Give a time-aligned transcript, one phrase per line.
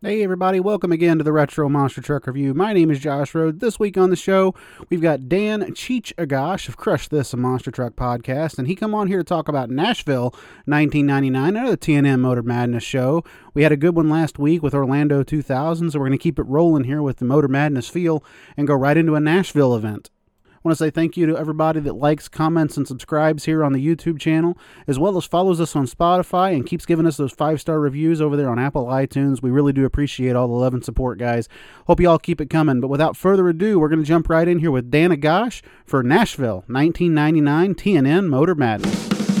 [0.00, 2.54] Hey everybody, welcome again to the Retro Monster Truck Review.
[2.54, 3.58] My name is Josh Road.
[3.58, 4.54] This week on the show,
[4.90, 8.94] we've got Dan Cheech Agash of Crush This, a Monster Truck podcast, and he come
[8.94, 10.30] on here to talk about Nashville
[10.66, 13.24] 1999, another TNN Motor Madness show.
[13.54, 16.38] We had a good one last week with Orlando 2000, so we're going to keep
[16.38, 18.22] it rolling here with the Motor Madness feel
[18.56, 20.10] and go right into a Nashville event.
[20.58, 23.72] I want to say thank you to everybody that likes, comments, and subscribes here on
[23.72, 27.32] the YouTube channel, as well as follows us on Spotify and keeps giving us those
[27.32, 29.40] five star reviews over there on Apple iTunes.
[29.40, 31.48] We really do appreciate all the love and support, guys.
[31.86, 32.80] Hope you all keep it coming.
[32.80, 36.02] But without further ado, we're going to jump right in here with Dan Agash for
[36.02, 39.37] Nashville 1999 TNN Motor Madness.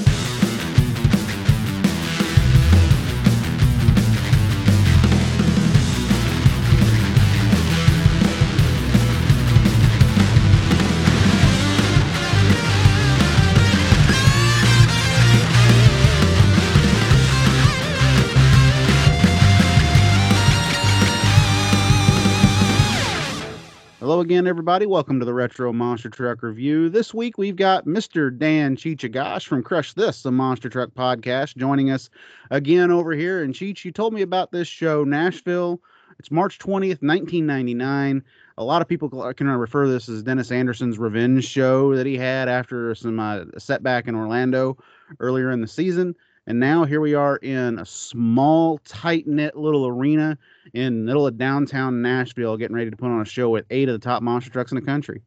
[24.18, 24.84] Again, everybody.
[24.84, 26.88] Welcome to the Retro Monster Truck Review.
[26.88, 28.36] This week we've got Mr.
[28.36, 32.10] Dan Cheech from Crush This, the Monster Truck podcast, joining us
[32.50, 33.44] again over here.
[33.44, 35.80] And Cheech, you told me about this show, Nashville.
[36.18, 38.24] It's March 20th, 1999.
[38.56, 42.16] A lot of people can refer to this as Dennis Anderson's revenge show that he
[42.16, 44.76] had after some uh, setback in Orlando
[45.20, 46.16] earlier in the season.
[46.48, 50.36] And now here we are in a small, tight knit little arena
[50.74, 53.92] in middle of downtown Nashville, getting ready to put on a show with eight of
[53.92, 55.22] the top monster trucks in the country.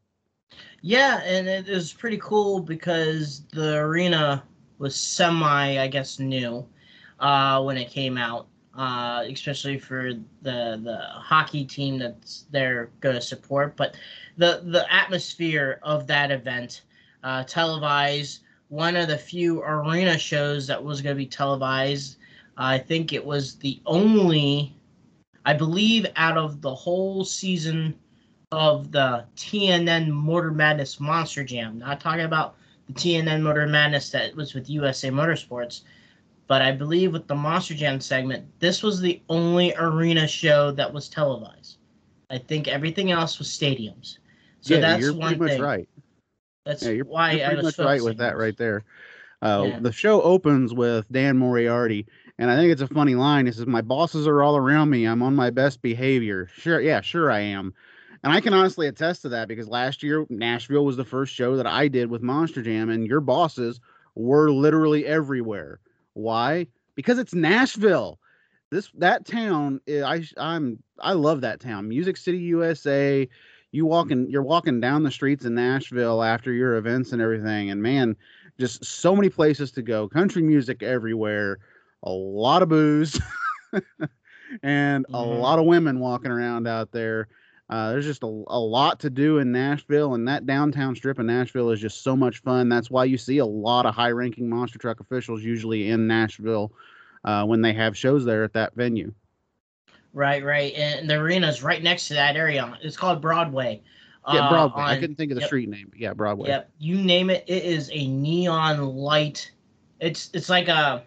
[0.82, 4.44] Yeah, and it was pretty cool because the arena
[4.80, 6.66] was semi, I guess, new
[7.20, 13.16] uh, when it came out, uh, especially for the the hockey team that's they're going
[13.16, 13.78] to support.
[13.78, 13.96] But
[14.38, 16.82] the the atmosphere of that event,
[17.24, 18.40] uh, televised,
[18.70, 22.18] one of the few arena shows that was going to be televised.
[22.58, 24.76] I think it was the only
[25.46, 27.96] I believe out of the whole season
[28.52, 32.56] of the TNN Motor Madness Monster Jam, not talking about
[32.88, 35.82] the TNN Motor Madness that was with USA Motorsports,
[36.48, 40.92] but I believe with the Monster Jam segment, this was the only arena show that
[40.92, 41.78] was televised.
[42.30, 44.18] I think everything else was stadiums.
[44.62, 45.62] So yeah, that's you're one pretty thing.
[45.62, 45.90] much right.
[46.66, 48.84] That's yeah, you're, why you're pretty I was much right with that right there.
[49.42, 49.80] Uh, Yeah.
[49.80, 52.06] The show opens with Dan Moriarty,
[52.42, 53.48] and I think it's a funny line.
[53.48, 55.06] It says, "My bosses are all around me.
[55.06, 57.72] I'm on my best behavior." Sure, yeah, sure I am,
[58.24, 61.56] and I can honestly attest to that because last year Nashville was the first show
[61.56, 63.80] that I did with Monster Jam, and your bosses
[64.16, 65.80] were literally everywhere.
[66.14, 66.66] Why?
[66.96, 68.20] Because it's Nashville.
[68.72, 71.88] This that town, eh, I I'm I love that town.
[71.90, 73.30] Music City, USA.
[73.74, 77.82] You walking, you're walking down the streets in Nashville after your events and everything, and
[77.82, 78.18] man,
[78.60, 80.10] just so many places to go.
[80.10, 81.60] Country music everywhere,
[82.04, 83.20] a lot of booze,
[84.64, 85.40] and a Mhm.
[85.40, 87.28] lot of women walking around out there.
[87.70, 91.26] Uh, there's just a, a lot to do in Nashville, and that downtown strip of
[91.26, 92.68] Nashville is just so much fun.
[92.68, 96.74] That's why you see a lot of high ranking monster truck officials usually in Nashville
[97.24, 99.14] uh, when they have shows there at that venue.
[100.14, 102.78] Right, right, and the arena's right next to that area.
[102.82, 103.82] It's called Broadway.
[104.28, 104.84] Yeah, uh, Broadway.
[104.84, 105.48] I couldn't think of the yep.
[105.48, 106.50] street name, but yeah, Broadway.
[106.50, 107.46] Yep, you name it.
[107.48, 109.50] It is a neon light.
[110.02, 111.04] It's it's like a,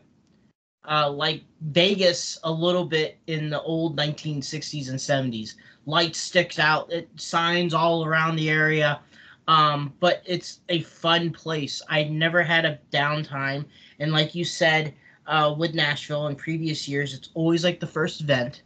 [0.88, 5.54] uh, like Vegas a little bit in the old 1960s and 70s.
[5.86, 6.92] Light sticks out.
[6.92, 9.00] It signs all around the area.
[9.46, 11.82] Um, but it's a fun place.
[11.88, 13.66] I never had a downtime,
[13.98, 14.94] and like you said,
[15.26, 18.62] uh, with Nashville in previous years, it's always like the first event.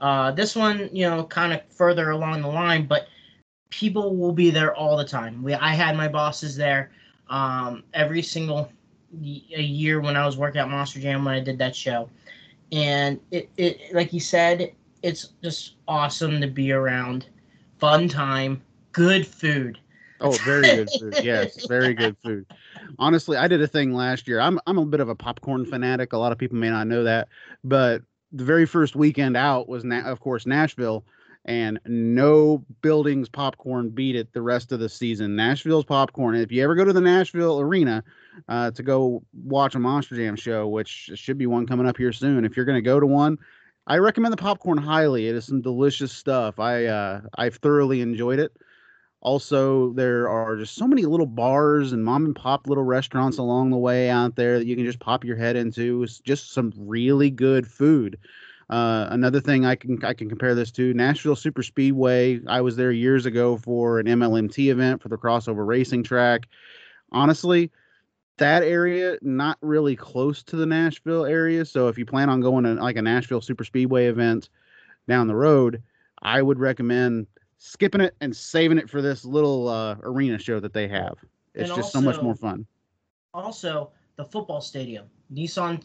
[0.00, 3.08] Uh, this one, you know, kind of further along the line, but
[3.70, 5.42] people will be there all the time.
[5.42, 6.90] We I had my bosses there
[7.28, 8.70] um, every single
[9.12, 12.08] a year when I was working at Monster Jam when I did that show,
[12.70, 17.26] and it, it like you said, it's just awesome to be around.
[17.78, 18.62] Fun time,
[18.92, 19.78] good food.
[20.20, 21.18] Oh, very good food.
[21.22, 22.46] Yes, very good food.
[22.98, 24.40] Honestly, I did a thing last year.
[24.40, 26.12] I'm I'm a bit of a popcorn fanatic.
[26.12, 27.28] A lot of people may not know that,
[27.64, 28.02] but
[28.32, 31.04] the very first weekend out was, na- of course, Nashville,
[31.44, 35.36] and no buildings popcorn beat it the rest of the season.
[35.36, 36.36] Nashville's popcorn.
[36.36, 38.02] If you ever go to the Nashville Arena
[38.48, 42.12] uh, to go watch a Monster Jam show, which should be one coming up here
[42.12, 43.38] soon, if you're going to go to one,
[43.86, 45.28] I recommend the popcorn highly.
[45.28, 46.60] It is some delicious stuff.
[46.60, 48.52] I uh, I've thoroughly enjoyed it.
[49.20, 53.70] Also, there are just so many little bars and mom and pop little restaurants along
[53.70, 56.02] the way out there that you can just pop your head into.
[56.02, 58.18] It's just some really good food.
[58.68, 62.40] Uh, another thing I can I can compare this to Nashville Super Speedway.
[62.46, 66.48] I was there years ago for an MLMT event for the crossover racing track.
[67.12, 67.70] Honestly,
[68.38, 71.64] that area not really close to the Nashville area.
[71.64, 74.48] So if you plan on going to like a Nashville Super Speedway event,
[75.08, 75.82] down the road,
[76.22, 77.26] I would recommend
[77.58, 81.14] skipping it and saving it for this little uh, arena show that they have.
[81.54, 82.66] It's And just so much more fun.
[83.34, 85.82] Also, the football stadium, Nissan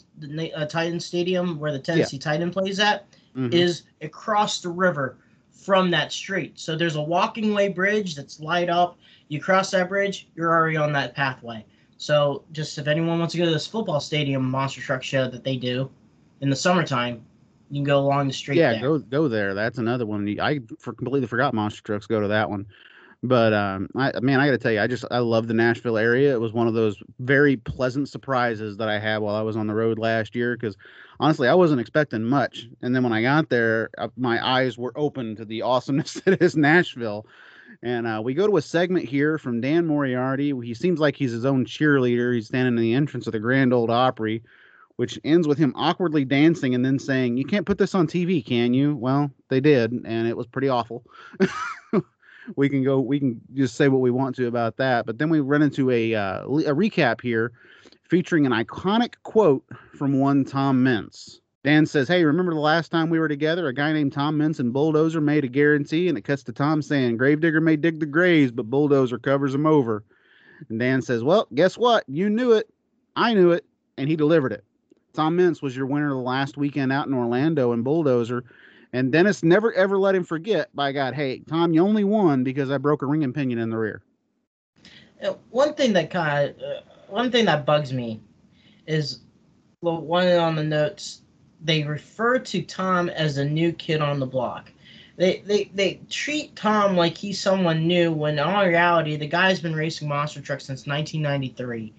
[0.55, 3.05] uh, Titan Stadium, where the Tennessee Titan plays at,
[3.51, 4.05] is Mhm.
[4.05, 5.17] across the river
[5.51, 6.59] from that street.
[6.59, 8.97] So there's a walking way bridge that's light up.
[9.27, 11.65] You cross that bridge, you're already on that pathway.
[11.97, 15.43] So just if anyone wants to go to this football stadium monster truck show that
[15.43, 15.89] they do
[16.41, 17.25] in the summertime,
[17.69, 18.57] you can go along the street.
[18.57, 18.81] yeah, there.
[18.81, 19.53] go go there.
[19.53, 20.39] That's another one.
[20.39, 22.05] I for, completely forgot monster trucks.
[22.05, 22.67] Go to that one.
[23.23, 25.97] But um, I man, I got to tell you, I just I love the Nashville
[25.97, 26.33] area.
[26.33, 29.65] It was one of those very pleasant surprises that I had while I was on
[29.65, 30.55] the road last year.
[30.55, 30.77] Because
[31.19, 34.93] honestly, I wasn't expecting much, and then when I got there, uh, my eyes were
[34.95, 37.25] open to the awesomeness that is Nashville.
[37.83, 40.53] And uh, we go to a segment here from Dan Moriarty.
[40.63, 42.33] He seems like he's his own cheerleader.
[42.33, 44.43] He's standing in the entrance of the Grand Ole Opry
[44.97, 48.45] which ends with him awkwardly dancing and then saying, "You can't put this on TV,
[48.45, 51.05] can you?" Well, they did, and it was pretty awful.
[52.55, 55.29] we can go, we can just say what we want to about that, but then
[55.29, 57.51] we run into a uh, a recap here
[58.09, 59.63] featuring an iconic quote
[59.95, 61.41] from one Tom Meents.
[61.63, 63.67] Dan says, "Hey, remember the last time we were together?
[63.67, 66.81] A guy named Tom Meents and Bulldozer made a guarantee, and it cuts to Tom
[66.81, 70.03] saying, "Gravedigger may dig the graves, but Bulldozer covers them over."
[70.69, 72.03] And Dan says, "Well, guess what?
[72.07, 72.69] You knew it,
[73.15, 73.65] I knew it,
[73.97, 74.63] and he delivered it."
[75.13, 78.43] Tom Meents was your winner the last weekend out in Orlando and Bulldozer.
[78.93, 82.71] And Dennis never ever let him forget, by God, hey, Tom, you only won because
[82.71, 84.01] I broke a ring and pinion in the rear.
[85.21, 88.21] Uh, one thing that kind of uh, one thing that bugs me
[88.85, 89.21] is
[89.81, 91.23] well, one on the notes
[91.61, 94.71] they refer to Tom as a new kid on the block.
[95.17, 99.59] They they they treat Tom like he's someone new when in all reality the guy's
[99.59, 101.93] been racing monster trucks since 1993.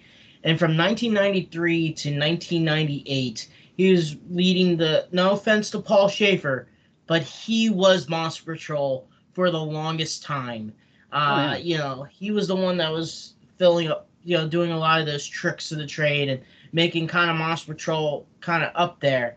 [0.44, 6.68] And from 1993 to 1998, he was leading the no offense to Paul Schaefer,
[7.06, 10.72] but he was Monster Patrol for the longest time.
[11.12, 11.56] Uh, yeah.
[11.56, 15.00] You know, he was the one that was filling up, you know, doing a lot
[15.00, 16.40] of those tricks of the trade and
[16.72, 19.36] making kind of Monster Patrol kind of up there.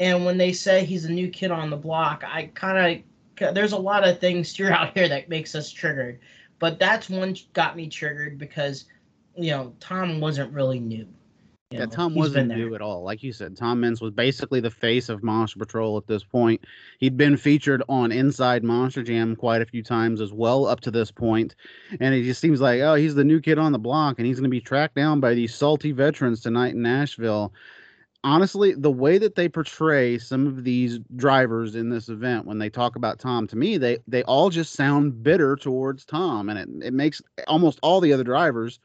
[0.00, 3.04] And when they say he's a new kid on the block, I kind
[3.38, 6.20] of there's a lot of things throughout here that makes us triggered,
[6.58, 8.86] but that's one got me triggered because
[9.36, 11.08] you know Tom wasn't really new.
[11.70, 13.02] You Yeah, know, Tom wasn't new at all.
[13.02, 16.64] Like you said, Tom Meents was basically the face of Monster Patrol at this point.
[16.98, 20.90] He'd been featured on Inside Monster Jam quite a few times as well up to
[20.90, 21.54] this point,
[22.00, 24.36] and it just seems like oh, he's the new kid on the block, and he's
[24.36, 27.52] going to be tracked down by these salty veterans tonight in Nashville.
[28.24, 32.68] Honestly, the way that they portray some of these drivers in this event when they
[32.68, 36.86] talk about Tom, to me, they they all just sound bitter towards Tom, and it
[36.88, 38.80] it makes almost all the other drivers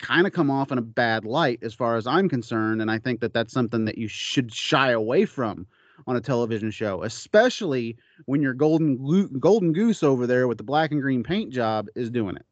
[0.00, 2.82] kind of come off in a bad light as far as I'm concerned.
[2.82, 5.66] And I think that that's something that you should shy away from
[6.06, 7.96] on a television show, especially
[8.26, 8.98] when your golden
[9.40, 12.46] golden goose over there with the black and green paint job is doing it.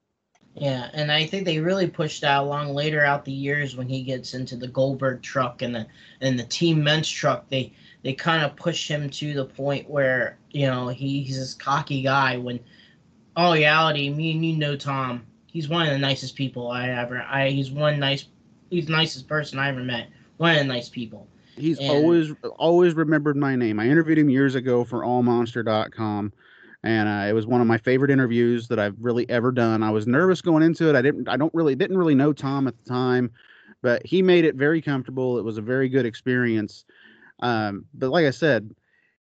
[0.55, 4.03] Yeah, and I think they really pushed that along later out the years when he
[4.03, 5.87] gets into the Goldberg truck and the
[6.21, 7.49] and the Team Meents truck.
[7.49, 7.73] They
[8.03, 12.03] they kind of push him to the point where you know he, he's this cocky
[12.03, 12.37] guy.
[12.37, 12.61] When
[13.35, 15.27] all reality, me and you know Tom.
[15.47, 17.23] He's one of the nicest people I ever.
[17.23, 18.27] I he's one nice.
[18.71, 20.09] He's the nicest person I ever met.
[20.37, 21.27] One of the nice people.
[21.57, 23.81] He's And- always always remembered my name.
[23.81, 26.33] I interviewed him years ago for allmonster.com
[26.85, 29.83] and uh, it was one of my favorite interviews that I've really ever done.
[29.83, 30.95] I was nervous going into it.
[30.95, 33.31] I didn't I don't really didn't really know Tom at the time,
[33.81, 35.39] but he made it very comfortable.
[35.39, 36.85] It was a very good experience.
[37.41, 38.75] Um, but like I said,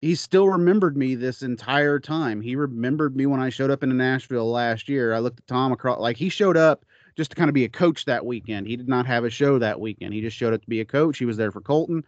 [0.01, 2.41] he still remembered me this entire time.
[2.41, 5.15] He remembered me when I showed up in Nashville last year.
[5.15, 6.85] I looked at Tom across like he showed up
[7.15, 8.67] just to kind of be a coach that weekend.
[8.67, 10.13] He did not have a show that weekend.
[10.13, 11.17] He just showed up to be a coach.
[11.17, 12.03] He was there for Colton.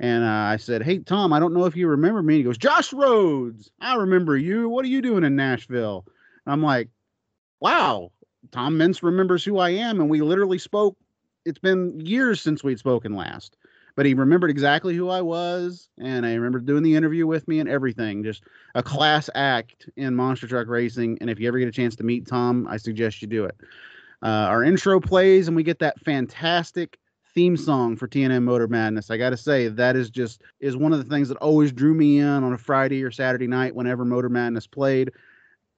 [0.00, 2.38] And uh, I said, Hey, Tom, I don't know if you remember me.
[2.38, 4.68] He goes, Josh Rhodes, I remember you.
[4.68, 6.04] What are you doing in Nashville?
[6.44, 6.88] And I'm like,
[7.60, 8.10] Wow,
[8.50, 10.00] Tom Meents remembers who I am.
[10.00, 10.96] And we literally spoke.
[11.44, 13.56] It's been years since we'd spoken last,
[13.96, 15.88] but he remembered exactly who I was.
[15.98, 18.24] And I remember doing the interview with me and everything.
[18.24, 21.18] Just a class act in monster truck racing.
[21.20, 23.56] And if you ever get a chance to meet Tom, I suggest you do it.
[24.22, 26.98] Uh, our intro plays, and we get that fantastic
[27.34, 29.10] theme song for TNN Motor Madness.
[29.10, 31.94] I got to say that is just is one of the things that always drew
[31.94, 35.10] me in on a Friday or Saturday night whenever Motor Madness played.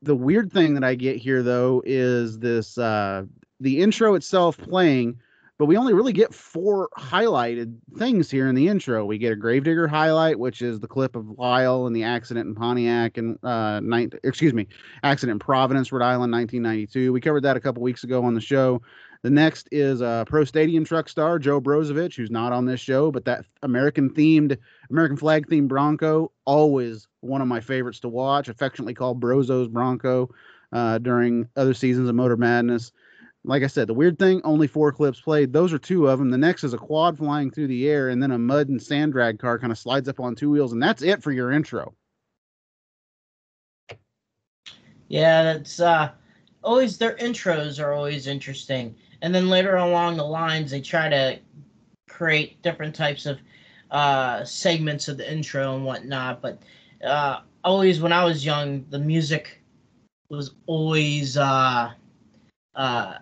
[0.03, 3.25] The weird thing that I get here though is this uh
[3.61, 5.19] the intro itself playing,
[5.59, 9.07] but we only really get four highlighted things here in the intro.
[9.07, 12.55] We get a Gravedigger highlight, which is the clip of Lyle and the accident in
[12.55, 14.67] Pontiac and uh nine, excuse me,
[15.03, 17.15] accident in Providence, Rhode Island, 1992.
[17.15, 18.83] We covered that a couple weeks ago on the show.
[19.23, 23.11] The next is uh, Pro Stadium truck star Joe Brozovich, who's not on this show,
[23.11, 24.57] but that American themed,
[24.91, 30.31] American flag themed Bronco, always one of my favorites to watch, affectionately called Brozo's Bronco
[30.73, 32.93] uh, during other seasons of Motor Madness.
[33.45, 35.53] Like I said, the weird thing, only four clips played.
[35.53, 36.31] Those are two of them.
[36.31, 39.13] The next is a quad flying through the air, and then a mud and sand
[39.13, 41.95] drag car kind of slides up on two wheels, and that's it for your intro.
[45.09, 46.11] Yeah, that's uh,
[46.65, 51.39] always their intros are always interesting, and then later along the lines they try to
[52.09, 53.39] create different types of
[53.91, 56.41] uh, segments of the intro and whatnot.
[56.43, 56.63] But
[57.05, 59.63] uh, always when I was young, the music
[60.29, 61.93] was always uh,
[62.75, 63.15] uh,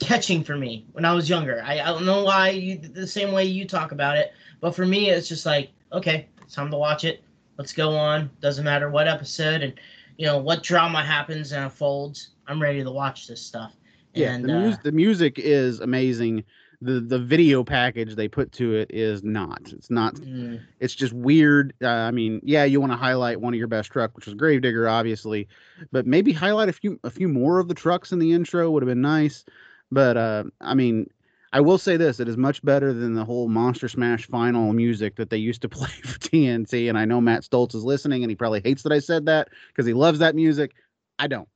[0.00, 1.62] catching for me when I was younger.
[1.64, 4.86] I, I don't know why you the same way you talk about it, but for
[4.86, 7.22] me it's just like okay, it's time to watch it.
[7.58, 8.30] Let's go on.
[8.40, 9.74] Doesn't matter what episode and
[10.16, 12.30] you know what drama happens and unfolds.
[12.46, 13.74] I'm ready to watch this stuff.
[14.16, 16.44] Yeah, and, the, mu- uh, the music is amazing.
[16.82, 19.72] The the video package they put to it is not.
[19.72, 20.14] It's not.
[20.16, 21.72] mm, It's just weird.
[21.82, 24.34] Uh, I mean, yeah, you want to highlight one of your best truck, which is
[24.34, 25.48] Gravedigger, obviously,
[25.90, 28.82] but maybe highlight a few a few more of the trucks in the intro would
[28.82, 29.44] have been nice.
[29.90, 31.08] But uh, I mean,
[31.52, 35.16] I will say this: it is much better than the whole Monster Smash final music
[35.16, 36.90] that they used to play for TNT.
[36.90, 39.48] And I know Matt Stoltz is listening, and he probably hates that I said that
[39.68, 40.74] because he loves that music.
[41.18, 41.48] I don't.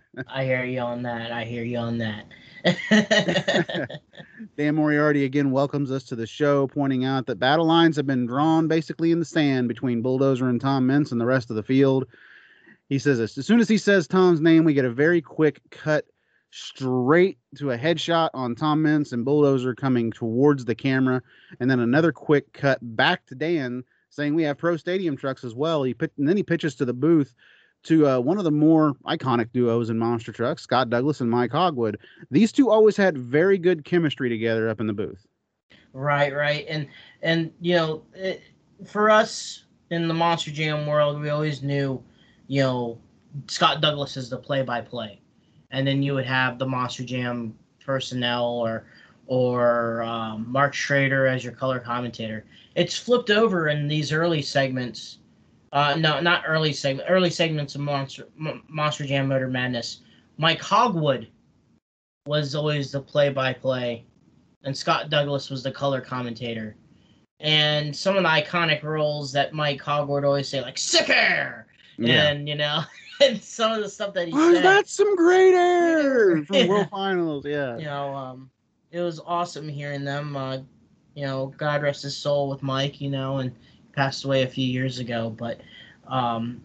[0.28, 1.32] I hear you on that.
[1.32, 2.26] I hear you on that.
[4.56, 8.26] Dan Moriarty again welcomes us to the show, pointing out that battle lines have been
[8.26, 11.62] drawn basically in the sand between Bulldozer and Tom Meents and the rest of the
[11.62, 12.06] field.
[12.88, 15.60] He says this as soon as he says Tom's name, we get a very quick
[15.70, 16.04] cut
[16.50, 21.22] straight to a headshot on Tom Meents and Bulldozer coming towards the camera,
[21.58, 25.54] and then another quick cut back to Dan saying we have pro stadium trucks as
[25.54, 25.82] well.
[25.82, 27.34] He pit- and then he pitches to the booth
[27.84, 31.50] to uh, one of the more iconic duos in monster trucks, Scott Douglas and Mike
[31.50, 31.96] Hogewood.
[32.30, 35.26] These two always had very good chemistry together up in the booth.
[35.92, 36.86] Right, right, and
[37.22, 38.42] and you know, it,
[38.86, 42.02] for us in the Monster Jam world, we always knew,
[42.46, 42.98] you know,
[43.46, 45.20] Scott Douglas is the play-by-play,
[45.70, 48.84] and then you would have the Monster Jam personnel or
[49.26, 52.44] or um, Mark Schrader as your color commentator.
[52.74, 55.18] It's flipped over in these early segments.
[55.72, 57.08] Uh, no, not early segment.
[57.10, 60.00] Early segments of Monster M- Monster Jam Motor Madness.
[60.36, 61.28] Mike Hogewood
[62.26, 64.04] was always the play-by-play
[64.64, 66.76] and Scott Douglas was the color commentator.
[67.40, 71.66] And some of the iconic roles that Mike Hogewood always say, like "sick air,"
[71.98, 72.82] and you know,
[73.20, 76.66] and some of the stuff that he Was said, that some great air from Yeah.
[76.68, 77.44] World Finals?
[77.44, 77.76] Yeah.
[77.78, 78.50] you know, um,
[78.92, 80.36] it was awesome hearing them.
[80.36, 80.58] Uh,
[81.16, 83.52] you know, God rest his soul with Mike, you know, and
[83.92, 85.30] passed away a few years ago.
[85.36, 85.60] But
[86.06, 86.60] um,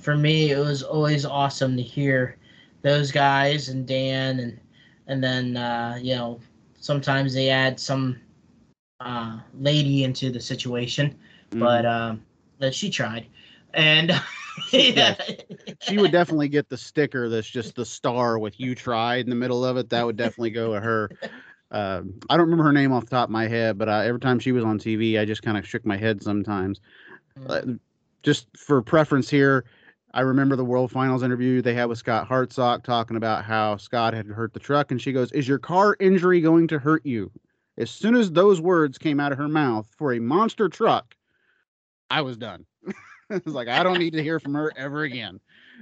[0.00, 2.36] for me, it was always awesome to hear
[2.82, 4.60] those guys and Dan, and
[5.06, 6.40] and then uh, you know,
[6.78, 8.20] sometimes they add some
[9.00, 11.14] uh, lady into the situation,
[11.52, 11.60] Mhm.
[11.60, 12.22] but um,
[12.72, 13.26] she tried,
[13.74, 14.12] and
[14.72, 15.14] yeah,
[15.80, 19.36] she would definitely get the sticker that's just the star with "You tried" in the
[19.36, 19.90] middle of it.
[19.90, 21.10] That would definitely go to her.
[21.70, 24.20] Um, I don't remember her name off the top of my head, but uh, every
[24.20, 26.80] time she was on TV, I just kind of shook my head sometimes.
[27.46, 27.62] Uh,
[28.22, 29.64] just for preference here,
[30.14, 34.14] I remember the World Finals interview they had with Scott Hartsock talking about how Scott
[34.14, 37.30] had hurt the truck, and she goes, "Is your car injury going to hurt you?"
[37.76, 41.14] As soon as those words came out of her mouth for a monster truck,
[42.10, 42.64] I was done.
[43.30, 45.38] I was like, I don't need to hear from her ever again.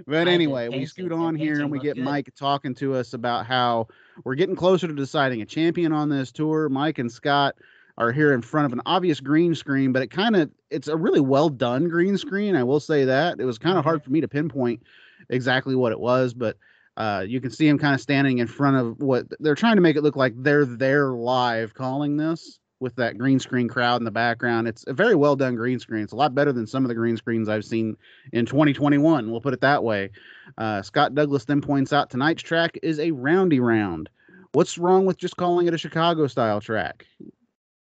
[0.07, 1.97] But anyway, we scoot on here and we get.
[1.97, 3.87] Mike talking to us about how
[4.25, 6.69] we're getting closer to deciding a champion on this tour.
[6.69, 7.57] Mike and Scott
[7.99, 10.97] are here in front of an obvious green screen, but it kind of it's a
[10.97, 12.57] really well done green screen.
[12.57, 14.83] I will say that it was kind of hard for me to pinpoint
[15.31, 16.57] exactly what it was, but
[16.97, 19.83] uh, you can see him kind of standing in front of what they're trying to
[19.83, 24.05] make it look like they're there live calling this with that green screen crowd in
[24.05, 24.69] the background.
[24.69, 26.03] It's a very well done green screen.
[26.03, 27.97] It's a lot better than some of the green screens I've seen
[28.33, 29.31] in 2021.
[29.31, 30.11] We'll put it that way.
[30.59, 34.11] Uh, Scott Douglas then points out tonight's track is a roundy round.
[34.53, 37.07] What's wrong with just calling it a Chicago style track?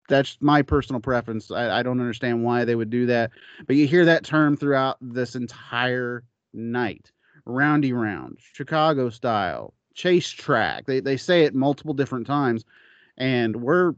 [0.10, 1.51] That's my personal preference.
[1.51, 3.32] I, I don't understand why they would do that,
[3.65, 7.12] but you hear that term throughout this entire night.
[7.46, 10.86] Roundy round, Chicago style, chase track.
[10.86, 12.65] They they say it multiple different times,
[13.17, 13.94] and we're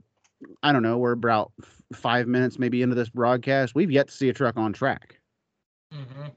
[0.63, 3.75] I don't know, we're about f- five minutes maybe into this broadcast.
[3.75, 5.19] We've yet to see a truck on track.
[5.91, 6.27] hmm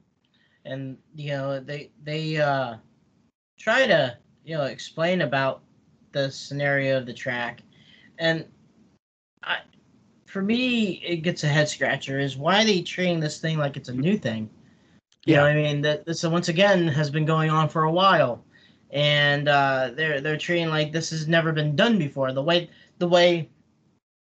[0.65, 2.77] And you know they they uh,
[3.59, 5.63] try to you know explain about
[6.13, 7.63] the scenario of the track,
[8.19, 8.47] and
[9.43, 9.59] I
[10.27, 13.89] for me it gets a head scratcher is why they treating this thing like it's
[13.89, 14.49] a new thing.
[15.25, 15.81] You know what I mean?
[15.83, 18.45] That this once again has been going on for a while,
[18.91, 22.33] and uh, they're they're treating like this has never been done before.
[22.33, 23.49] The way the way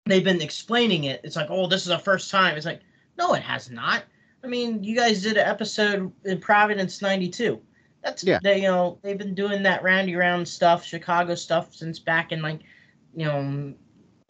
[0.06, 2.56] they've been explaining it, it's like, oh, this is a first time.
[2.56, 2.80] It's like,
[3.18, 4.04] no, it has not.
[4.42, 7.60] I mean, you guys did an episode in Providence '92.
[8.02, 8.38] That's yeah.
[8.42, 12.42] They, you know, they've been doing that roundy round stuff, Chicago stuff since back in
[12.42, 12.60] like,
[13.16, 13.72] you know,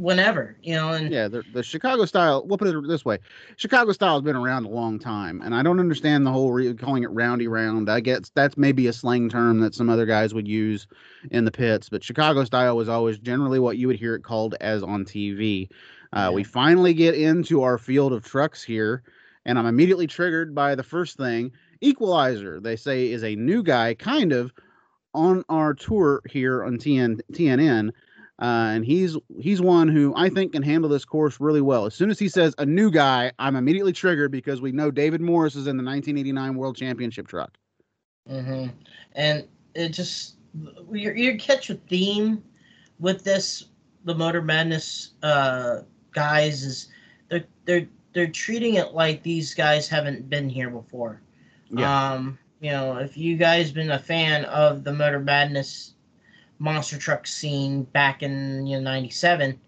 [0.00, 0.92] whenever, you know.
[0.92, 2.44] And yeah, the, the Chicago style.
[2.46, 3.18] We'll put it this way:
[3.56, 6.74] Chicago style has been around a long time, and I don't understand the whole re-
[6.74, 7.90] calling it roundy round.
[7.90, 10.86] I guess that's maybe a slang term that some other guys would use
[11.30, 14.54] in the pits, but Chicago style was always generally what you would hear it called
[14.60, 15.68] as on TV.
[16.12, 16.30] Uh, yeah.
[16.30, 19.02] We finally get into our field of trucks here,
[19.44, 21.52] and I'm immediately triggered by the first thing.
[21.80, 24.52] Equalizer, they say, is a new guy, kind of,
[25.12, 27.90] on our tour here on TN, TNN
[28.40, 31.86] uh, and he's he's one who I think can handle this course really well.
[31.86, 35.20] As soon as he says a new guy, I'm immediately triggered because we know David
[35.20, 37.56] Morris is in the 1989 World Championship truck.
[38.28, 38.70] Mm-hmm.
[39.12, 40.34] And it just
[40.90, 42.42] you you catch a theme
[42.98, 43.66] with this
[44.04, 45.80] the Motor Madness uh,
[46.12, 46.88] guys is
[47.28, 51.20] they're they're they're treating it like these guys haven't been here before.
[51.70, 52.12] Yeah.
[52.12, 55.93] Um, you know, if you guys been a fan of the Motor Madness
[56.64, 59.58] monster truck scene back in you know 97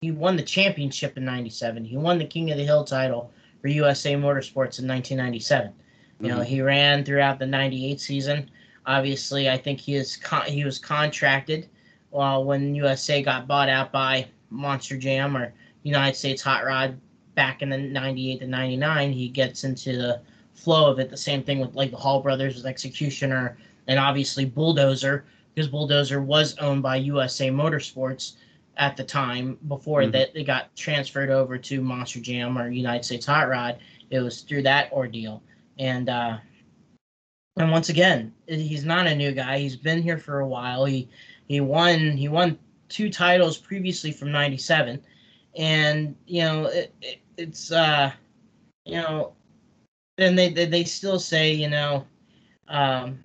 [0.00, 3.68] he won the championship in 97 he won the king of the hill title for
[3.68, 5.72] usa motorsports in 1997
[6.20, 6.36] you mm-hmm.
[6.36, 8.50] know he ran throughout the 98 season.
[8.86, 11.68] Obviously i think he is con- he was contracted
[12.12, 16.98] well, when usa got bought out by monster jam or united states hot rod
[17.34, 20.20] back in the 98 to 99 he gets into the
[20.56, 21.10] flow of it.
[21.10, 25.24] The same thing with like the hall brothers with executioner and obviously bulldozer
[25.56, 28.34] because Bulldozer was owned by USA Motorsports
[28.76, 30.10] at the time before mm-hmm.
[30.10, 33.78] that they got transferred over to Monster Jam or United States Hot Rod.
[34.10, 35.42] It was through that ordeal,
[35.78, 36.36] and uh,
[37.56, 39.58] and once again, he's not a new guy.
[39.58, 40.84] He's been here for a while.
[40.84, 41.08] He
[41.48, 42.58] he won he won
[42.88, 45.02] two titles previously from '97,
[45.56, 48.12] and you know it, it, it's uh
[48.84, 49.32] you know,
[50.18, 52.06] and they, they they still say you know
[52.68, 53.18] um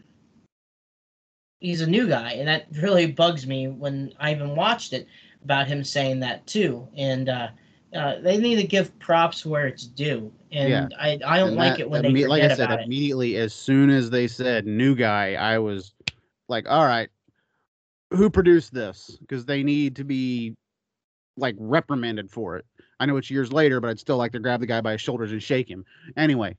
[1.62, 5.08] he's a new guy, and that really bugs me when I even watched it
[5.46, 6.88] about him saying that too.
[6.98, 7.48] And uh,
[7.96, 10.88] uh, they need to give props where it's due, and yeah.
[11.00, 13.42] I I don't and like that, it when they forget like I said, immediately it.
[13.42, 15.94] as soon as they said new guy, I was
[16.50, 17.10] like, all right,
[18.10, 19.18] who produced this?
[19.22, 20.56] Because they need to be
[21.38, 22.66] like reprimanded for it.
[23.00, 25.02] I know it's years later, but I'd still like to grab the guy by his
[25.02, 25.86] shoulders and shake him.
[26.18, 26.56] Anyway,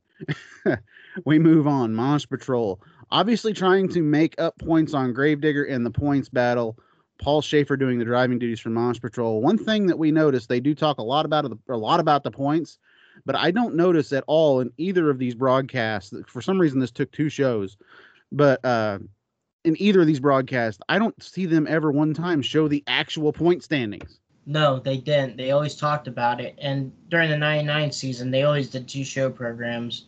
[1.24, 1.94] we move on.
[1.94, 2.80] Monster Patrol
[3.12, 6.78] obviously trying to make up points on Gravedigger in the points battle.
[7.20, 9.40] Paul Schaefer doing the driving duties for Monster Patrol.
[9.40, 12.24] One thing that we noticed, they do talk a lot about the, a lot about
[12.24, 12.78] the points,
[13.24, 16.12] but I don't notice at all in either of these broadcasts.
[16.26, 17.76] For some reason, this took two shows,
[18.32, 18.98] but uh,
[19.62, 23.32] in either of these broadcasts, I don't see them ever one time show the actual
[23.32, 24.18] point standings.
[24.44, 25.36] No, they didn't.
[25.36, 29.30] They always talked about it, and during the '99 season, they always did two show
[29.30, 30.06] programs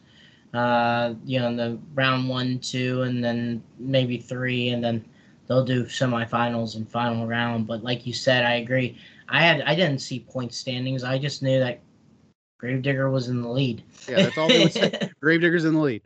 [0.54, 5.04] uh, you know, the round one, two, and then maybe three, and then
[5.46, 7.66] they'll do semifinals and final round.
[7.66, 8.96] But like you said, I agree.
[9.28, 11.02] I had I didn't see point standings.
[11.02, 11.80] I just knew that
[12.58, 13.82] Gravedigger was in the lead.
[14.08, 15.10] Yeah, that's all they would say.
[15.20, 16.02] Gravedigger's in the lead.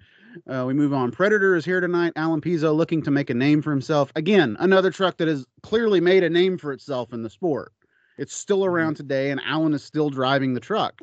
[0.47, 1.11] Uh, we move on.
[1.11, 2.13] Predator is here tonight.
[2.17, 4.13] Alan Pezo looking to make a name for himself.
[4.17, 7.73] Again, another truck that has clearly made a name for itself in the sport.
[8.19, 8.75] It's still mm-hmm.
[8.75, 11.01] around today, and Alan is still driving the truck.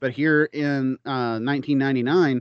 [0.00, 2.40] But here in uh, 1999,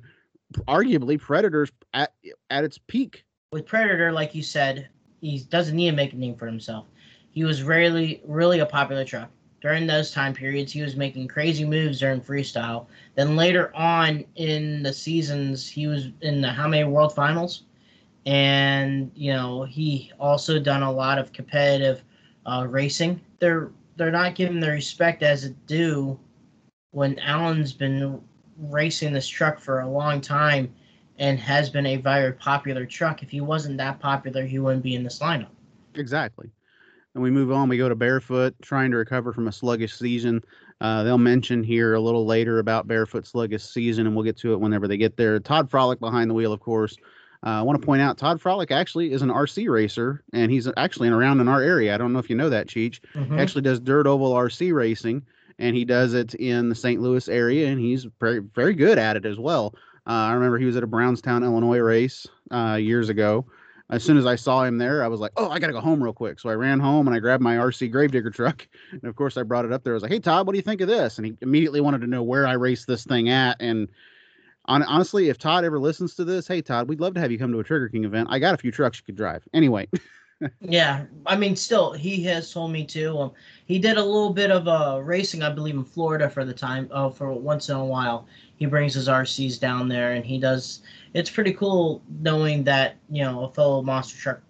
[0.68, 2.14] arguably Predator's at
[2.50, 3.26] at its peak.
[3.52, 4.90] With Predator, like you said,
[5.22, 6.86] he doesn't need to make a name for himself.
[7.32, 9.30] He was rarely really a popular truck.
[9.62, 12.86] During those time periods, he was making crazy moves during freestyle.
[13.16, 17.64] Then later on in the seasons, he was in the how many world finals?
[18.26, 22.04] And you know, he also done a lot of competitive
[22.46, 23.20] uh, racing.
[23.40, 26.20] They're they're not giving the respect as it due
[26.92, 28.22] when Alan's been
[28.60, 30.74] racing this truck for a long time
[31.20, 33.24] and has been a very popular truck.
[33.24, 35.50] If he wasn't that popular, he wouldn't be in this lineup.
[35.96, 36.50] Exactly.
[37.16, 37.70] And we move on.
[37.70, 40.44] We go to Barefoot, trying to recover from a sluggish season.
[40.80, 44.54] Uh, they'll mention here a little later about Barefoot sluggish season, and we'll get to
[44.54, 45.40] it whenever they get there.
[45.40, 46.96] Todd Frolick behind the wheel, of course.
[47.46, 50.68] Uh, I want to point out Todd Frolick actually is an RC racer, and he's
[50.78, 51.94] actually around in our area.
[51.94, 53.00] I don't know if you know that, Cheech.
[53.16, 53.40] Mm-hmm.
[53.40, 55.26] Actually, does dirt oval RC racing
[55.60, 57.02] and he does it in the St.
[57.02, 59.74] Louis area, and he's very very good at it as well.
[60.06, 63.46] Uh, I remember he was at a Brownstown, Illinois race uh, years ago.
[63.90, 66.04] As soon as I saw him there, I was like, "Oh, I gotta go home
[66.04, 69.16] real quick." So I ran home and I grabbed my RC Gravedigger truck, and of
[69.16, 69.94] course I brought it up there.
[69.94, 72.02] I was like, "Hey Todd, what do you think of this?" And he immediately wanted
[72.02, 73.88] to know where I raced this thing at, and
[74.66, 77.40] On, honestly, if Todd ever listens to this, hey Todd, we'd love to have you
[77.40, 78.28] come to a Trigger King event.
[78.30, 79.44] I got a few trucks you could drive.
[79.54, 79.88] Anyway.
[80.62, 83.18] yeah, I mean, still, he has told me too.
[83.18, 83.32] Um,
[83.66, 86.88] he did a little bit of uh, racing, I believe, in Florida for the time,
[86.92, 88.28] uh, for once in a while.
[88.58, 90.82] He brings his RCs down there, and he does.
[91.14, 94.42] It's pretty cool knowing that you know a fellow monster truck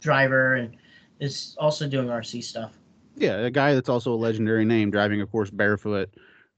[0.00, 0.76] driver and
[1.20, 2.72] is also doing RC stuff.
[3.16, 6.10] Yeah, a guy that's also a legendary name, driving, of course, barefoot,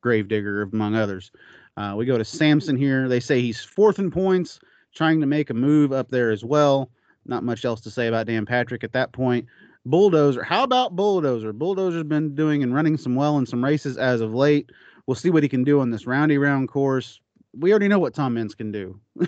[0.03, 1.31] Gravedigger, among others.
[1.77, 3.09] Uh, we go to Samson here.
[3.09, 4.59] They say he's fourth in points,
[4.95, 6.91] trying to make a move up there as well.
[7.29, 9.47] Not much else to say about Dan Patrick at that point.
[9.85, 10.43] Bulldozer.
[10.43, 11.53] How about Bulldozer?
[11.53, 14.71] Bulldozer's been doing and running some well in some races as of late.
[15.07, 17.21] We'll see what he can do on this roundy round course.
[17.57, 19.01] We already know what Tom Meents can do.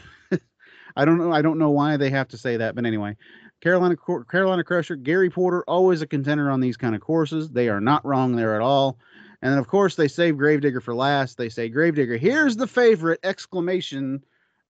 [0.96, 1.32] I don't know.
[1.32, 3.16] I don't know why they have to say that, but anyway,
[3.60, 3.96] Carolina
[4.30, 7.50] Carolina Crusher, Gary Porter, always a contender on these kind of courses.
[7.50, 8.98] They are not wrong there at all.
[9.42, 11.38] And then of course they save Gravedigger for last.
[11.38, 13.20] They say Gravedigger, here's the favorite!
[13.22, 14.22] Exclamation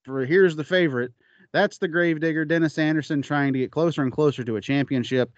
[0.03, 1.13] for here's the favorite.
[1.55, 5.31] That's the Gravedigger, Dennis Anderson, trying to get closer and closer to a championship.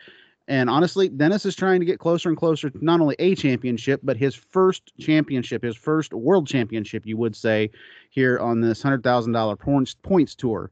[0.48, 4.02] And honestly, Dennis is trying to get closer and closer to not only a championship,
[4.04, 7.70] but his first championship, his first world championship, you would say,
[8.10, 10.72] here on this $100,000 points, tour.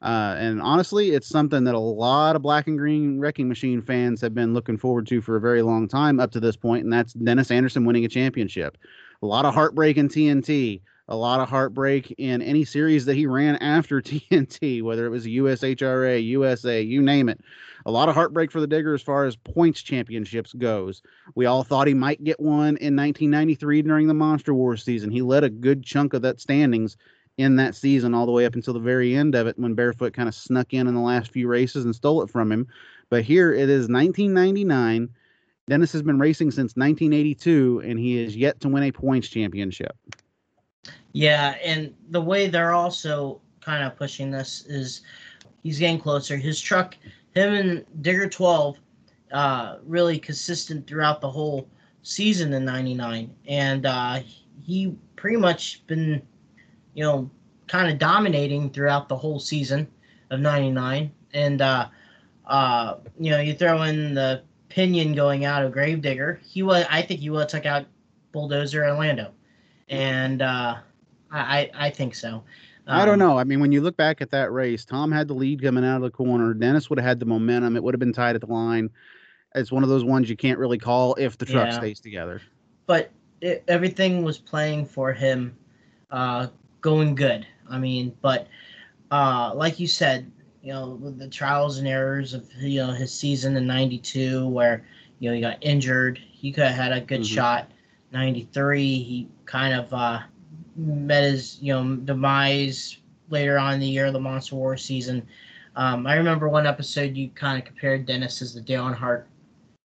[0.00, 4.22] Uh, and honestly, it's something that a lot of black and green wrecking machine fans
[4.22, 6.92] have been looking forward to for a very long time up to this point, and
[6.92, 8.78] that's Dennis Anderson winning a championship.
[9.20, 13.26] A lot of heartbreak in TNT, a lot of heartbreak in any series that he
[13.26, 17.40] ran after TNT, whether it was USHRA, USA, you name it.
[17.84, 21.02] A lot of heartbreak for the Digger as far as points championships goes.
[21.36, 25.10] We all thought he might get one in 1993 during the Monster Wars season.
[25.10, 26.96] He led a good chunk of that standings
[27.38, 30.14] in that season all the way up until the very end of it when Barefoot
[30.14, 32.66] kind of snuck in in the last few races and stole it from him.
[33.10, 35.10] But here it is 1999.
[35.68, 39.96] Dennis has been racing since 1982 and he is yet to win a points championship.
[41.12, 45.02] Yeah, and the way they're also kind of pushing this is
[45.62, 46.36] he's getting closer.
[46.36, 46.96] His truck,
[47.34, 48.78] him and Digger 12,
[49.32, 51.68] uh, really consistent throughout the whole
[52.02, 53.34] season in 99.
[53.48, 54.20] And uh,
[54.62, 56.22] he pretty much been,
[56.94, 57.30] you know,
[57.66, 59.88] kind of dominating throughout the whole season
[60.30, 61.10] of 99.
[61.34, 61.88] And, uh,
[62.46, 67.02] uh, you know, you throw in the pinion going out of Gravedigger, he was, I
[67.02, 67.86] think he would have took out
[68.30, 69.32] Bulldozer Orlando.
[69.88, 70.76] And, uh,
[71.30, 72.42] I, I think so.
[72.86, 73.38] Um, I don't um, know.
[73.38, 75.96] I mean, when you look back at that race, Tom had the lead coming out
[75.96, 76.54] of the corner.
[76.54, 77.76] Dennis would have had the momentum.
[77.76, 78.90] It would have been tied at the line.
[79.54, 81.78] It's one of those ones you can't really call if the truck yeah.
[81.78, 82.40] stays together.
[82.86, 85.56] But it, everything was playing for him,
[86.10, 86.48] uh,
[86.80, 87.46] going good.
[87.68, 88.46] I mean, but
[89.10, 90.30] uh, like you said,
[90.62, 94.84] you know, the trials and errors of you know his season in '92, where
[95.18, 97.34] you know he got injured, he could have had a good mm-hmm.
[97.34, 97.70] shot.
[98.12, 100.20] '93, he kind of uh,
[100.76, 102.98] met his you know demise
[103.30, 105.26] later on in the year of the Monster War season.
[105.74, 109.24] Um, I remember one episode you kind of compared Dennis as the Dale Earnhardt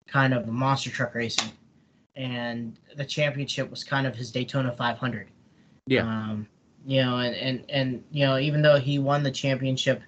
[0.08, 1.52] kind of monster truck racing,
[2.14, 5.28] and the championship was kind of his Daytona 500.
[5.86, 6.02] Yeah.
[6.02, 6.46] Um,
[6.86, 10.02] you know, and, and and you know, even though he won the championship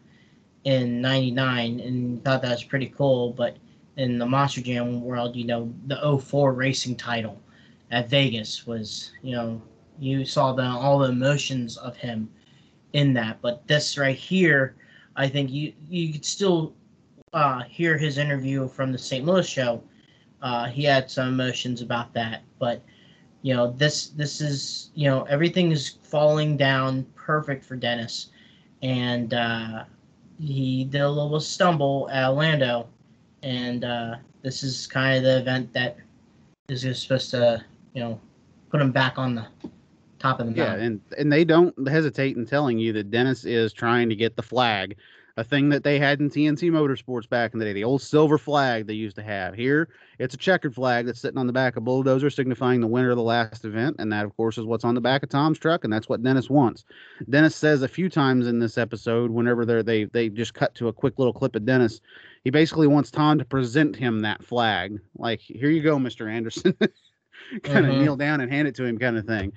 [0.64, 3.56] in '99 and thought that was pretty cool, but
[3.96, 7.40] in the Monster Jam world, you know, the 04 racing title
[7.90, 9.62] at Vegas was, you know,
[9.98, 12.28] you saw the all the emotions of him
[12.92, 13.40] in that.
[13.42, 14.76] But this right here,
[15.16, 16.74] I think you you could still
[17.32, 19.24] uh, hear his interview from the St.
[19.24, 19.82] Louis show.
[20.40, 22.82] Uh, he had some emotions about that, but
[23.42, 28.28] you know this this is you know everything is falling down perfect for Dennis,
[28.82, 29.84] and uh,
[30.38, 32.88] he did a little stumble at Orlando,
[33.42, 35.96] and uh, this is kind of the event that
[36.68, 38.20] is supposed to you know
[38.70, 39.46] put him back on the
[40.18, 40.80] top of the mountain.
[40.80, 44.36] Yeah, and and they don't hesitate in telling you that Dennis is trying to get
[44.36, 44.96] the flag,
[45.38, 48.38] a thing that they had in TNT Motorsports back in the day, the old silver
[48.38, 49.54] flag they used to have.
[49.54, 53.10] Here, it's a checkered flag that's sitting on the back of Bulldozer, signifying the winner
[53.10, 55.58] of the last event, and that, of course, is what's on the back of Tom's
[55.58, 56.84] truck, and that's what Dennis wants.
[57.30, 60.88] Dennis says a few times in this episode, whenever they're, they they just cut to
[60.88, 62.00] a quick little clip of Dennis,
[62.42, 66.76] he basically wants Tom to present him that flag, like, "Here you go, Mister Anderson."
[67.62, 68.02] kind of mm-hmm.
[68.02, 69.52] kneel down and hand it to him, kind of thing.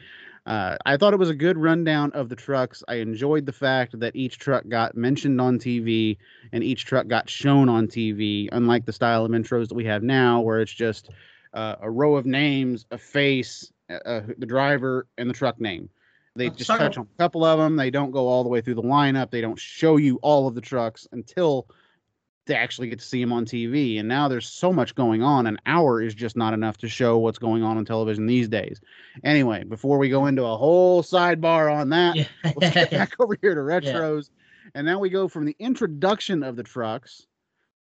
[0.46, 2.84] Uh, I thought it was a good rundown of the trucks.
[2.88, 6.17] I enjoyed the fact that each truck got mentioned on TV
[6.52, 10.02] and each truck got shown on TV, unlike the style of intros that we have
[10.02, 11.10] now, where it's just
[11.54, 15.89] uh, a row of names, a face, uh, the driver, and the truck name.
[16.36, 17.76] They just touch on a couple of them.
[17.76, 19.32] They don't go all the way through the lineup.
[19.32, 21.67] They don't show you all of the trucks until
[22.51, 23.99] to actually get to see him on TV.
[23.99, 25.47] And now there's so much going on.
[25.47, 28.79] An hour is just not enough to show what's going on on television these days.
[29.23, 32.25] Anyway, before we go into a whole sidebar on that, Yeah.
[32.55, 33.61] let's get back over here to
[33.91, 34.29] retros.
[34.75, 37.25] And now we go from the introduction of the trucks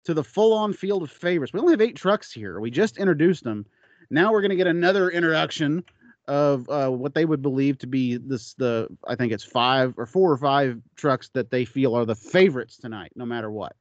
[0.05, 1.53] to the full on field of favorites.
[1.53, 2.59] We only have eight trucks here.
[2.59, 3.65] We just introduced them.
[4.09, 5.83] Now we're going to get another introduction
[6.27, 10.05] of uh, what they would believe to be this the I think it's five or
[10.05, 13.75] four or five trucks that they feel are the favorites tonight, no matter what.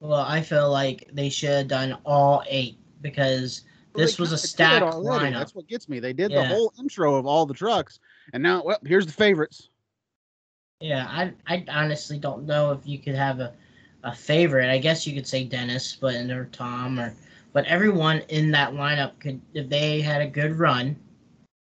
[0.00, 3.62] Well, I feel like they should have done all eight because
[3.94, 5.38] Well, this was a kinda did it stacked lineup.
[5.38, 6.00] That's what gets me.
[6.00, 8.00] They did the whole intro of all the trucks,
[8.32, 9.70] and now well, here's the favorites.
[10.80, 13.54] Yeah, I I honestly don't know if you could have a,
[14.04, 14.70] a favorite.
[14.70, 17.14] I guess you could say Dennis, but or Tom or
[17.54, 20.96] but everyone in that lineup could if they had a good run,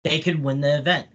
[0.04, 1.09] they could win the event.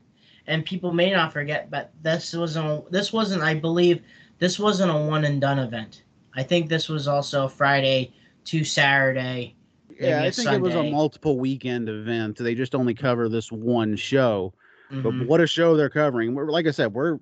[0.48, 4.02] And people may not forget, but this wasn't a, this wasn't I believe
[4.40, 6.02] this wasn't a one and done event.
[6.36, 8.14] I think this was also Friday
[8.46, 9.56] to Saturday.
[10.00, 12.38] Yeah, I think it was a multiple weekend event.
[12.38, 14.54] They just only cover this one show.
[14.92, 15.28] But Mhm.
[15.28, 16.36] what a show they're covering.
[16.36, 17.20] We're like I said, we're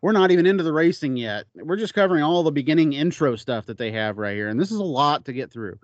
[0.00, 1.44] we're not even into the racing yet.
[1.54, 4.72] We're just covering all the beginning intro stuff that they have right here, and this
[4.72, 5.78] is a lot to get through.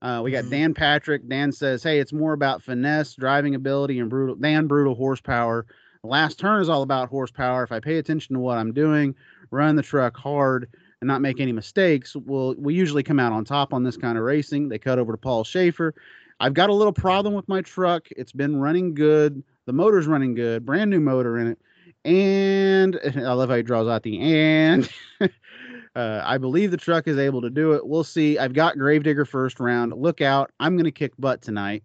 [0.00, 0.50] Uh, we got Mhm.
[0.50, 1.28] Dan Patrick.
[1.28, 5.66] Dan says, "Hey, it's more about finesse, driving ability, and brutal than brutal horsepower.
[6.02, 7.62] The last turn is all about horsepower.
[7.62, 9.14] If I pay attention to what I'm doing,
[9.50, 10.68] run the truck hard,
[11.02, 14.16] and not make any mistakes, we'll we usually come out on top on this kind
[14.16, 15.94] of racing." They cut over to Paul Schaefer.
[16.40, 18.08] I've got a little problem with my truck.
[18.16, 19.42] It's been running good.
[19.66, 20.64] The motor's running good.
[20.64, 21.58] Brand new motor in it.
[22.04, 24.88] And I love how he draws out the and.
[25.20, 27.86] uh, I believe the truck is able to do it.
[27.86, 28.38] We'll see.
[28.38, 29.92] I've got Gravedigger first round.
[29.92, 30.50] Look out.
[30.60, 31.82] I'm going to kick butt tonight.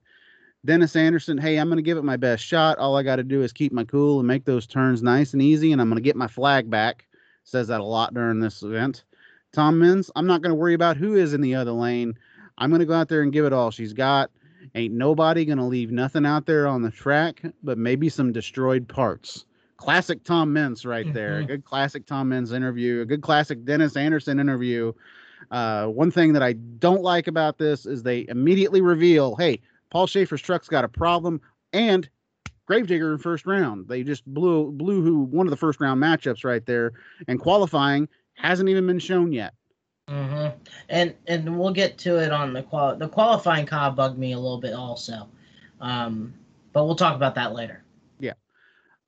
[0.65, 2.77] Dennis Anderson, hey, I'm going to give it my best shot.
[2.77, 5.41] All I got to do is keep my cool and make those turns nice and
[5.41, 7.06] easy, and I'm going to get my flag back.
[7.47, 9.05] Says that a lot during this event.
[9.53, 12.13] Tom Meents, I'm not going to worry about who is in the other lane.
[12.57, 14.29] I'm going to go out there and give it all she's got.
[14.75, 18.85] Ain't nobody going to leave nothing out there on the track, but maybe some destroyed
[18.85, 19.45] parts.
[19.77, 21.39] Classic Tom Meents right there.
[21.39, 21.47] A Mhm.
[21.47, 22.99] good classic Tom Meents interview.
[22.99, 24.91] A good classic Dennis Anderson interview.
[25.49, 30.05] Uh, one thing that I don't like about this is they immediately reveal, hey, Paul
[30.05, 31.39] Schaefer's truck's got a problem,
[31.71, 32.09] and
[32.67, 33.87] Gravedigger in first round.
[33.87, 36.91] They just blew blew who one of the first round matchups right there,
[37.27, 39.53] and qualifying hasn't even been shown yet.
[40.09, 40.47] hmm
[40.89, 44.33] And and we'll get to it on the qual the qualifying kind of bugged me
[44.33, 45.29] a little bit also,
[45.79, 46.33] um,
[46.73, 47.83] but we'll talk about that later.
[48.19, 48.33] Yeah,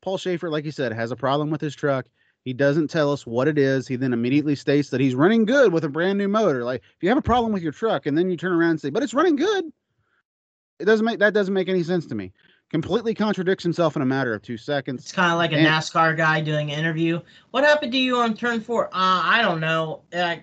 [0.01, 2.05] Paul Schaefer, like you said, has a problem with his truck.
[2.45, 3.89] He doesn't tell us what it is.
[3.89, 6.63] He then immediately states that he's running good with a brand new motor.
[6.63, 8.81] Like if you have a problem with your truck and then you turn around and
[8.81, 9.65] say, "But it's running good,"
[10.79, 12.31] it doesn't make that doesn't make any sense to me.
[12.69, 15.01] Completely contradicts himself in a matter of two seconds.
[15.01, 17.19] It's kind of like a And- NASCAR guy doing an interview.
[17.51, 18.87] What happened to you on turn four?
[18.87, 20.03] Uh, I don't know.
[20.13, 20.35] Uh,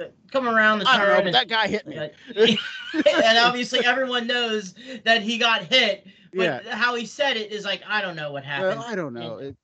[0.00, 1.24] uh, come around the I don't know, turn.
[1.24, 1.96] but that guy hit me.
[1.96, 2.58] and,
[3.06, 6.06] and obviously everyone knows that he got hit.
[6.32, 6.74] But Yeah.
[6.74, 8.80] how he said it is like I don't know what happened.
[8.80, 9.36] Well, I don't know.
[9.38, 9.56] It,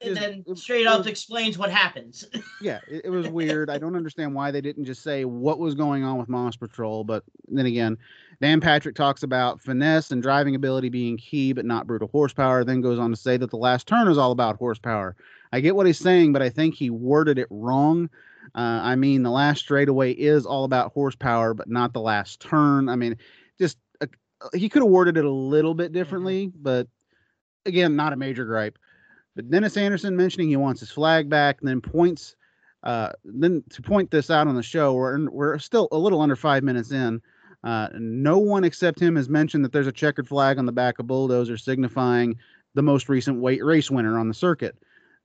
[0.00, 2.24] and then it- straight it up was- explains what happens.
[2.62, 3.68] yeah, it, it was weird.
[3.70, 7.04] I don't understand why they didn't just say what was going on with Moss Patrol.
[7.04, 7.98] But then again,
[8.42, 12.64] Dan Patrick talks about finesse and driving ability being key, but not brutal horsepower.
[12.64, 15.14] Then goes on to say that the last turn is all about horsepower.
[15.52, 18.10] I get what he's saying, but I think he worded it wrong.
[18.56, 22.88] Uh, I mean, the last straightaway is all about horsepower, but not the last turn.
[22.88, 23.16] I mean,
[23.60, 24.08] just uh,
[24.52, 26.88] he could have worded it a little bit differently, but
[27.64, 28.76] again, not a major gripe.
[29.36, 32.34] But Dennis Anderson mentioning he wants his flag back, and then points,
[32.82, 36.34] uh, then to point this out on the show, we're we're still a little under
[36.34, 37.22] five minutes in.
[37.64, 40.98] Uh, no one except him has mentioned that there's a checkered flag on the back
[40.98, 42.36] of Bulldozer signifying
[42.74, 44.76] the most recent weight race winner on the circuit.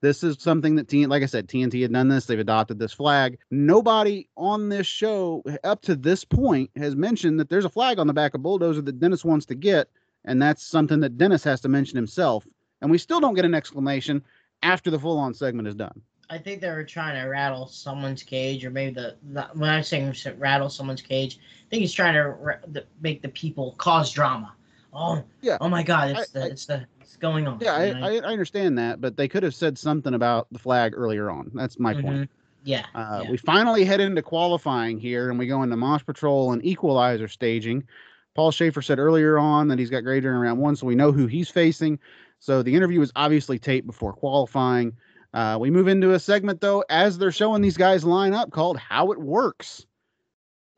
[0.01, 2.25] This is something that TNT, like I said, TNT had done this.
[2.25, 3.39] They've adopted this flag.
[3.49, 8.05] Nobody on this show up to this point has mentioned that there's a flag on
[8.05, 9.89] the back of Bulldozer that Dennis wants to get,
[10.23, 12.45] and that's something that Dennis has to mention himself.
[12.81, 14.23] And we still don't get an exclamation
[14.61, 16.01] after the full-on segment is done.
[16.29, 19.83] I think they were trying to rattle someone's cage, or maybe the, the when I'm
[19.83, 24.11] saying rattle someone's cage, I think he's trying to ra- the, make the people cause
[24.11, 24.53] drama.
[24.93, 25.57] Oh, Yeah.
[25.61, 27.59] Oh my God, it's I- the I- it's the it's going on.
[27.61, 28.17] Yeah, I.
[28.17, 31.51] I, understand that, but they could have said something about the flag earlier on.
[31.53, 32.05] That's my point.
[32.05, 32.27] Mhm.
[32.65, 32.85] Yeah.
[32.93, 33.31] Uh, yeah.
[33.31, 37.87] We finally head into qualifying here, and we go into Mosh Patrol and Equalizer staging.
[38.35, 41.13] Paul Schaefer said earlier on that he's got great during round one, so we know
[41.13, 41.97] who he's facing.
[42.39, 44.93] So the interview was obviously taped before qualifying.
[45.37, 48.75] Uh, we move into a segment though, as they're showing these guys line up, called
[48.75, 49.85] "How It Works."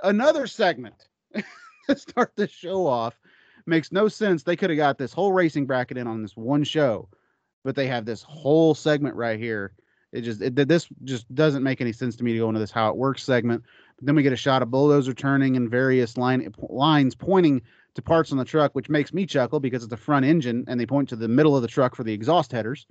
[0.04, 1.08] Another segment
[1.88, 3.18] to start the show off
[3.66, 4.44] makes no sense.
[4.44, 7.08] They could have got this whole racing bracket in on this one show,
[7.64, 9.72] but they have this whole segment right here
[10.12, 12.70] It just it, this just doesn't make any sense to me to go into this
[12.70, 13.64] how it works segment.
[13.96, 17.62] But then we get a shot of bulldozer turning and various line lines pointing
[17.96, 20.78] to parts on the truck, which makes me chuckle because it's a front engine and
[20.78, 22.86] they point to the middle of the truck for the exhaust headers.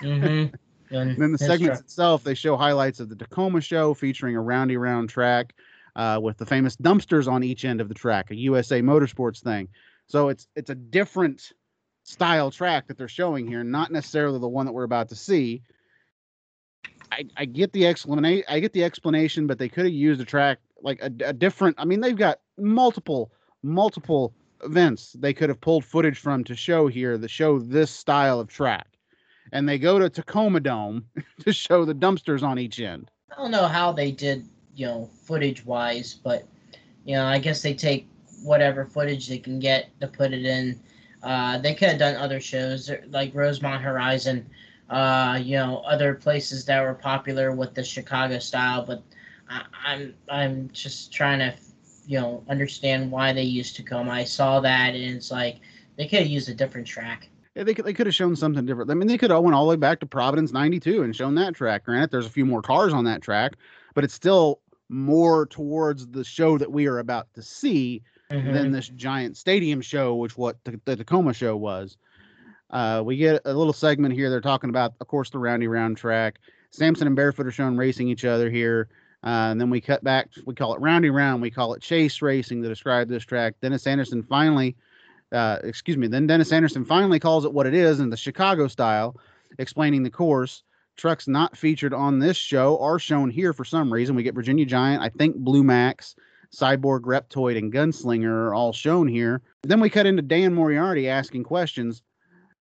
[0.00, 0.54] Mm-hmm.
[0.90, 4.76] And then the segments itself, they show highlights of the Tacoma show featuring a roundy
[4.76, 5.54] round track
[5.96, 9.68] uh, with the famous dumpsters on each end of the track, a USA Motorsports thing.
[10.06, 11.52] So it's it's a different
[12.04, 15.62] style track that they're showing here, not necessarily the one that we're about to see.
[17.10, 18.44] I, I get the explanation.
[18.48, 21.76] I get the explanation, but they could have used a track like a, a different.
[21.78, 24.32] I mean, they've got multiple multiple
[24.64, 28.48] events they could have pulled footage from to show here that show this style of
[28.48, 28.86] track
[29.52, 31.06] and they go to Tacoma Dome
[31.40, 33.10] to show the dumpsters on each end.
[33.32, 36.46] I don't know how they did, you know, footage wise, but
[37.04, 38.08] you know, I guess they take
[38.42, 40.80] whatever footage they can get to put it in.
[41.22, 44.48] Uh, they could have done other shows like Rosemont Horizon,
[44.90, 48.84] uh, you know, other places that were popular with the Chicago style.
[48.84, 49.02] But
[49.48, 51.54] I, I'm I'm just trying to,
[52.06, 54.10] you know, understand why they used Tacoma.
[54.10, 55.56] I saw that and it's like
[55.96, 57.28] they could have used a different track
[57.64, 58.90] they could they could have shown something different.
[58.90, 61.34] I mean, they could have went all the way back to Providence '92 and shown
[61.36, 61.84] that track.
[61.84, 63.54] Granted, there's a few more cars on that track,
[63.94, 68.52] but it's still more towards the show that we are about to see mm-hmm.
[68.52, 71.96] than this giant stadium show, which what the, the Tacoma show was.
[72.70, 74.28] Uh, we get a little segment here.
[74.28, 76.38] They're talking about, of course, the roundy round track.
[76.70, 78.88] Samson and Barefoot are shown racing each other here.
[79.24, 80.28] Uh, and then we cut back.
[80.44, 81.42] We call it roundy round.
[81.42, 83.54] We call it chase racing to describe this track.
[83.60, 84.76] Dennis Anderson finally
[85.32, 88.68] uh, excuse me, then Dennis Anderson finally calls it what it is in the Chicago
[88.68, 89.16] style,
[89.58, 90.62] explaining the course.
[90.96, 94.16] Trucks not featured on this show are shown here for some reason.
[94.16, 96.16] We get Virginia Giant, I think Blue Max,
[96.54, 99.42] Cyborg, Reptoid, and Gunslinger are all shown here.
[99.62, 102.02] Then we cut into Dan Moriarty asking questions.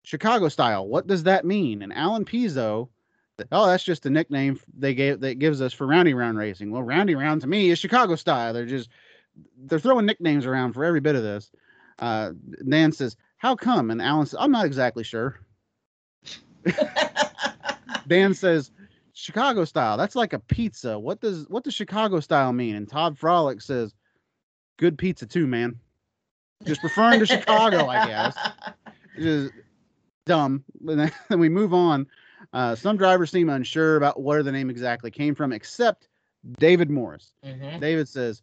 [0.03, 1.81] Chicago style, what does that mean?
[1.81, 2.89] And Alan Pezo,
[3.51, 6.71] oh, that's just a nickname they gave that gives us for roundy round racing.
[6.71, 8.53] Well, roundy round to me is Chicago style.
[8.53, 8.89] They're just
[9.57, 11.51] they're throwing nicknames around for every bit of this
[12.01, 13.91] uh, Nan says, How come?
[13.91, 15.39] And Alan says, I'm not exactly sure.
[18.07, 18.71] Dan says,
[19.13, 19.97] Chicago style.
[19.97, 20.97] That's like a pizza.
[20.97, 22.75] What does what does Chicago style mean?
[22.75, 23.93] And Todd Frolic says,
[24.77, 25.79] Good pizza too, man.
[26.65, 28.37] Just referring to Chicago, I guess.
[29.17, 29.53] Just
[30.25, 30.63] dumb.
[30.87, 32.07] And then we move on.
[32.53, 36.07] Uh, some drivers seem unsure about where the name exactly came from, except
[36.59, 37.33] David Morris.
[37.45, 37.79] Mm-hmm.
[37.79, 38.41] David says,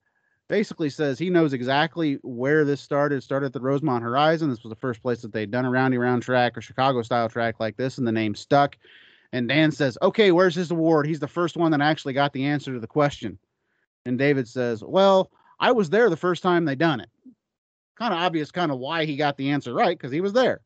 [0.49, 3.23] basically says he knows exactly where this started.
[3.23, 4.51] Started at the Rosemont Horizon.
[4.51, 7.29] This was the first place that they'd done a roundy round track or Chicago style
[7.29, 8.77] track like this, and the name stuck.
[9.33, 11.07] And Dan says, Okay, where's his award?
[11.07, 13.39] He's the first one that actually got the answer to the question.
[14.05, 15.31] And David says, Well,
[15.61, 17.11] I was there the first time they done it.
[17.97, 20.61] Kind of obvious, kind of why he got the answer right, because he was there.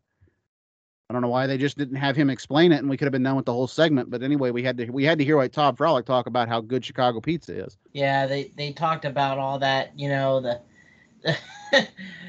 [1.13, 3.13] I don't know why they just didn't have him explain it, and we could have
[3.13, 4.09] been done with the whole segment.
[4.09, 6.63] But anyway, we had to we had to hear like Todd Frolic talk about how
[6.63, 7.77] good Chicago pizza is.
[7.93, 9.91] Yeah, they they talked about all that.
[9.95, 11.37] You know the,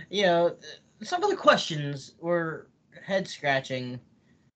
[0.10, 0.58] you know,
[1.02, 2.68] some of the questions were
[3.06, 4.02] head scratching,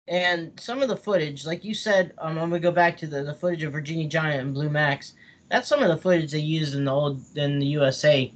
[0.10, 3.24] and some of the footage, like you said, um, I'm gonna go back to the
[3.24, 5.14] the footage of Virginia Giant and Blue Max.
[5.50, 8.30] That's some of the footage they used in the old in the USA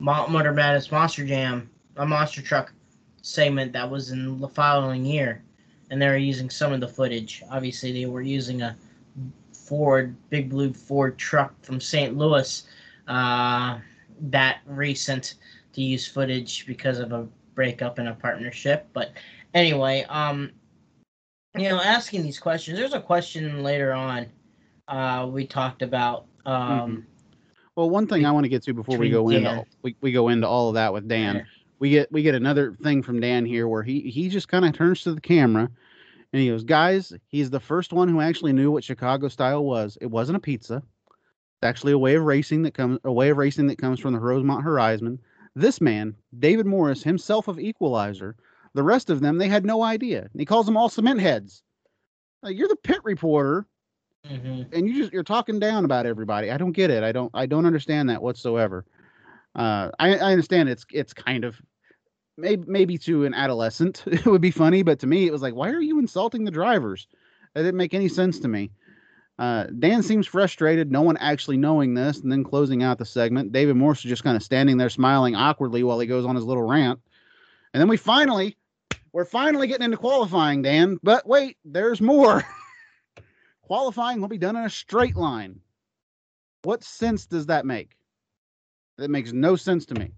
[0.00, 2.74] Motor Madness Monster Jam, a monster truck
[3.22, 5.42] segment that was in the following year,
[5.90, 7.42] and they were using some of the footage.
[7.50, 8.76] Obviously, they were using a
[9.52, 12.16] Ford, big blue Ford truck from St.
[12.16, 12.64] Louis,
[13.06, 13.78] uh,
[14.20, 15.34] that recent
[15.72, 18.86] to use footage because of a breakup in a partnership.
[18.92, 19.12] But
[19.54, 20.50] anyway, um,
[21.56, 22.78] you know, asking these questions.
[22.78, 24.26] There's a question later on
[24.88, 26.26] uh, we talked about.
[26.46, 27.00] Um, mm-hmm.
[27.76, 30.28] Well, one thing I want to get to before we go into we, we go
[30.28, 31.46] into all of that with Dan.
[31.78, 34.72] We get we get another thing from Dan here where he he just kind of
[34.72, 35.70] turns to the camera
[36.32, 39.96] and he goes, "Guys, he's the first one who actually knew what Chicago style was.
[40.00, 40.76] It wasn't a pizza.
[40.76, 44.12] It's actually a way of racing that comes a way of racing that comes from
[44.12, 45.18] the Rosemont Horizon.
[45.54, 48.36] This man, David Morris, himself of Equalizer,
[48.74, 50.20] the rest of them, they had no idea.
[50.20, 51.62] And he calls them all cement heads.
[52.42, 53.66] Like, you're the pit reporter,
[54.24, 54.72] mm-hmm.
[54.72, 56.50] and you just you're talking down about everybody.
[56.50, 57.02] I don't get it.
[57.02, 58.84] I don't I don't understand that whatsoever.
[59.58, 61.60] Uh, I, I understand it's it's kind of
[62.36, 65.54] maybe maybe to an adolescent it would be funny, but to me it was like,
[65.54, 67.08] why are you insulting the drivers?
[67.56, 68.70] It didn't make any sense to me.
[69.38, 73.52] Uh, Dan seems frustrated, no one actually knowing this, and then closing out the segment.
[73.52, 76.44] David Morris is just kind of standing there smiling awkwardly while he goes on his
[76.44, 77.00] little rant.
[77.72, 78.56] And then we finally,
[79.12, 80.98] we're finally getting into qualifying, Dan.
[81.02, 82.44] But wait, there's more.
[83.62, 85.60] qualifying will be done in a straight line.
[86.62, 87.97] What sense does that make?
[88.98, 90.10] That makes no sense to me.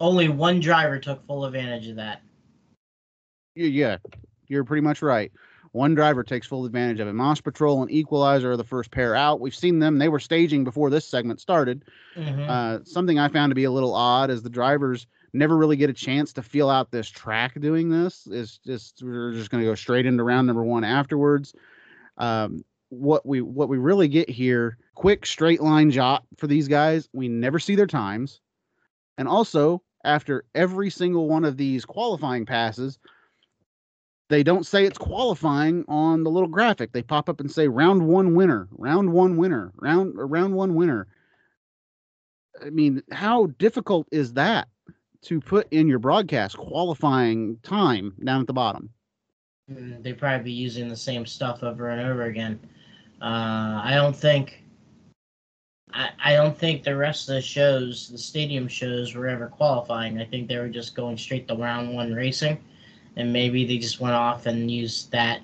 [0.00, 2.22] Only one driver took full advantage of that.
[3.54, 3.96] Yeah,
[4.46, 5.32] you're pretty much right.
[5.72, 7.12] One driver takes full advantage of it.
[7.14, 9.40] Monster Patrol and Equalizer are the first pair out.
[9.40, 11.84] We've seen them; they were staging before this segment started.
[12.16, 12.48] Mhm.
[12.48, 15.90] Uh, something I found to be a little odd is the drivers never really get
[15.90, 18.26] a chance to feel out this track doing this.
[18.30, 21.54] It's just we're just going to go straight into round number one afterwards.
[22.16, 27.08] Um, what we what we really get here, quick straight line jot for these guys.
[27.12, 28.40] We never see their times,
[29.16, 32.98] and also after every single one of these qualifying passes,
[34.28, 36.92] they don't say it's qualifying on the little graphic.
[36.92, 41.08] They pop up and say round one winner, round one winner, round round one winner.
[42.64, 44.68] I mean, how difficult is that
[45.22, 48.90] to put in your broadcast qualifying time down at the bottom?
[49.70, 52.58] Mm, They'd probably be using the same stuff over and over again.
[53.20, 54.62] Uh, I don't think.
[55.92, 60.20] I, I don't think the rest of the shows, the stadium shows, were ever qualifying.
[60.20, 62.58] I think they were just going straight to round one racing,
[63.16, 65.40] and maybe they just went off and used that.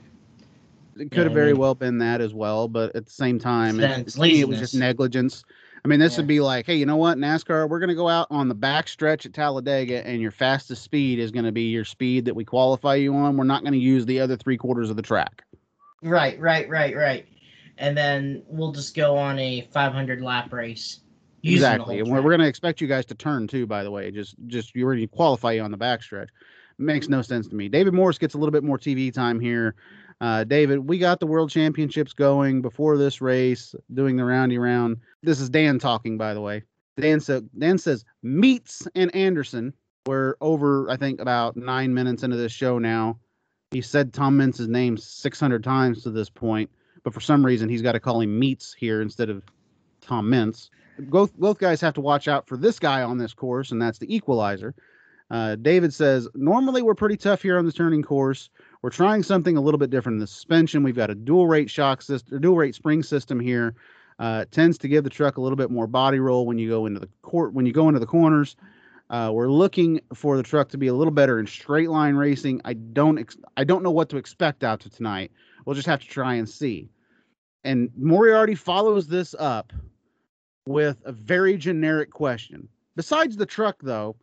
[0.97, 3.39] It could have I very mean- well been that as well, but at the same
[3.39, 5.45] time, it, it's to me, it was just negligence.
[5.85, 6.21] I mean, this Yeah.
[6.21, 8.55] would be like, hey, you know what, NASCAR, we're going to go out on the
[8.55, 12.35] back stretch at Talladega, and your fastest speed is going to be your speed that
[12.35, 13.37] we qualify you on.
[13.37, 15.43] We're not going to use the other three quarters of the track.
[16.03, 17.27] Right, right, right, right.
[17.79, 21.01] And then we'll just go on a 500 lap race.
[21.43, 23.67] exactly, and we're, we're going to expect you guys to turn too.
[23.67, 26.31] By the way, just just you already qualify you on the back stretch.
[26.79, 27.69] Makes no sense to me.
[27.69, 29.77] David Morris gets a little bit more TV time here.
[30.21, 34.97] Uh, David, we got the world championships going before this race, doing the roundy round.
[35.23, 36.63] This is Dan talking, by the way.
[36.99, 39.73] Dan so Dan says Meents and Anderson.
[40.07, 43.19] We're over, I think, about nine minutes into this show now.
[43.71, 46.71] He said Tom Meents's name 600 times to this point,
[47.05, 49.45] but for some reason he's got to call him Meats here instead of
[50.01, 50.71] Tom Meents.
[50.99, 53.99] Both both guys have to watch out for this guy on this course, and that's
[53.99, 54.75] the equalizer.
[55.31, 58.51] Uh, David says normally we're pretty tough here on the turning course.
[58.83, 60.83] We're trying something a little bit different in the suspension.
[60.83, 63.75] We've got a dual rate shock system, dual rate spring system here.
[64.19, 66.69] Uh, it tends to give the truck a little bit more body roll when you
[66.69, 68.57] go into the court when you go into the corners.
[69.11, 72.61] Uh, we're looking for the truck to be a little better in straight line racing.
[72.65, 75.33] I don't ex- I don't know what to expect out of tonight.
[75.65, 76.89] We'll just have to try and see.
[77.65, 79.73] And Moriarty follows this up
[80.67, 82.69] with a very generic question.
[82.97, 84.17] Besides the truck, though,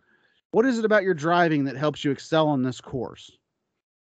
[0.51, 3.31] what is it about your driving that helps you excel on this course?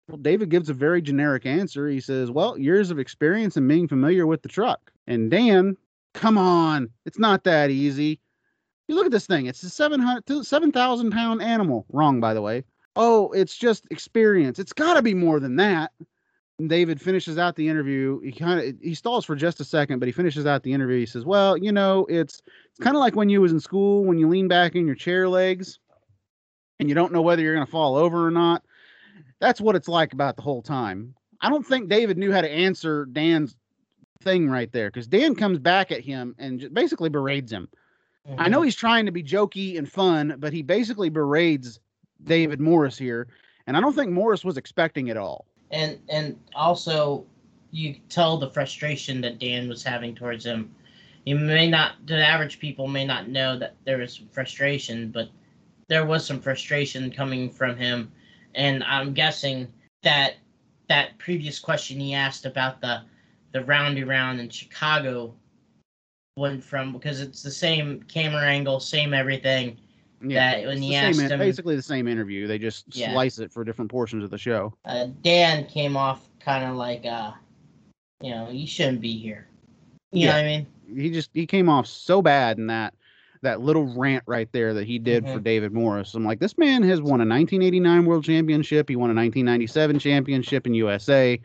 [0.09, 1.89] Well, David gives a very generic answer.
[1.89, 4.93] He says, Well, years of experience and being familiar with the truck.
[5.09, 5.77] And Dan,
[6.15, 8.21] come on, it's not that easy.
[8.87, 11.87] You look at this thing, it's a 700 7,000 pound animal.
[11.91, 12.63] Wrong, by the way.
[12.95, 14.59] Oh, it's just experience.
[14.59, 15.93] It's got to be more than that.
[16.65, 18.19] David finishes out the interview.
[18.21, 20.99] He kind of he stalls for just a second, but he finishes out the interview.
[20.99, 22.41] He says, "Well, you know, it's
[22.71, 24.95] it's kind of like when you was in school when you lean back in your
[24.95, 25.79] chair legs
[26.81, 28.63] and you don't know whether you're going to fall over or not.
[29.39, 31.15] That's what it's like about the whole time.
[31.43, 33.55] I don't think David knew how to answer Dan's
[34.23, 37.69] thing right there because Dan comes back at him and basically berates him.
[38.39, 38.65] I know Mhm.
[38.65, 41.79] he's trying to be jokey and fun, but he basically berates
[42.25, 43.29] David Morris here,
[43.67, 45.47] and I don't think Morris was expecting it all.
[45.77, 47.27] And and also
[47.71, 50.75] you tell the frustration that Dan was having towards him.
[51.27, 55.29] You may not, the average people may not know that there was some frustration, but
[55.89, 58.11] there was some frustration coming from him,
[58.55, 59.69] and I'm guessing
[60.03, 60.35] that
[60.89, 63.03] that previous question he asked about the
[63.53, 65.35] the roundy round in Chicago
[66.37, 69.77] went from because it's the same camera angle, same everything.
[70.23, 72.47] That when he the asked same, him- basically the same interview.
[72.47, 73.13] They just Yeah.
[73.13, 74.75] slice it for different portions of the show.
[74.85, 77.33] Uh, Dan came off kind of like, uh,
[78.23, 79.47] you know, you shouldn't be here.
[80.13, 80.67] You know what I mean?
[80.97, 82.95] He just he came off so bad in that
[83.43, 85.45] that little rant right there that he did for Mhm.
[85.45, 86.15] David Morris.
[86.15, 88.89] I'm like, this man has won a 1989 World Championship.
[88.89, 91.39] He won a 1997 championship in USA.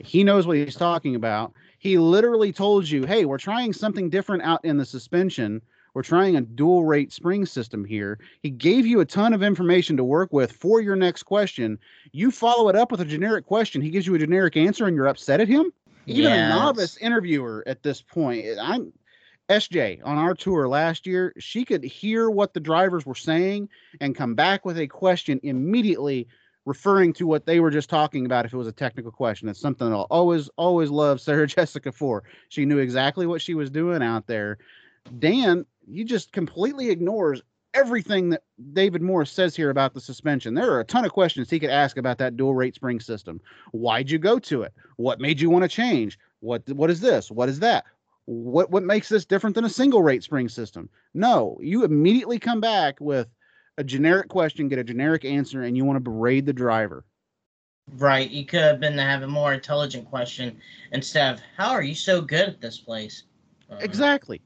[0.00, 1.52] He knows what he's talking about.
[1.78, 5.60] He literally told you, hey, we're trying something different out in the suspension.
[5.94, 8.18] We're trying a dual rate spring system here.
[8.42, 11.78] He gave you a ton of information to work with for your next question.
[12.12, 13.82] You follow it up with a generic question.
[13.82, 15.72] He gives you a generic answer and you're upset at him?
[16.06, 18.92] Even Yeah, a novice interviewer at this point, eh, I'm
[19.48, 23.68] SJ on our tour last year, she could hear what the drivers were saying
[24.00, 26.28] and come back with a question immediately
[26.66, 29.48] referring to what they were just talking about if it was a technical question.
[29.48, 32.24] It's something that I'll always, always love Sarah Jessica for.
[32.50, 34.58] She knew exactly what she was doing out there.
[35.18, 37.42] Dan, he just completely ignores
[37.74, 40.54] everything that David Morris says here about the suspension.
[40.54, 43.40] There are a ton of questions he could ask about that dual rate spring system.
[43.72, 44.72] Why'd you go to it?
[44.96, 46.18] What made you want to change?
[46.40, 47.30] What what is this?
[47.30, 47.84] What is that?
[48.26, 50.88] What what makes this different than a single rate spring system?
[51.14, 53.28] No, you immediately come back with
[53.76, 57.04] a generic question, get a generic answer, and you want to berate the driver.
[57.96, 58.28] Right.
[58.28, 60.60] You could have been to have a more intelligent question
[60.92, 63.22] instead of how are you so good at this place?
[63.70, 64.42] Uh, Exactly.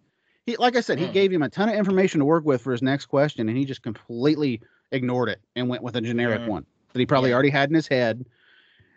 [0.47, 1.13] He, like I said, he Hmm.
[1.13, 3.65] gave him a ton of information to work with for his next question, and he
[3.65, 6.49] just completely ignored it and went with a generic Mhm.
[6.49, 7.35] one that he probably Yeah.
[7.35, 8.25] already had in his head.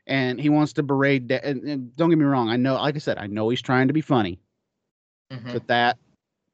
[0.07, 1.27] And he wants to berate.
[1.27, 3.61] Da- and, and don't get me wrong, I know, like I said, I know he's
[3.61, 4.39] trying to be funny,
[5.31, 5.53] mhm.
[5.53, 5.97] but that,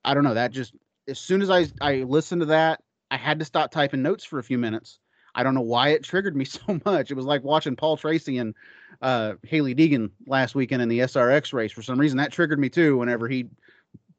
[0.05, 0.73] I don't know, that just
[1.07, 4.39] as soon as I I listened to that, I had to stop typing notes for
[4.39, 4.99] a few minutes.
[5.35, 7.11] I don't know why it triggered me so much.
[7.11, 8.55] It was like watching Paul Tracy and
[9.01, 11.71] uh, Hailie Deegan last weekend in the SRX race.
[11.71, 12.97] For some reason, that triggered me too.
[12.97, 13.47] Whenever he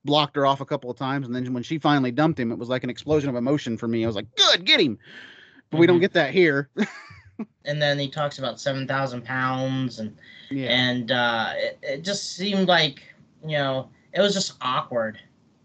[0.05, 2.59] blocked her off a couple of times, and then when she finally dumped him, it
[2.59, 4.05] was like an explosion of emotion for me.
[4.05, 4.99] I was like, "Good, get him!"
[5.71, 6.03] But we don't Mhm.
[6.03, 6.69] get that here.
[7.65, 10.17] And then he talks about seven thousand pounds, and
[10.51, 13.03] yeah, and uh, it, it just seemed like
[13.43, 15.19] you know it was just awkward.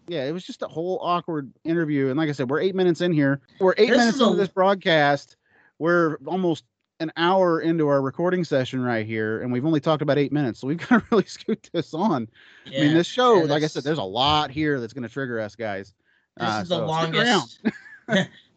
[0.07, 0.23] yeah.
[0.23, 2.07] It was just a whole awkward interview.
[2.09, 3.41] And like I said, we're eight minutes in here.
[3.59, 5.35] We're eight This minutes into a- this broadcast.
[5.77, 6.63] We're almost
[7.00, 10.60] an hour into our recording session right here, and we've only talked about eight minutes.
[10.60, 12.28] So we've got to really scoot this on.
[12.66, 12.80] Yeah.
[12.80, 15.10] I mean, this show, and like I said, there's a lot here that's going to
[15.10, 15.93] trigger us guys.
[16.38, 17.60] This Uh, is the so longest.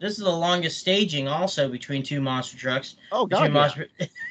[0.00, 2.94] this is the longest staging, also between two monster trucks.
[3.10, 3.60] Oh Between God, yeah.
[3.60, 3.88] monster,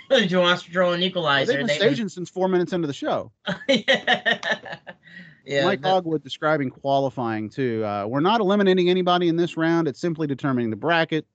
[0.10, 1.46] between monster patrol and Well, equalizer.
[1.48, 3.32] they've been They've staging since four minutes into the show.
[3.68, 7.84] yeah, Mike but- Hogewood describing qualifying too.
[7.84, 9.88] Uh, we're not eliminating anybody in this round.
[9.90, 11.26] It's simply determining the bracket,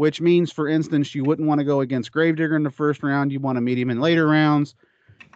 [0.00, 3.30] which means, for instance, you wouldn't want to go against Gravedigger in the first round.
[3.30, 4.74] You want to meet him in later rounds.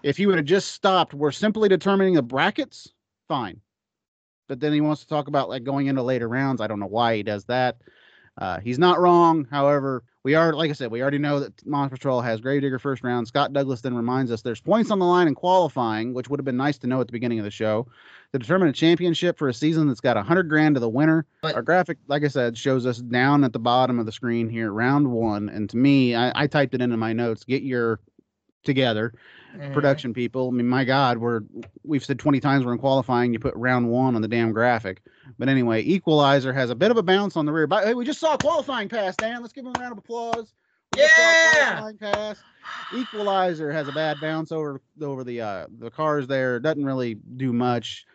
[0.02, 2.88] If he would have just stopped, we're simply determining the brackets.
[3.28, 3.60] Fine,
[4.48, 6.62] but then he wants to talk about like going into later rounds.
[6.62, 7.76] I don't know why he does that.
[8.36, 9.46] Uh, he's not wrong.
[9.50, 13.04] However, we are, like I said, we already know that Monster Patrol has Gravedigger first
[13.04, 13.28] round.
[13.28, 16.44] Scott Douglas then reminds us there's points on the line in qualifying, which would have
[16.44, 17.86] been nice to know at the beginning of the show,
[18.32, 21.26] to determine a championship for a season that's got a hundred grand to the winner.
[21.42, 24.48] But- Our graphic, like I said, shows us down at the bottom of the screen
[24.48, 25.48] here, round one.
[25.48, 27.44] And to me, I, I typed it into my notes.
[27.44, 28.00] Get your
[28.64, 29.12] together
[29.56, 29.72] Mhm.
[29.72, 30.48] production people.
[30.48, 31.42] I mean, my God, we're
[31.84, 33.32] we've said 20 times we're in qualifying.
[33.32, 35.02] You put round one on the damn graphic.
[35.38, 37.66] But anyway, Equalizer has a bit of a bounce on the rear.
[37.66, 39.40] But hey, we just saw a qualifying pass, Dan.
[39.42, 40.52] Let's give him a round of applause.
[40.92, 41.64] We just saw a Yeah!
[41.80, 42.42] qualifying pass.
[42.94, 46.60] Equalizer has a bad bounce over over the uh the cars there.
[46.60, 48.06] Doesn't really do much.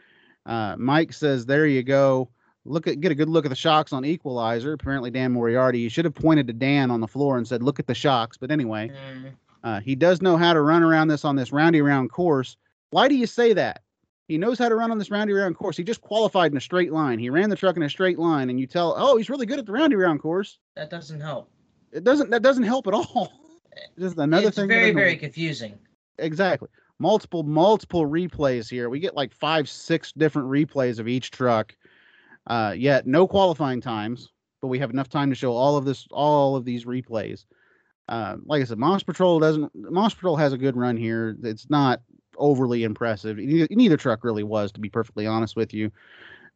[0.46, 2.30] Uh, Mike says, "There you go.
[2.66, 5.80] Look at get a good look at the shocks on Equalizer." Apparently, Dan Moriarty.
[5.80, 8.38] You should have pointed to Dan on the floor and said, "Look at the shocks."
[8.38, 9.32] But anyway, Mhm.
[9.64, 12.58] Uh, he does know how to run around this on this roundy round course.
[12.92, 13.82] Why do you say that?
[14.28, 15.76] He knows how to run on this roundy round course.
[15.76, 17.18] He just qualified in a straight line.
[17.18, 19.58] He ran the truck in a straight line, and you tell, oh, he's really good
[19.60, 20.60] at the roundy round course.
[20.76, 21.50] That doesn't help.
[21.92, 22.30] It doesn't.
[22.30, 23.34] That doesn't help at all.
[24.00, 24.68] Just another it's thing.
[24.68, 25.80] very, very confusing.
[26.18, 26.70] exactly.
[27.00, 28.90] Multiple, multiple replays here.
[28.90, 31.76] We get like five, six different replays of each truck.
[32.48, 34.32] Uh, yet no qualifying times,
[34.62, 37.46] but we have enough time to show all of this, all of these replays.
[38.10, 39.72] Uh, like I said, Monster Patrol doesn't.
[39.76, 41.38] Monster Patrol has a good run here.
[41.44, 42.02] It's not
[42.38, 43.38] overly impressive.
[43.38, 45.92] Neither, neither truck really was, to be perfectly honest with you.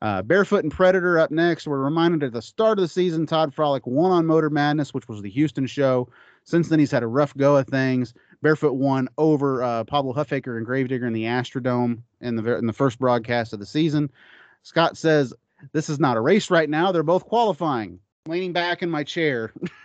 [0.01, 1.68] Uh, Barefoot and Predator up next.
[1.68, 5.08] We're reminded at the start of the season, Todd Frolic won on Motor Madness, which
[5.08, 6.10] was the Houston show.
[6.43, 8.14] Since then, he's had a rough go of things.
[8.41, 12.74] Barefoot won over uh, Pablo Huffaker and Gravedigger in the Astrodome in the in the
[12.74, 14.12] first broadcast of the season.
[14.64, 15.34] Scott says
[15.72, 16.91] this is not a race right now.
[16.91, 17.99] They're both qualifying.
[18.28, 19.54] Leaning back in my chair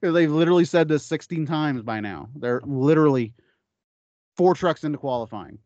[0.00, 2.28] they've literally said this 16 times by now.
[2.36, 3.32] They're literally
[4.36, 5.58] four trucks into qualifying.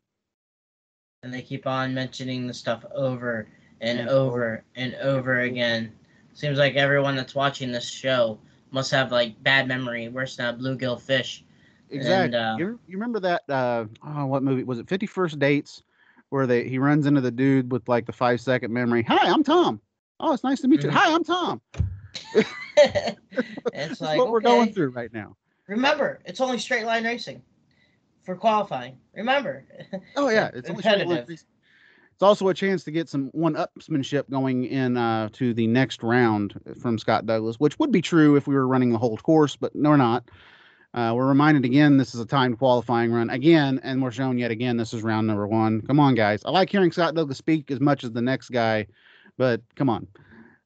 [1.22, 3.46] And they keep on mentioning the stuff over
[3.80, 5.92] and And over and over again.
[6.34, 8.38] Seems like everyone that's watching this show
[8.70, 11.44] must have like bad memory, worse than a bluegill fish.
[11.90, 12.38] Exactly.
[12.38, 13.42] uh, you, you remember that?
[13.48, 14.88] Uh, oh, what movie was it?
[14.88, 15.82] Fifty First Dates,
[16.30, 19.02] where they he runs into the dude with like the five second memory.
[19.02, 19.78] Hi, I'm Tom.
[20.18, 20.88] Oh, it's nice to meet you.
[20.88, 20.94] Mhm.
[20.94, 21.60] Hi, I'm Tom.
[22.76, 23.18] it's
[23.72, 25.37] That's like what we're going through right now.
[25.68, 27.43] Remember, it's only straight line racing
[28.22, 28.97] for qualifying.
[29.14, 29.64] Remember.
[30.16, 31.28] Oh yeah, it's only straight line Competitive.
[31.28, 31.47] racing.
[32.14, 36.55] It's also a chance to get some one-upsmanship going in uh, to the next round
[36.80, 39.74] from Scott Douglas, which would be true if we were running the whole course, but
[39.74, 40.24] no, we're not.
[40.95, 44.51] Uh, we're reminded again this is a timed qualifying run again, and we're shown yet
[44.51, 45.80] again this is round number one.
[45.80, 46.43] Come on, guys!
[46.45, 48.87] I like hearing Scott Douglas speak as much as the next guy,
[49.39, 50.07] but come on.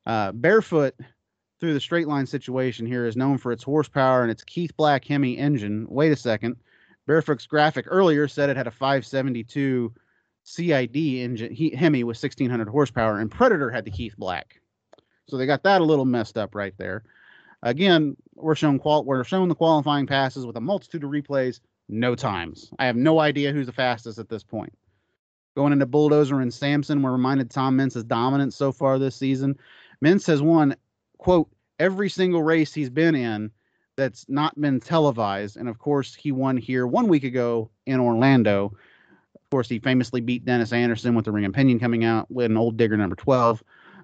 [0.04, 0.94] Uh, barefoot
[1.60, 5.04] through the straight line situation here is known for its horsepower and its Keith Black
[5.04, 5.86] Hemi engine.
[5.88, 6.56] Wait a second.
[7.06, 9.92] Barefoot's graphic earlier said it had a 572
[10.44, 14.60] CID engine he, Hemi with 1600 horsepower, and Predator had the Keith Black.
[15.28, 17.04] So they got that a little messed up right there.
[17.62, 22.14] Again, we're shown qual- we're shown the qualifying passes with a multitude of replays, no
[22.14, 22.70] times.
[22.78, 24.72] I have no idea who's the fastest at this point.
[25.56, 29.56] Going into Bulldozer and Samson, we're reminded Tom Meents's dominance so far this season.
[30.02, 30.76] Meents has won,
[31.26, 31.50] quote,
[31.80, 33.50] every single race he's been in,
[33.96, 35.56] that's not been televised.
[35.56, 38.66] And of course, he won here one week ago in Orlando.
[39.34, 42.56] Of course, he famously beat Dennis Anderson with the Ring Opinion coming out with an
[42.56, 43.60] old digger number 12.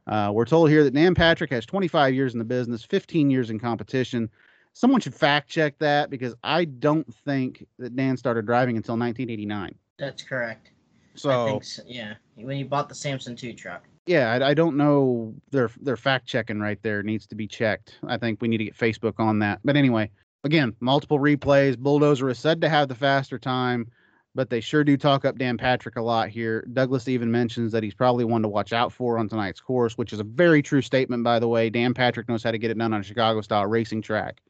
[0.08, 3.50] Uh, we're told here that Dan Patrick has 25 years in the business, 15 years
[3.50, 4.28] in competition.
[4.72, 9.76] Someone should fact check that because I don't think that Dan started driving until 1989.
[9.96, 10.72] That's correct.
[11.14, 13.84] So, I think so, yeah, when he bought the Samson 2 truck.
[14.06, 15.34] Yeah, I, I don't know.
[15.50, 17.98] Their their fact checking right there needs to be checked.
[18.06, 19.60] I think we need to get Facebook on that.
[19.64, 20.10] But anyway,
[20.44, 21.78] again, multiple replays.
[21.78, 23.90] Bulldozer is said to have the faster time,
[24.34, 26.66] but they sure do talk up Dan Patrick a lot here.
[26.72, 30.12] Douglas even mentions that he's probably one to watch out for on tonight's course, which
[30.12, 31.70] is a very true statement, by the way.
[31.70, 34.40] Dan Patrick knows how to get it done on a Chicago style racing track.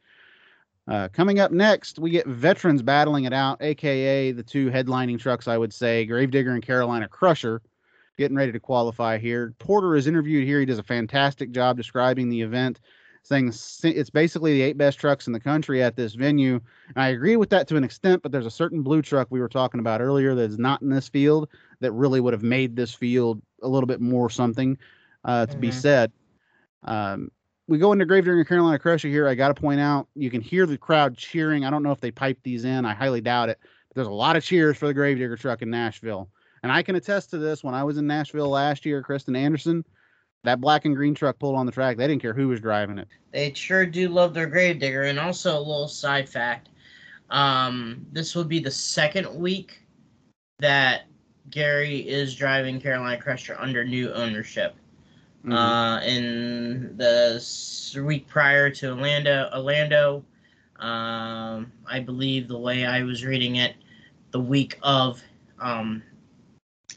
[0.89, 5.47] Uh, coming up next, we get veterans battling it out, aka the two headlining trucks,
[5.47, 7.63] I would say, Gravedigger and Carolina Crusher,
[8.19, 9.55] getting ready to qualify here.
[9.59, 10.61] Porter is interviewed here.
[10.61, 12.81] He does a fantastic job describing the event,
[13.23, 13.49] saying
[13.85, 16.61] it's basically the eight best trucks in the country at this venue.
[16.89, 19.41] And I agree with that to an extent, but there's a certain blue truck we
[19.41, 21.49] were talking about earlier that is not in this field
[21.81, 24.77] that really would have made this field a little bit more something
[25.25, 25.61] uh, to mm-hmm.
[25.61, 26.13] be said.
[26.85, 27.31] Um,
[27.69, 29.29] we go into Gravedigger and Carolina Crusher here.
[29.29, 31.65] I got to point out, you can hear the crowd cheering.
[31.65, 32.85] I don't know if they piped these in.
[32.85, 33.59] I highly doubt it.
[33.89, 36.29] But there's a lot of cheers for the Gravedigger truck in Nashville.
[36.63, 37.65] And I can attest to this.
[37.65, 39.85] When I was in Nashville last year, Krysten Anderson,
[40.45, 41.97] that black and green truck pulled on the track.
[41.97, 43.09] They didn't care who was driving it.
[43.33, 45.05] They sure do love their Gravedigger.
[45.05, 46.69] And also a little side fact.
[47.31, 49.81] Um, this will be the second week
[50.59, 51.03] that
[51.51, 54.77] Gary is driving Carolina Crusher under new ownership.
[55.45, 55.53] Mm-hmm.
[55.53, 60.25] Uh, in the week prior to Orlando, Orlando,
[60.79, 63.75] um, I believe the way I was reading it,
[64.31, 65.21] the week of,
[65.59, 66.03] um,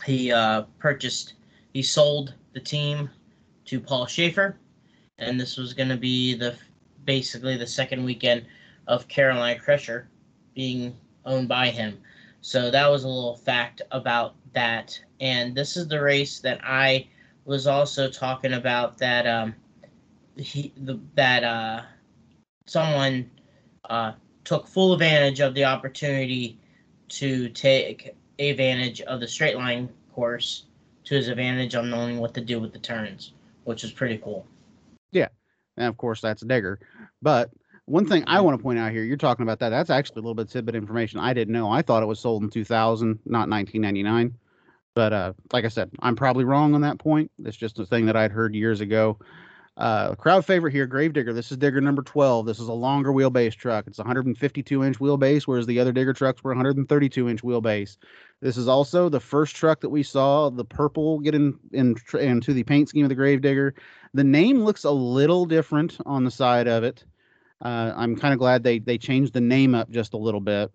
[0.06, 1.34] he uh, purchased,
[1.74, 3.10] he sold the team
[3.66, 4.58] to Paul Schaefer,
[5.18, 6.56] and this was going to be the
[7.06, 8.46] basically the second weekend
[8.88, 10.08] of Carolina Crusher
[10.54, 10.96] being
[11.26, 12.00] owned by him.
[12.42, 15.00] So that was a little fact about that.
[15.20, 17.08] And this is the race that I
[17.46, 19.56] was also talking about that um,
[20.36, 21.82] he the, that uh,
[22.66, 23.30] someone
[23.90, 26.60] uh, took full advantage of the opportunity
[27.08, 30.66] to take advantage of the straight line course
[31.06, 33.34] to his advantage on knowing what to do with the turns,
[33.64, 34.46] which is pretty cool.
[35.12, 35.30] Yeah,
[35.78, 36.80] and of course that's Digger.
[37.22, 37.52] But
[37.86, 39.70] one thing I want to point out here, you're talking about that.
[39.70, 41.72] That's actually a little bit tidbit information I didn't know.
[41.72, 44.38] I thought it was sold in 2000, not 1999.
[44.96, 47.30] But uh, like I said, I'm probably wrong on that point.
[47.44, 49.20] It's just a thing that I'd heard years ago.
[49.78, 51.34] Uh, crowd favorite here, Gravedigger.
[51.34, 52.46] This is Digger number 12.
[52.46, 53.88] This is a longer wheelbase truck.
[53.88, 57.98] It's 152 inch wheelbase, whereas the other Digger trucks were 132 inch wheelbase.
[58.40, 62.54] This is also the first truck that we saw the purple get in, in into
[62.54, 63.76] the paint scheme of the Gravedigger.
[64.14, 67.04] The name looks a little different on the side of it.
[67.62, 70.72] Uh, I'm kind of glad they they changed the name up just a little bit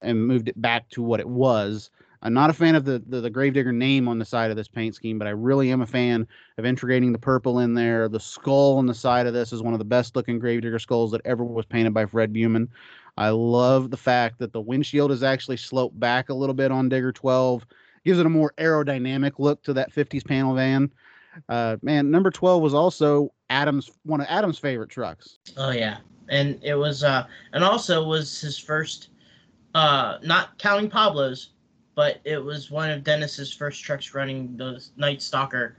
[0.00, 1.90] and moved it back to what it was.
[2.22, 4.68] I'm not a fan of the, the, the Gravedigger name on the side of this
[4.68, 8.08] paint scheme, but I really am a fan of integrating the purple in there.
[8.08, 11.10] The skull on the side of this is one of the best looking Gravedigger skulls
[11.10, 12.68] that ever was painted by Fred Buman.
[13.16, 16.88] I love the fact that the windshield is actually sloped back a little bit on
[16.88, 17.66] Digger 12.
[18.04, 20.90] Gives it a more aerodynamic look to that 50s panel van.
[21.48, 25.38] Uh, man, number 12 was also Adam's one of Adam's favorite trucks.
[25.56, 25.98] Oh yeah.
[26.28, 29.10] And it was uh and also was his first
[29.74, 31.50] uh not counting Pablo's
[31.94, 35.76] but it was one of Dennis's first trucks running those Night Stalker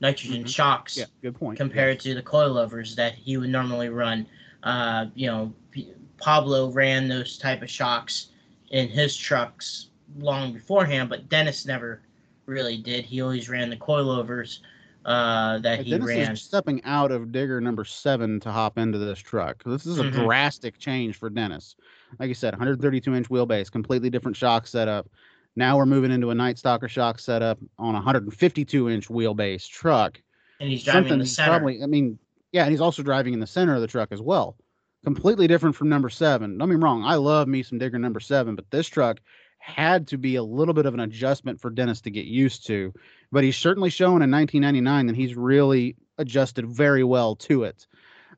[0.00, 0.46] nitrogen mm-hmm.
[0.46, 0.96] shocks.
[0.96, 1.58] Yeah, good point.
[1.58, 2.02] Compared yes.
[2.04, 4.26] to the coilovers that he would normally run.
[4.62, 8.28] Uh, you know, P- Pablo ran those type of shocks
[8.70, 12.02] in his trucks long beforehand, but Dennis never
[12.46, 13.04] really did.
[13.04, 14.60] He always ran the coilovers
[15.04, 16.32] uh, that he Dennis ran.
[16.32, 19.62] Is stepping out of Digger number seven to hop into this truck.
[19.64, 20.24] This is a mm-hmm.
[20.24, 21.76] drastic change for Dennis.
[22.18, 25.08] Like you said, 132 inch wheelbase, completely different shock setup.
[25.56, 30.20] Now we're moving into a Night Stalker shock setup on a 152 inch wheelbase truck.
[30.60, 31.50] And he's driving Something in the center.
[31.50, 32.18] Probably, I mean,
[32.52, 34.56] yeah, and he's also driving in the center of the truck as well.
[35.04, 36.58] Completely different from number seven.
[36.58, 37.04] Don't be wrong.
[37.04, 39.20] I love me some Digger number seven, but this truck
[39.58, 42.92] had to be a little bit of an adjustment for Dennis to get used to.
[43.32, 47.86] But he's certainly shown in 1999 that he's really adjusted very well to it.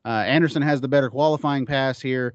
[0.05, 2.33] Uh, Anderson has the better qualifying pass here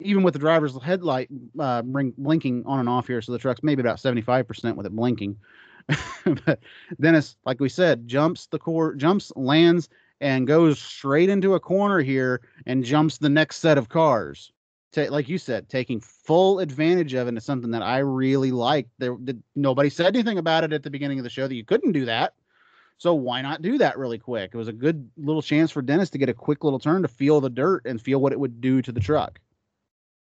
[0.00, 1.28] even with the driver's headlight
[1.58, 5.36] uh, blinking on and off here, so the truck's maybe about 75% with it blinking.
[6.46, 6.60] but
[7.00, 9.88] Dennis, like we said, jumps the core, jumps, lands,
[10.20, 14.52] and goes straight into a corner here and jumps the next set of cars.
[14.92, 18.88] Ta- like you said, taking full advantage of it is something that I really like.
[18.98, 21.64] There, did, nobody said anything about it at the beginning of the show that you
[21.64, 22.34] couldn't do that.
[22.96, 24.52] So why not do that really quick?
[24.54, 27.08] It was a good little chance for Dennis to get a quick little turn to
[27.08, 29.40] feel the dirt and feel what it would do to the truck.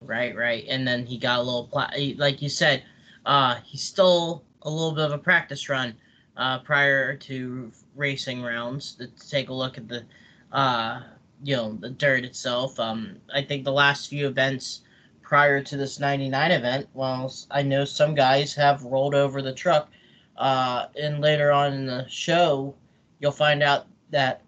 [0.06, 0.66] Right, right.
[0.68, 1.70] And then he got a little,
[2.18, 2.84] like you said,
[3.26, 5.96] uh, he stole a little bit of a practice run
[6.36, 10.04] uh, prior to racing rounds to take a look at the,
[10.52, 11.02] uh,
[11.44, 12.80] you know, the dirt itself.
[12.80, 14.82] Um, I think the last few events
[15.22, 19.90] prior to this 99 event, well, I know some guys have rolled over the truck.
[20.36, 22.76] Uh, and later on in the show,
[23.20, 24.42] you'll find out that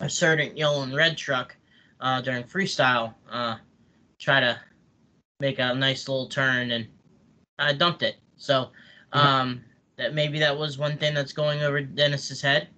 [0.00, 1.56] a certain yellow and red truck
[2.00, 3.56] uh, during freestyle uh,
[4.18, 4.58] try to
[5.40, 6.86] make a nice little turn and
[7.58, 8.16] I dumped it.
[8.36, 8.70] So
[9.12, 9.62] um,
[9.96, 12.68] that maybe that was one thing that's going over Dennis's head.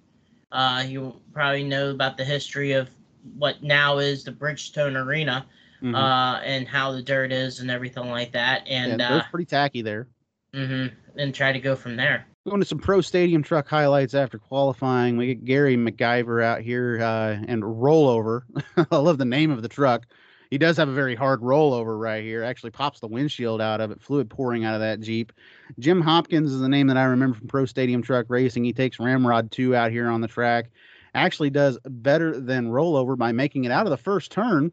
[0.51, 2.89] Uh, you probably know about the history of
[3.37, 5.45] what now is the Bridgestone Arena
[5.81, 5.93] mm-hmm.
[5.93, 8.67] uh, and how the dirt is and everything like that.
[8.67, 10.07] And yeah, uh, pretty tacky there.
[10.53, 10.95] Mm-hmm.
[11.19, 12.25] And try to go from there.
[12.47, 15.17] Going to some pro stadium truck highlights after qualifying.
[15.17, 18.43] We get Gary McGiver out here uh, and rollover.
[18.91, 20.07] I love the name of the truck
[20.49, 22.43] he does have a very hard rollover right here.
[22.43, 25.31] Actually, pops the windshield out of it, fluid pouring out of that Jeep.
[25.77, 28.63] Jim Hopkins is the name that I remember from Pro Stadium Truck Racing.
[28.63, 30.71] He takes Ramrod 2 out here on the track.
[31.13, 34.71] Actually, does better than rollover by making it out of the first turn.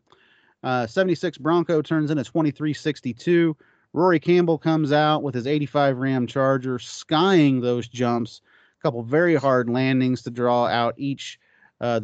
[0.62, 3.54] Uh, 76 Bronco turns in at 23.62.
[3.92, 8.40] Rory Campbell comes out with his 85 Ram Charger, skying those jumps.
[8.80, 11.38] A couple very hard landings to draw out each,
[11.80, 12.00] uh,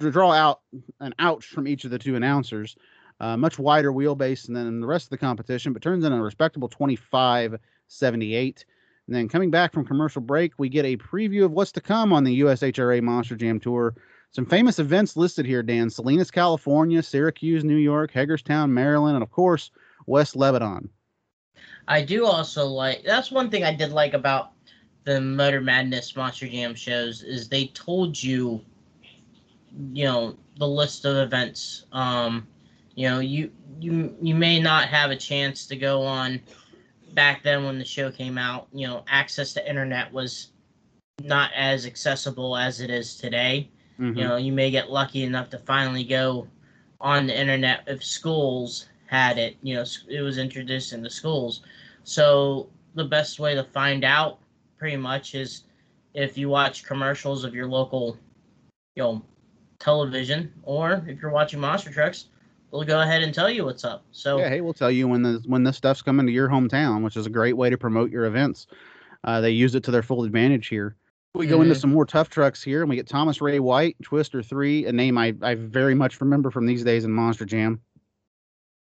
[0.00, 0.60] to draw out
[1.00, 2.76] an ouch from each of the two announcers
[3.22, 8.64] much wider wheelbase than the rest of the competition, but turns in a respectable 25.78.
[9.06, 12.12] And then coming back from commercial break, we get a preview of what's to come
[12.12, 13.94] on the USHRA Monster Jam Tour.
[14.30, 15.90] Some famous events listed here, Dan.
[15.90, 19.70] Salinas, California, Syracuse, New York, Hagerstown, Maryland, and of course,
[20.06, 20.88] West Lebanon.
[21.88, 24.52] I do also like that's one thing I did like about
[25.04, 28.60] the Motor Madness Monster Jam shows is they told you,
[29.92, 31.86] you know, the list of events.
[31.92, 32.46] Um,
[32.94, 36.40] you know you you you may not have a chance to go on
[37.14, 38.68] back then when the show came out.
[38.72, 40.48] You know access to internet was
[41.22, 43.70] not as accessible as it is today.
[44.00, 44.18] Mm-hmm.
[44.18, 46.48] you know you may get lucky enough to finally go
[47.00, 49.56] on the internet if schools had it.
[49.62, 51.62] You know it was introduced into schools.
[52.04, 54.38] So the best way to find out
[54.78, 55.64] pretty much is
[56.14, 58.16] if you watch commercials of your local
[58.96, 59.22] you know
[59.78, 62.26] television or if you're watching monster trucks
[62.72, 64.04] we'll go ahead and tell you what's up.
[64.10, 67.04] So yeah, hey, we'll tell you when the when this stuff's coming to your hometown,
[67.04, 68.66] which is a great way to promote your events.
[69.24, 70.96] Uh, they use it to their full advantage here.
[71.34, 71.62] We go mm-hmm.
[71.64, 74.92] into some more tough trucks here, and we get Thomas Ray White, Twister Three, a
[74.92, 77.80] name I I very much remember from these days in Monster Jam.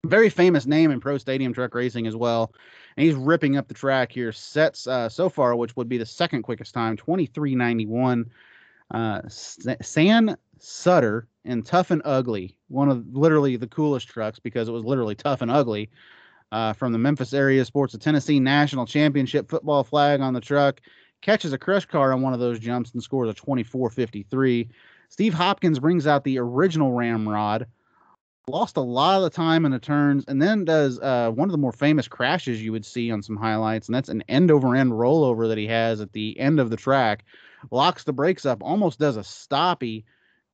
[0.06, 2.54] Very famous name in pro stadium truck racing as well.
[2.98, 4.32] And he's ripping up the track here.
[4.32, 8.26] Sets uh, so far, which would be the second quickest time, 23.91.
[8.92, 14.72] Uh, San Sutter and Tough and Ugly, one of literally the coolest trucks because it
[14.72, 15.90] was literally tough and ugly.
[16.52, 20.80] Uh, from the Memphis area, sports a Tennessee National Championship football flag on the truck,
[21.22, 24.70] catches a crush car on one of those jumps and scores a 24-53.
[25.10, 27.68] Steve Hopkins brings out the original ramrod,
[28.48, 31.52] lost a lot of the time in the turns, and then does uh, one of
[31.52, 34.76] the more famous crashes you would see on some highlights, and that's an end over
[34.76, 37.26] end rollover that he has at the end of the track.
[37.72, 40.04] Locks the brakes up, almost does a stoppy,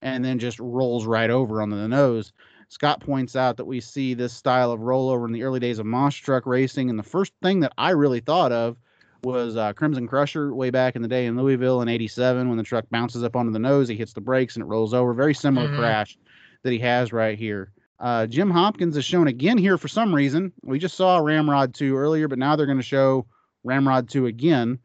[0.01, 2.33] and then just rolls right over onto the nose.
[2.69, 5.85] Scott points out that we see this style of rollover in the early days of
[5.85, 8.77] monster truck racing, and the first thing that I really thought of
[9.23, 12.63] was uh, Crimson Crusher way back in the day in Louisville in '87 when the
[12.63, 15.13] truck bounces up onto the nose, he hits the brakes and it rolls over.
[15.13, 15.79] Very similar mm-hmm.
[15.79, 16.17] crash
[16.63, 17.71] that he has right here.
[17.99, 20.51] Uh, Jim Hopkins is shown again here for some reason.
[20.63, 23.27] We just saw Ramrod 2 earlier, but now they're going to show
[23.63, 24.79] Ramrod 2 again.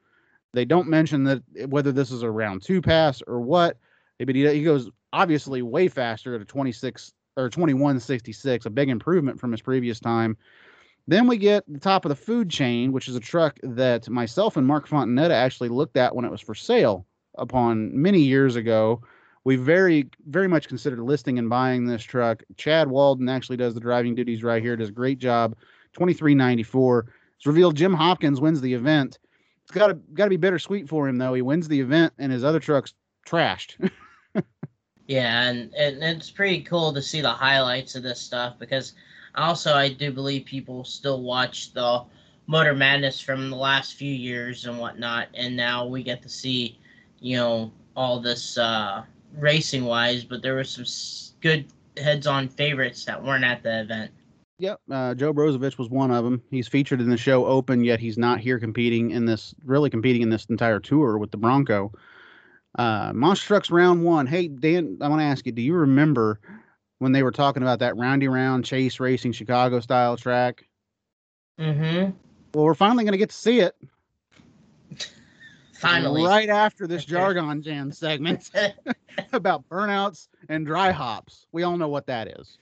[0.52, 3.78] They don't mention that whether this is a round two pass or what,
[4.18, 9.38] but he, he goes obviously way faster at a 26 or 2166, a big improvement
[9.38, 10.36] from his previous time.
[11.08, 14.56] Then we get the top of the food chain, which is a truck that myself
[14.56, 17.06] and Mark Fontanetta actually looked at when it was for sale
[17.38, 19.02] upon many years ago.
[19.44, 22.42] We very, very much considered listing and buying this truck.
[22.56, 25.56] Chad Walden actually does the driving duties right here, does a great job.
[25.92, 27.06] 2394.
[27.36, 29.20] It's revealed Jim Hopkins wins the event.
[29.66, 31.34] It's got to got to be bittersweet for him though.
[31.34, 32.94] He wins the event and his other trucks
[33.26, 33.90] trashed.
[35.06, 38.94] Yeah, and, and it's pretty cool to see the highlights of this stuff because
[39.36, 42.04] also I do believe people still watch the
[42.48, 46.78] Motor Madness from the last few years and whatnot, and now we get to see,
[47.20, 49.04] you know, all this uh,
[49.36, 50.24] racing wise.
[50.24, 50.86] But there were some
[51.40, 54.10] good heads-on favorites that weren't at the event.
[54.58, 56.42] Yep, uh, Joe Brozovich was one of them.
[56.50, 60.22] He's featured in the show Open, yet he's not here competing in this, really competing
[60.22, 61.92] in this entire tour with the Bronco.
[62.78, 64.26] Uh, Monster Trucks round one.
[64.26, 66.40] Hey Dan, I want to ask you, do you remember
[66.98, 70.64] when they were talking about that roundy round chase racing Chicago style track?
[71.60, 72.10] Mm-hmm.
[72.54, 73.76] Well, we're finally going to get to see it.
[75.74, 76.24] Finally.
[76.24, 78.50] Right after this Jargon Jam segment
[79.32, 81.46] about burnouts and dry hops.
[81.52, 82.58] We all know what that is.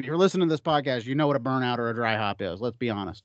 [0.00, 2.40] If you're listening to this podcast, you know what a burnout or a dry hop
[2.40, 2.62] is.
[2.62, 3.22] Let's be honest.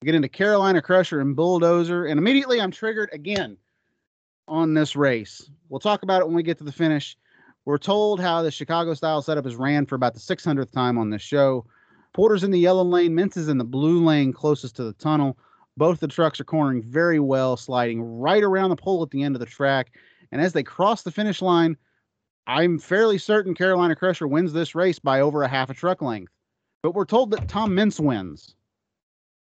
[0.00, 3.58] We get into Carolina Crusher and Bulldozer, and immediately I'm triggered again
[4.48, 5.50] on this race.
[5.68, 7.18] We'll talk about it when we get to the finish.
[7.66, 11.10] We're told how the Chicago style setup is ran for about the 600th time on
[11.10, 11.66] this show.
[12.14, 15.36] Porter's in the yellow lane, Meents is in the blue lane closest to the tunnel.
[15.76, 19.36] Both the trucks are cornering very well, sliding right around the pole at the end
[19.36, 19.92] of the track.
[20.32, 21.76] And as they cross the finish line,
[22.46, 26.32] I'm fairly certain Carolina Crusher wins this race by over a half a truck length.
[26.82, 28.54] But we're told that Tom Meents wins.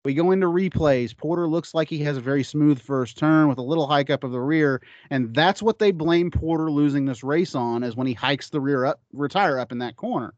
[0.05, 1.17] We go into replays.
[1.17, 4.23] Porter looks like he has a very smooth first turn with a little hike up
[4.23, 8.07] of the rear, and that's what they blame Porter losing this race on is when
[8.07, 10.33] he hikes the rear up, retire up in that corner.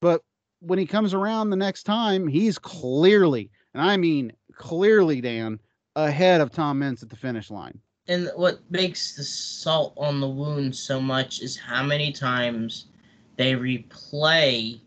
[0.00, 0.22] But
[0.60, 5.60] when he comes around the next time, he's clearly, and I mean clearly, Dan,
[5.94, 7.78] ahead of Tom Meents at the finish line.
[8.08, 12.86] And what makes the salt on the wound so much is how many times
[13.36, 14.80] they replay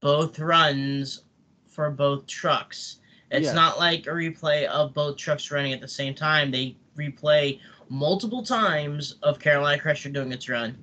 [0.00, 1.22] both runs
[1.68, 2.96] for both trucks.
[3.30, 3.54] It's Yes.
[3.54, 6.50] not like a replay of both trucks running at the same time.
[6.50, 10.76] They replay multiple times of Carolina Crusher doing its run.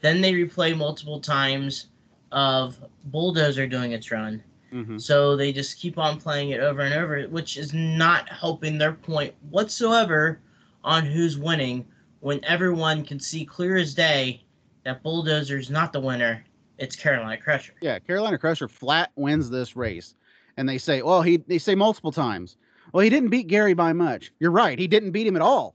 [0.00, 1.86] Then they replay multiple times
[2.32, 4.42] of Bulldozer doing its run.
[4.72, 4.98] Mm-hmm.
[4.98, 8.92] So they just keep on playing it over and over, which is not helping their
[8.92, 10.40] point whatsoever
[10.84, 11.86] on who's winning
[12.20, 14.44] when everyone can see clear as day
[14.84, 16.44] that Bulldozer's not the winner.
[16.78, 17.74] It's Carolina Crusher.
[17.80, 20.14] Yeah, Carolina Crusher flat wins this race.
[20.56, 22.56] And they say, well, he they say multiple times.
[22.92, 24.32] Well, he didn't beat Gary by much.
[24.40, 24.78] You're right.
[24.78, 25.74] He didn't beat him at all.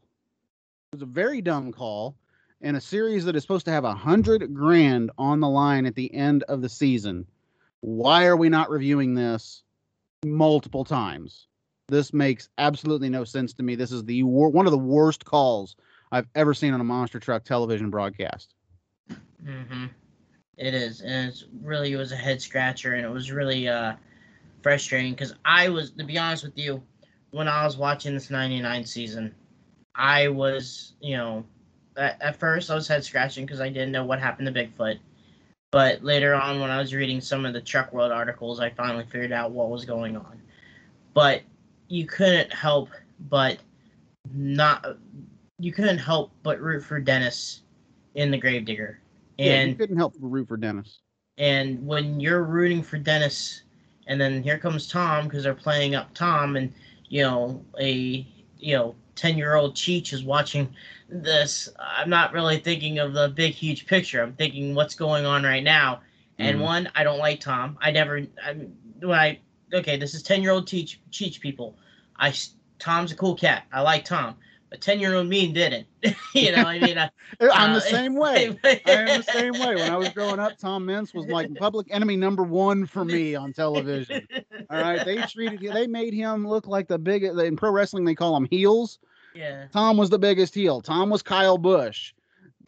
[0.92, 2.16] It was a very dumb call
[2.62, 5.96] in a series that is supposed to have a hundred grand on the line at
[5.96, 7.28] the end of the season.
[7.82, 9.64] Why are we not reviewing this
[10.26, 11.48] multiple times?
[11.88, 13.76] This makes absolutely no sense to me.
[13.76, 15.76] This is the wor- one of the worst calls
[16.12, 18.54] I've ever seen on a monster truck television broadcast.
[19.44, 19.88] Mm-hmm.
[20.58, 23.94] It is, and it's really it was a head scratcher, and it was really uh,
[24.62, 26.82] frustrating because I was, to be honest with you,
[27.32, 29.34] when I was watching this '99 season,
[29.96, 31.44] I was, you know,
[31.98, 35.00] at, at first I was head scratching because I didn't know what happened to Bigfoot,
[35.72, 39.06] but later on when I was reading some of the Truck World articles, I finally
[39.06, 40.40] figured out what was going on.
[41.16, 41.42] But
[41.88, 42.90] you couldn't help
[43.30, 43.58] but
[44.34, 44.98] not,
[45.60, 47.62] you couldn't help but root for Dennis
[48.16, 49.00] in the Gravedigger.
[49.42, 51.02] yeah, you And couldn't help but root for Dennis.
[51.38, 53.64] and when you're rooting for Dennis,
[54.08, 56.74] and then here comes Tom because they're playing up Tom, and
[57.10, 58.26] you know a
[58.60, 60.74] you know ten year old Cheech is watching
[61.10, 61.70] this.
[61.80, 64.22] I'm not really thinking of the big huge picture.
[64.22, 66.02] I'm thinking what's going on right now.
[66.40, 66.62] And Mhm.
[66.62, 67.78] one, I don't like Tom.
[67.82, 68.22] I never.
[68.44, 68.54] I
[69.00, 69.40] when I
[69.74, 71.78] okay, this is ten year old teach teach people.
[72.18, 72.34] I
[72.80, 73.64] Tom's a cool cat.
[73.72, 74.36] I like Tom.
[74.70, 75.86] But ten year old me didn't.
[76.34, 77.10] you know, I mean, I,
[77.42, 78.58] I'm uh, the same way.
[78.64, 79.76] I am the same way.
[79.76, 83.36] When I was growing up, Tom Meents was like public enemy number one for me
[83.36, 84.28] on television.
[84.72, 88.04] All right, they treated they made him look like the big in pro wrestling.
[88.04, 88.98] They call him heels.
[89.36, 89.68] yeah.
[89.72, 90.82] Tom was the biggest heel.
[90.82, 92.14] Tom was Kyle Busch.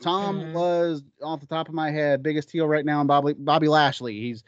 [0.02, 0.54] Tom Mhm.
[0.54, 3.00] was off the top of my head biggest heel right now.
[3.00, 4.20] And Bobby Bobby Lashley.
[4.20, 4.44] He's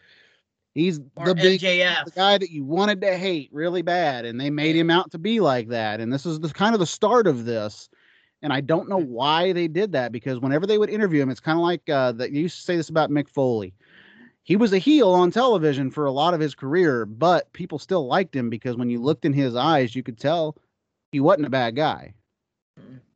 [0.78, 2.06] he's Or the big MJF.
[2.06, 5.18] the guy that you wanted to hate really bad, and they made him out to
[5.18, 6.00] be like that.
[6.00, 7.90] And this is the kind of the start of this.
[8.44, 11.40] And I don't know why they did that because whenever they would interview him, it's
[11.40, 12.32] kind of like uh, that.
[12.32, 13.74] You used to say this about Mick Foley.
[14.44, 18.08] He was a heel on television for a lot of his career, but people still
[18.08, 20.56] liked him because when you looked in his eyes, you could tell
[21.12, 22.14] he wasn't a bad guy.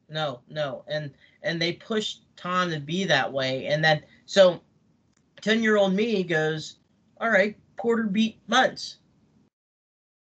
[0.09, 1.11] No, no, and
[1.43, 4.61] and they pushed Tom to be that way, and then so
[5.39, 6.79] ten year old me goes,
[7.21, 8.97] all right, Porter beat Meents.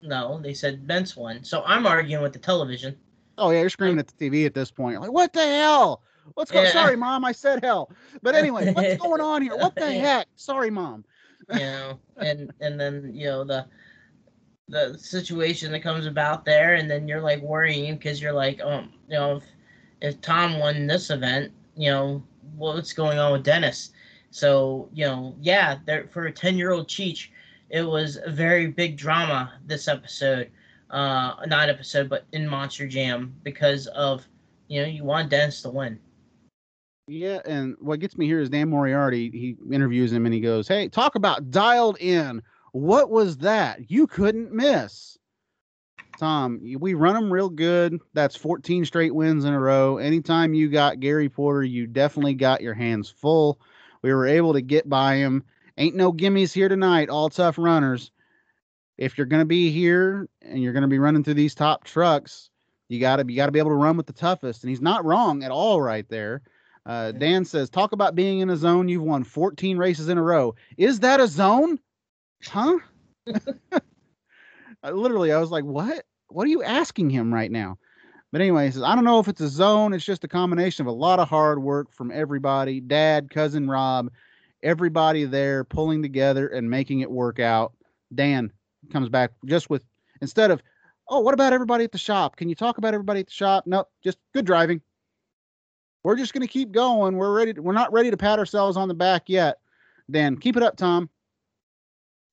[0.03, 1.45] No, they said Bentz won.
[1.45, 2.97] So I'm arguing with the television.
[3.39, 6.03] Oh yeah, you're screaming at the TV at this point, like what the hell?
[6.35, 6.67] What's going?
[6.67, 6.73] Yeah.
[6.73, 7.91] Sorry, mom, I said hell.
[8.23, 9.57] But anyway, what's going on here?
[9.57, 10.27] What the heck?
[10.37, 11.05] Sorry, mom.
[11.53, 13.67] you know, and and then you know the
[14.69, 18.93] the situation that comes about there, and then you're like worrying because you're like, um,
[19.09, 19.45] you know, if,
[20.01, 22.23] if Tom won this event, you know,
[22.57, 23.91] what's going on with Dennis?
[24.31, 27.29] So you know, yeah, there for a ten year old Cheech,
[27.69, 30.51] it was a very big drama this episode,
[30.91, 34.27] uh, not episode, but in Monster Jam because of
[34.69, 35.99] you know you want Dennis to win.
[37.09, 39.31] Yeah, and what gets me here is Dan Moriarty.
[39.31, 42.41] He interviews him and he goes, "Hey, talk about dialed in.
[42.73, 43.91] What was that?
[43.91, 45.19] You couldn't miss."
[46.21, 47.99] Tom, we run them real good.
[48.13, 49.97] That's 14 straight wins in a row.
[49.97, 53.59] Anytime you got Gary Porter, you definitely got your hands full.
[54.03, 55.45] We were able to get by him.
[55.77, 58.11] Ain't no gimmies here tonight, all tough runners.
[58.99, 61.85] If you're going to be here and you're going to be running through these top
[61.85, 62.51] trucks,
[62.89, 64.63] you got to you got to be able to run with the toughest.
[64.63, 66.43] And he's not wrong at all right there.
[66.85, 68.89] Uh, Dan says, talk about being in a zone.
[68.89, 70.55] You've won 14 races in a row.
[70.77, 71.79] Is that a zone?
[72.45, 72.79] Huh?
[74.83, 76.05] I, literally, I was like, what?
[76.29, 77.79] What are you asking him right now?
[78.33, 79.93] But anyway, he says, I don't know if it's a zone.
[79.93, 84.11] It's just a combination of a lot of hard work from everybody dad, cousin Rob,
[84.63, 87.73] everybody there pulling together and making it work out.
[88.15, 88.53] Dan
[88.93, 89.83] comes back just with,
[90.21, 90.63] instead of,
[91.09, 92.37] oh, what about everybody at the shop?
[92.37, 93.67] Can you talk about everybody at the shop?
[93.67, 94.81] No, just good driving.
[96.05, 97.17] We're just going to keep going.
[97.17, 97.53] We're ready.
[97.53, 99.59] To, we're not ready to pat ourselves on the back yet.
[100.11, 101.11] Dan, keep it up, Tom.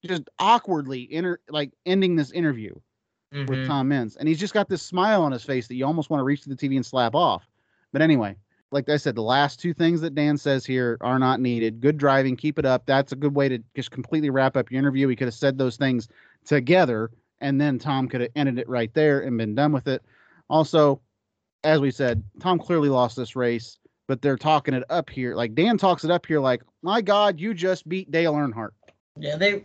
[0.06, 2.76] Just awkwardly inter, like ending this interview
[3.34, 3.46] mm-hmm.
[3.46, 4.16] with Tom Meents.
[4.16, 6.42] And he's just got this smile on his face that you almost want to reach
[6.44, 7.48] to the TV and slap off.
[7.92, 8.36] But anyway,
[8.72, 11.80] like I said, the last two things that Dan says here are not needed.
[11.80, 12.86] Good driving, keep it up.
[12.86, 15.08] That's a good way to just completely wrap up your interview.
[15.08, 16.10] He could have said those things
[16.46, 20.04] together, and then Tom could have ended it right there and been done with it.
[20.50, 21.02] Also,
[21.64, 25.36] as we said, Tom clearly lost this race, but they're talking it up here.
[25.36, 28.72] Like Dan talks it up here, like, my God, you just beat Dale Earnhardt.
[29.20, 29.64] Yeah, they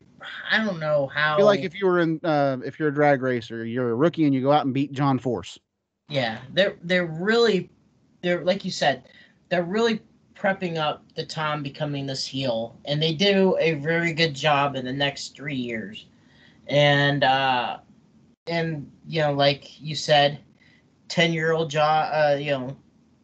[0.51, 1.35] I don't know how.
[1.35, 3.95] I feel like if you were in, uh, if you're a drag racer, you're a
[3.95, 5.59] rookie and you go out and beat John Force.
[6.09, 7.71] Yeah, they're they're really,
[8.23, 9.05] they're like you said,
[9.49, 10.01] they're really
[10.35, 14.85] prepping up the Tom becoming this heel, and they do a very good job in
[14.85, 16.07] the next three years,
[16.67, 17.79] and uh,
[18.47, 20.41] and you know, like you said,
[21.09, 22.77] ten year old Josh, uh, you know,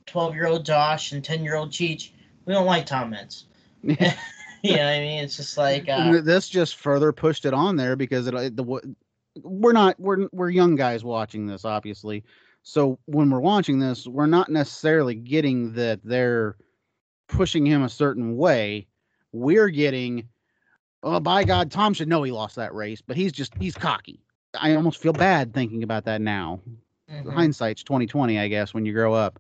[0.07, 2.11] twelve year old Josh and ten year old Cheech,
[2.47, 3.45] we don't like Tom Meents.
[4.63, 7.97] you know, I mean, it's just like uh, this just further pushed it on there
[7.97, 8.95] because it, it the
[9.43, 12.25] we're not we're we're young guys watching this, obviously.
[12.63, 16.57] So when we're watching this, we're not necessarily getting that they're
[17.29, 18.87] pushing him a certain way.
[19.33, 20.29] We're getting,
[21.03, 24.21] oh, by God, Tom should know he lost that race, but he's just he's cocky.
[24.59, 26.61] I almost feel bad thinking about that now.
[27.11, 27.31] Mm-hmm.
[27.31, 29.39] Hindsight's twenty twenty, I guess, when you grow up.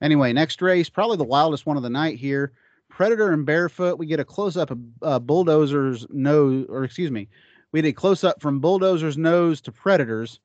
[0.00, 2.52] Anyway, next race, probably the wildest one of the night here.
[2.90, 7.28] Predator and Barefoot, we get a close up of uh, Bulldozer's nose, or excuse me,
[7.72, 10.40] we get a close up from Bulldozer's nose to Predator's,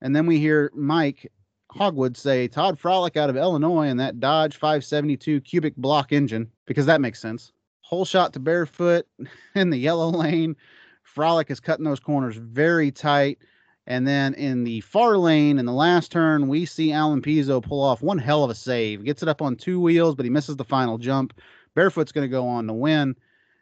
[0.00, 1.30] and then we hear Mike
[1.72, 6.86] Hogewood say Todd Frolick out of Illinois and that Dodge 572 cubic block engine, because
[6.86, 7.52] that makes sense.
[7.80, 9.06] Whole shot to Barefoot
[9.54, 10.56] in the yellow lane.
[11.02, 13.38] Frolick is cutting those corners very tight.
[13.86, 17.82] And then in the far lane, in the last turn, we see Alan Pezo pull
[17.82, 19.02] off one hell of a save.
[19.02, 21.32] Gets it up on two wheels, but he misses the final jump.
[21.78, 23.14] Barefoot's going to go on to win.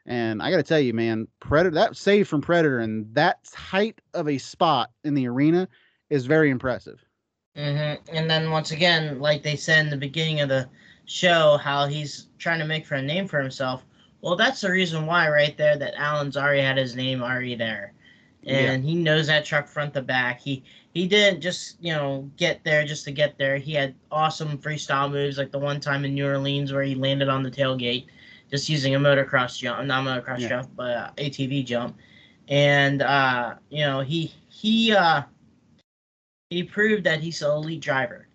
[0.07, 4.01] And I got to tell you, man, Predator that save from Predator and that height
[4.15, 5.69] of a spot in the arena
[6.09, 7.05] is very impressive.
[7.59, 8.17] Mm-hmm.
[8.17, 10.67] And then once again, like they said in the beginning of the
[11.05, 13.85] show, how he's trying to make for a name for himself.
[14.23, 17.93] Well, that's the reason why, right there, that Alan's already had his name already there,
[18.47, 18.91] and yeah.
[18.91, 20.41] he knows that truck front to back.
[20.41, 20.63] He
[20.95, 23.59] he didn't just you know get there just to get there.
[23.59, 27.29] He had awesome freestyle moves, like the one time in New Orleans where he landed
[27.29, 28.07] on the tailgate,
[28.51, 30.49] just using a motocross jump, not motocross yeah.
[30.49, 31.97] jump, but uh, ATV jump.
[32.49, 35.23] And uh, you know he he uh,
[36.51, 38.29] he proved that he's an elite driver.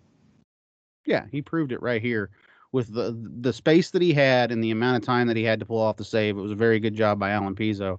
[1.06, 2.30] Yeah, he proved it right here
[2.70, 5.58] with the the space that he had and the amount of time that he had
[5.60, 6.36] to pull off the save.
[6.36, 7.98] It was a very good job by Alan Pezo.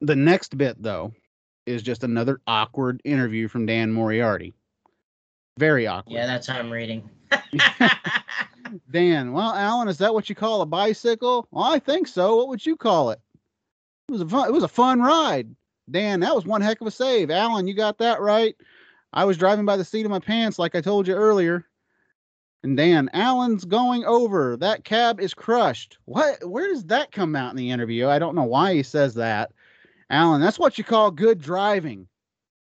[0.00, 1.12] The next bit though
[1.68, 4.54] is just another awkward interview from Dan Moriarty.
[5.58, 6.14] Very awkward.
[6.14, 7.08] Yeah, that's how I'm reading.
[8.90, 11.46] Dan, well, Alan, is that what you call a bicycle?
[11.50, 12.36] Well, I think so.
[12.36, 13.20] What would you call it?
[14.08, 15.54] It was a fun, it was a fun ride.
[15.90, 17.30] Dan, that was one heck of a save.
[17.30, 18.54] Alan, you got that right.
[19.12, 21.66] I was driving by the seat of my pants, like I told you earlier.
[22.62, 24.56] And Dan, Alan's going over.
[24.56, 25.98] That cab is crushed.
[26.04, 26.44] What?
[26.46, 28.08] Where does that come out in the interview?
[28.08, 29.52] I don't know why he says that.
[30.10, 32.08] Alan, that's what you call good driving.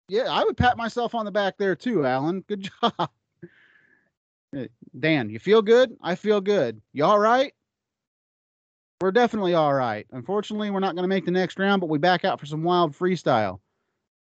[0.09, 2.45] Yeah, I would pat myself on the back there too, Alan.
[2.47, 3.11] Good job.
[4.99, 5.97] Dan, you feel good?
[6.03, 6.81] I feel good.
[6.93, 7.55] You all right?
[9.01, 10.07] We're definitely all right.
[10.13, 12.63] Unfortunately, we're not going to make the next round, but we back out for some
[12.63, 13.61] wild freestyle.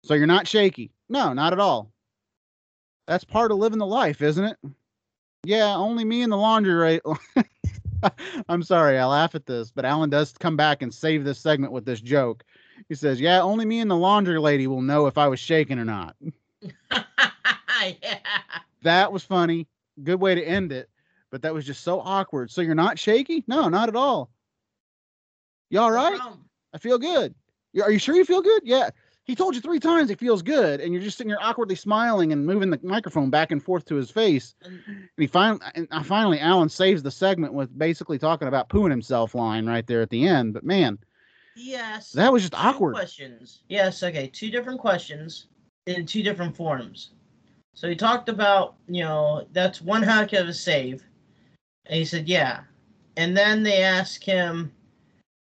[0.04, 0.92] So you're not shaky?
[1.08, 1.92] No, not at all.
[3.08, 4.58] That's part of living the life, isn't it?
[5.44, 7.00] Yeah, only me in the laundry.
[8.50, 11.72] I'm sorry, I laugh at this, but Alan does come back and save this segment
[11.72, 12.44] with this joke.
[12.90, 15.80] He says, "Yeah, only me and the laundry lady will know if I was shaking
[15.80, 16.16] or not."
[16.92, 18.18] yeah.
[18.84, 19.68] That was funny.
[20.04, 20.90] Good way to end it,
[21.32, 22.52] but that was just so awkward.
[22.52, 23.44] So you're not shaky?
[23.48, 24.30] No, not at all.
[25.70, 26.20] You all right?
[26.74, 27.34] I feel good.
[27.82, 28.62] Are you sure you feel good?
[28.64, 28.90] Yeah.
[29.24, 32.32] He told you three times he feels good, and you're just sitting there awkwardly smiling
[32.32, 34.56] and moving the microphone back and forth to his face.
[34.64, 34.80] And-
[35.18, 39.66] he finally, and finally, Alan saves the segment with basically talking about pooing himself line
[39.66, 40.54] right there at the end.
[40.54, 40.98] But man,
[41.58, 42.12] Yes.
[42.12, 42.94] that was just two awkward.
[42.94, 43.64] Questions.
[43.68, 44.04] Yes.
[44.04, 44.28] Okay.
[44.28, 45.48] Two different questions
[45.88, 47.12] in two different forms.
[47.74, 51.04] So he talked about, you know, that's one heck of a save,
[51.86, 52.62] and he said, yeah.
[53.18, 54.72] And then they asked him,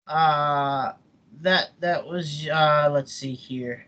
[0.05, 0.93] uh,
[1.41, 3.85] that that was, uh, let's see here.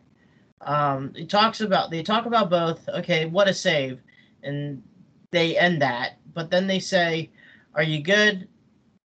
[0.61, 2.87] Um, he talks about they talk about both.
[2.89, 4.01] Okay, what a save,
[4.43, 4.83] and
[5.31, 6.17] they end that.
[6.33, 7.29] But then they say,
[7.75, 8.47] "Are you good?"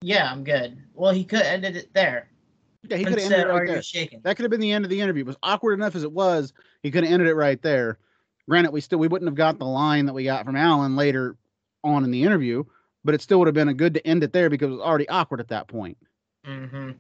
[0.00, 0.78] Yeah, I'm good.
[0.94, 2.28] Well, he could ended it there.
[2.88, 4.20] Yeah, he could have ended it right there.
[4.22, 5.22] That could have been the end of the interview.
[5.22, 6.52] It was awkward enough as it was.
[6.82, 7.98] He could have ended it right there.
[8.48, 11.36] Granted, we still we wouldn't have got the line that we got from Alan later
[11.82, 12.64] on in the interview,
[13.04, 14.80] but it still would have been a good to end it there because it was
[14.80, 15.96] already awkward at that point.
[16.46, 16.92] Mm-hmm.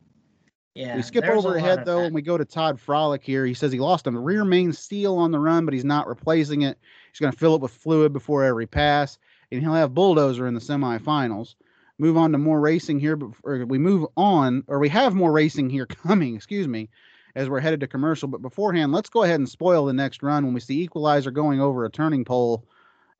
[0.74, 0.96] Yeah.
[0.96, 3.46] we skip over ahead though, and we go to Todd Frolic here.
[3.46, 6.62] He says he lost a rear main seal on the run, but he's not replacing
[6.62, 6.78] it.
[7.12, 9.18] He's going to fill it with fluid before every pass,
[9.52, 11.54] and he'll have bulldozer in the semifinals.
[11.98, 15.70] Move on to more racing here, but we move on, or we have more racing
[15.70, 16.34] here coming.
[16.34, 16.88] Excuse me,
[17.34, 18.28] as we're headed to commercial.
[18.28, 21.60] But beforehand, let's go ahead and spoil the next run when we see Equalizer going
[21.60, 22.66] over a turning pole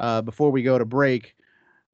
[0.01, 1.35] uh, before we go to break.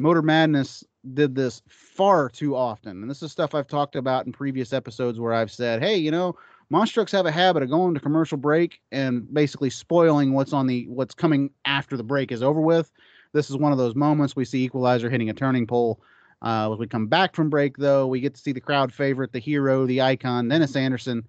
[0.01, 0.83] Motor Madness
[1.15, 3.03] did this far too often.
[3.03, 6.11] And this is stuff I've talked about in previous episodes where I've said, hey, you
[6.11, 6.37] know,
[6.69, 10.67] monster trucks have a habit of going to commercial break and basically spoiling what's on
[10.67, 12.91] the what's coming after the break is over with.
[13.33, 16.01] This is one of those moments we see Equalizer hitting a turning pole.
[16.43, 19.33] Uh, as we come back from break, though, we get to see the crowd favorite,
[19.33, 21.27] the hero, the icon, Dennis Anderson,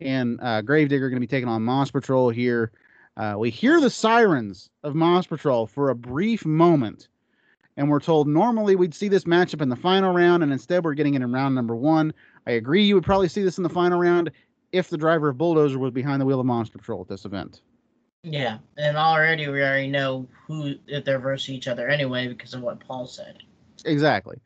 [0.00, 2.72] and uh, Gravedigger going to be taking on Moss Patrol here.
[3.16, 7.08] Uh, we hear the sirens of Moss Patrol for a brief moment
[7.76, 10.94] and we're told normally we'd see this matchup in the final round, and instead we're
[10.94, 12.12] getting it in round number one.
[12.46, 14.30] I agree you would probably see this in the final round
[14.72, 17.60] if the driver of Bulldozer was behind the wheel of Monster Patrol at this event.
[18.22, 22.62] Yeah, and already we already know who if they're versus each other anyway because of
[22.62, 23.42] what Paul said.
[23.86, 24.40] Exactly.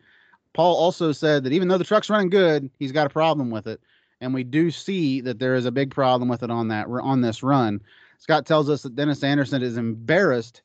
[0.52, 3.66] Paul also said that even though the truck's running good, he's got a problem with
[3.66, 3.80] it,
[4.20, 7.20] and we do see that there is a big problem with it on that on
[7.20, 7.80] this run.
[8.18, 10.62] Scott tells us that Dennis Anderson is embarrassed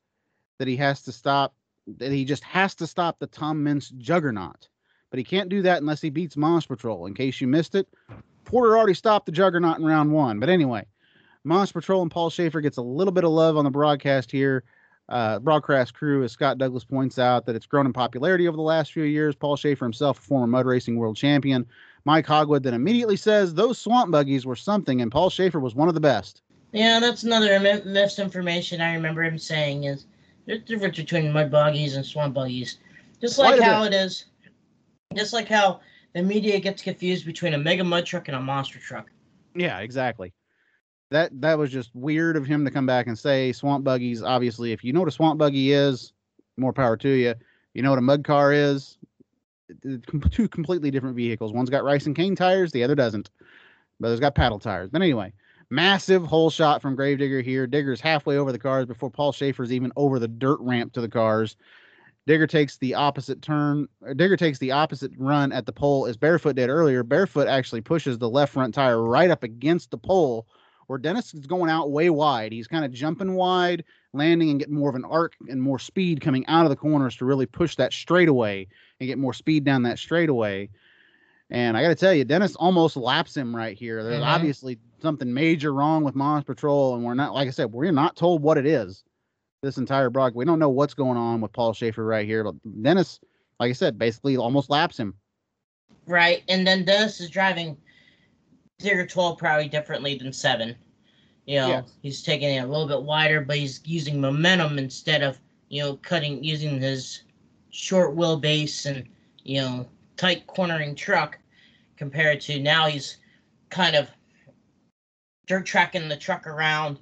[0.58, 1.54] that he has to stop
[1.88, 4.68] that he just has to stop the Tom Meents juggernaut.
[5.12, 7.06] But he can't do that unless he beats Monster Patrol.
[7.06, 7.88] In case you missed it,
[8.44, 10.40] Porter already stopped the juggernaut in round one.
[10.40, 10.86] But anyway,
[11.44, 14.64] Monster Patrol and Paul Schaefer gets a little bit of love on the broadcast here.
[15.08, 18.64] Uh, broadcast crew, as Scott Douglas points out, that it's grown in popularity over the
[18.64, 19.36] last few years.
[19.36, 21.66] Paul Schaefer himself, a former mud racing world champion.
[22.06, 25.88] Mike Hogewood then immediately says those swamp buggies were something, and Paul Schaefer was one
[25.88, 26.42] of the best.
[26.72, 30.08] Yeah, that's another misinformation I remember him saying is
[30.46, 32.80] there's a difference between mud buggies and swamp buggies.
[33.22, 34.26] Just like how it is,
[35.16, 35.80] just like how
[36.14, 39.10] the media gets confused between a mega mud truck and a monster truck.
[39.56, 40.34] Yeah, exactly.
[41.16, 44.22] That that was just weird of him to come back and say swamp buggies.
[44.22, 46.12] Obviously, if you know what a swamp buggy is,
[46.58, 47.36] more power to you.
[47.74, 48.98] You know what a mud car is.
[50.30, 51.54] Two completely different vehicles.
[51.54, 53.30] One's got rice and cane tires, the other doesn't.
[53.98, 54.90] But it's got paddle tires.
[54.90, 55.32] But anyway,
[55.70, 57.66] massive hole shot from Gravedigger here.
[57.66, 61.08] Digger's halfway over the cars before Paul Schaefer's even over the dirt ramp to the
[61.08, 61.56] cars.
[62.28, 63.88] Digger takes the opposite turn.
[64.18, 67.04] Digger takes the opposite run at the pole as Barefoot did earlier.
[67.04, 70.46] Barefoot actually pushes the left front tire right up against the pole,
[70.88, 72.52] where Dennis is going out way wide.
[72.52, 73.84] He's kind of jumping wide,
[74.14, 77.16] landing and getting more of an arc and more speed coming out of the corners
[77.18, 78.68] to really push that straightaway
[79.00, 80.70] and get more speed down that straightaway.
[81.50, 84.04] And I got to tell you, Dennis almost laps him right here.
[84.04, 84.28] There's Mhm.
[84.28, 88.16] obviously something major wrong with Mons Patrol, and we're not, like I said, we're not
[88.16, 89.04] told what it is
[89.62, 90.38] this entire broadcast.
[90.38, 93.20] We don't know what's going on with Paul Schaefer right here, but Dennis,
[93.60, 95.14] like I said, basically almost laps him.
[96.08, 97.78] Right, and then Dennis is driving
[98.80, 100.76] Digger 12 probably differently than 7.
[101.46, 101.94] You know, Yes.
[102.02, 105.98] he's taking it a little bit wider, but he's using momentum instead of, you know,
[105.98, 107.22] cutting, using his
[107.70, 109.08] short wheelbase and,
[109.44, 111.38] you know, tight cornering truck
[111.98, 113.18] compared to now he's
[113.70, 114.10] kind of
[115.48, 117.00] dirt tracking the truck around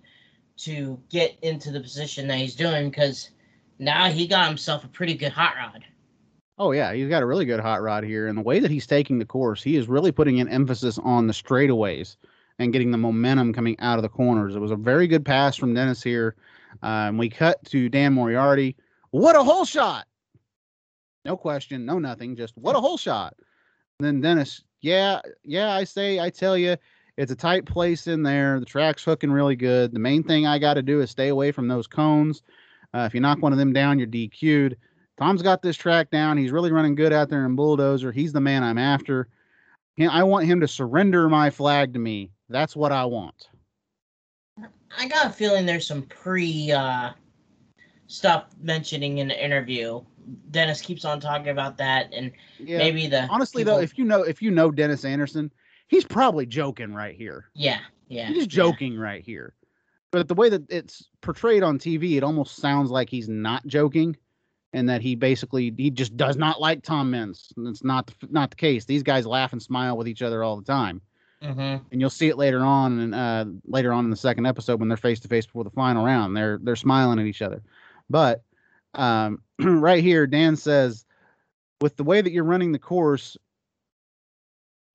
[0.57, 3.31] to get into the position that he's doing because
[3.79, 5.85] now he got himself a pretty good hot rod.
[6.57, 8.85] Oh yeah, he's got a really good hot rod here, and the way that he's
[8.85, 12.15] taking the course, he is really putting an emphasis on the straightaways
[12.59, 14.55] and getting the momentum coming out of the corners.
[14.55, 16.35] It was a very good pass from Dennis here.
[16.83, 18.75] Um, we cut to Dan Moriarty.
[19.09, 20.05] What a hole shot!
[21.25, 23.35] No question, no nothing, just what a hole shot.
[23.99, 26.77] And then Dennis, yeah, yeah, I say, I tell you,
[27.17, 28.59] it's a tight place in there.
[28.59, 29.93] The track's hooking really good.
[29.93, 32.41] The main thing I got to do is stay away from those cones.
[32.93, 34.75] Uh, if you knock one of them down, you're DQ'd.
[35.19, 36.37] Tom's got this track down.
[36.37, 38.11] He's really running good out there in Bulldozer.
[38.11, 39.27] He's the man I'm after.
[39.97, 42.31] And I want him to surrender my flag to me.
[42.49, 43.49] That's what I want.
[44.97, 47.11] I got a feeling there's some pre uh,
[48.07, 50.01] stuff mentioning in the interview.
[50.51, 52.77] Dennis keeps on talking about that, and Yeah.
[52.77, 55.51] maybe the Honestly people- though, if you know if you know Dennis Anderson,
[55.87, 57.45] he's probably joking right here.
[57.55, 58.63] yeah, yeah, He's just yeah.
[58.63, 59.53] joking right here.
[60.11, 64.15] But the way that it's portrayed on TV, it almost sounds like he's not joking,
[64.73, 67.53] and that he basically he just does not like Tom Meents.
[67.55, 68.85] And it's not the, not the case.
[68.85, 71.01] These guys laugh and smile with each other all the time,
[71.41, 71.81] Mhm.
[71.91, 74.89] and you'll see it later on and uh, later on in the second episode when
[74.89, 76.35] they're face to face before the final round.
[76.35, 77.61] They're they're smiling at each other.
[78.09, 78.43] But
[78.95, 81.05] um, right here, Dan says,
[81.81, 83.37] with the way that you're running the course,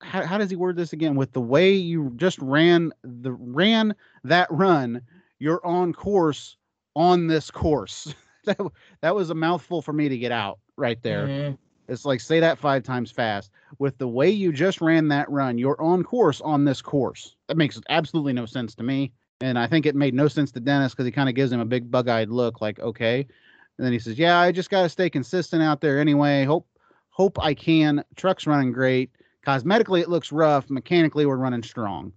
[0.01, 1.17] how, how does he word this again?
[1.17, 3.95] With the way you just ran the ran
[4.25, 5.03] that run,
[5.39, 6.57] you're on course
[6.95, 8.15] on this course.
[8.49, 8.59] that,
[9.01, 11.27] that was a mouthful for me to get out right there.
[11.27, 11.59] Mhm.
[11.89, 13.51] It's like say that five times fast.
[13.79, 17.35] With the way you just ran that run, you're on course on this course.
[17.49, 19.13] That makes absolutely no sense to me.
[19.41, 21.61] And I think it made no sense to Dennis because he kind of gives him
[21.61, 23.21] a big bug-eyed look, like, okay.
[23.21, 26.45] And then he says, Yeah, I just gotta stay consistent out there anyway.
[26.45, 26.67] Hope
[27.11, 28.05] hope I can.
[28.17, 29.11] Truck's running great.
[29.47, 30.69] Cosmetically it looks rough.
[30.69, 32.13] Mechanically we're running strong.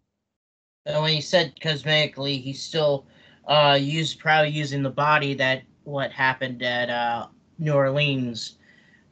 [0.86, 3.06] And when he said cosmetically, he still
[3.48, 7.28] uh used probably using the body that what happened at uh
[7.60, 8.58] New Orleans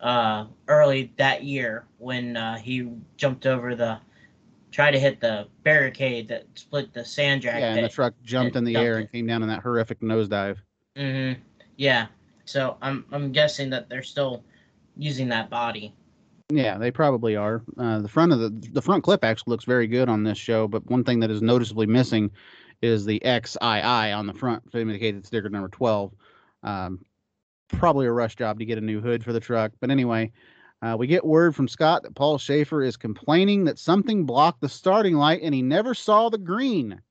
[0.01, 3.99] uh early that year when uh he jumped over the
[4.71, 8.55] tried to hit the barricade that split the sand jack yeah, and the truck jumped
[8.55, 9.01] in the air it.
[9.01, 10.57] and came down in that horrific nosedive.
[10.95, 11.41] Mm-hmm.
[11.77, 12.07] Yeah.
[12.45, 14.43] So I'm I'm guessing that they're still
[14.97, 15.93] using that body.
[16.51, 17.61] Yeah, they probably are.
[17.77, 20.67] Uh, the front of the the front clip actually looks very good on this show,
[20.67, 22.31] but one thing that is noticeably missing
[22.81, 26.11] is the XII on the front to indicate it's sticker number twelve.
[26.63, 27.05] Um,
[27.69, 30.31] probably a rush job to get a new hood for the truck, but anyway,
[30.81, 34.69] uh, we get word from Scott that Paul Schaefer is complaining that something blocked the
[34.69, 37.01] starting light and he never saw the green.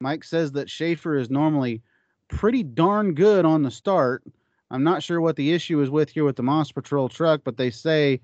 [0.00, 1.82] Mike says that Schaefer is normally
[2.28, 4.22] pretty darn good on the start.
[4.70, 7.56] I'm not sure what the issue is with here with the Monster Patrol truck, but
[7.56, 8.20] they say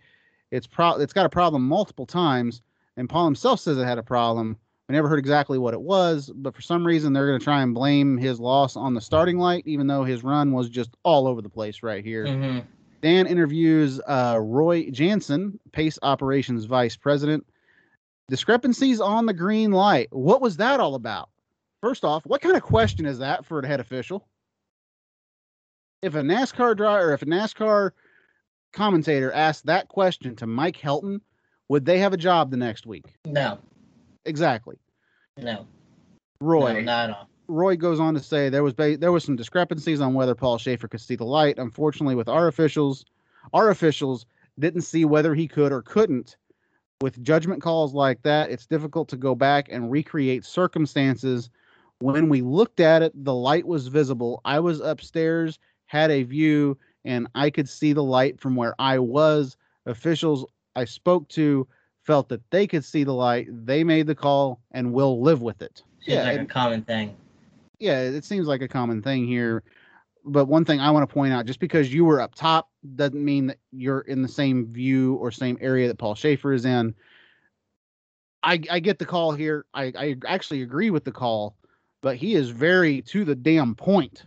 [0.52, 2.62] it's pro it's got a problem multiple times,
[2.96, 4.56] and Paul himself says it had a problem.
[4.88, 7.62] We never heard exactly what it was, but for some reason they're going to try
[7.62, 11.26] and blame his loss on the starting light, even though his run was just all
[11.26, 12.26] over the place right here.
[12.26, 12.58] hmm
[13.02, 17.46] Dan interviews uh, Roy Jansen, Pace Operations Vice President.
[18.28, 20.08] Discrepancies on the green light.
[20.10, 21.28] What was that all about?
[21.82, 24.26] First off, what kind of question is that for a head official?
[26.02, 27.90] If a NASCAR driver if a NASCAR
[28.72, 31.20] commentator asked that question to Mike Helton,
[31.68, 33.14] would they have a job the next week?
[33.24, 33.58] No,
[34.26, 34.76] Exactly.
[35.38, 35.66] no,
[36.40, 36.74] Roy.
[36.74, 37.28] no, not at all.
[37.48, 40.58] Roy goes on to say there was ba- there was some discrepancies on whether Paul
[40.58, 41.58] Schaefer could see the light.
[41.58, 43.04] Unfortunately, with our officials,
[43.54, 44.26] our officials
[44.58, 46.36] didn't see whether he could or couldn't.
[47.00, 51.50] With judgment calls like that, it's difficult to go back and recreate circumstances.
[52.00, 54.40] When we looked at it, the light was visible.
[54.44, 58.98] I was upstairs, had a view, and I could see the light from where I
[58.98, 59.56] was.
[59.84, 60.44] Officials
[60.74, 61.66] I spoke to
[62.06, 63.48] felt that they could see the light.
[63.66, 65.82] They made the call and will live with it.
[66.00, 67.16] Seems like and- a common thing.
[67.80, 69.62] yeah, it seems like a common thing here.
[70.24, 73.22] But one thing I want to point out, just because you were up top doesn't
[73.24, 76.94] mean that you're in the same view or same area that Paul Schaefer is in.
[78.42, 79.66] I, I get the call here.
[79.74, 81.56] I, I actually agree with the call,
[82.02, 84.24] but he is very to the damn point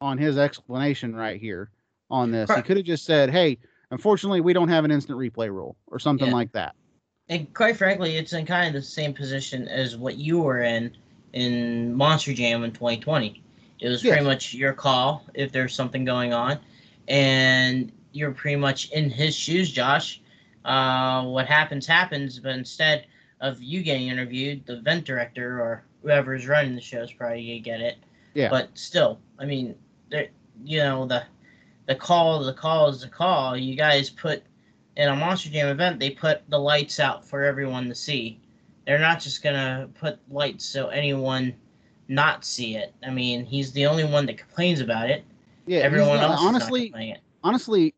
[0.00, 1.70] on his explanation right here
[2.10, 2.50] on this.
[2.54, 3.58] He could have just said, hey,
[3.90, 6.32] unfortunately, we don't have an instant replay rule or something Yeah.
[6.34, 6.74] like that.
[7.30, 10.90] And quite frankly, it's in kind of the same position as what you were in
[11.32, 13.40] in Monster Jam in 2020.
[13.78, 14.12] It was Yes.
[14.12, 16.58] pretty much your call if there's something going on,
[17.06, 20.20] and you're pretty much in his shoes, Josh.
[20.64, 23.06] Uh, what happens happens, but instead
[23.40, 27.46] of you getting interviewed, the event director or whoever is running the show is probably
[27.46, 27.96] gonna get it.
[28.34, 28.50] Yeah.
[28.50, 29.76] But still, I mean,
[30.10, 30.28] there,
[30.64, 31.22] you know the
[31.86, 33.56] the call, the call is the call.
[33.56, 34.42] You guys put
[35.00, 38.38] in a Monster Jam event, they put the lights out for everyone to see.
[38.86, 41.54] They're not just gonna put lights so anyone
[42.08, 42.92] not see it.
[43.02, 45.24] I mean, he's the only one that complains about it.
[45.66, 47.16] Yeah, Everyone not- else honestly, is not complaining.
[47.42, 47.94] honestly,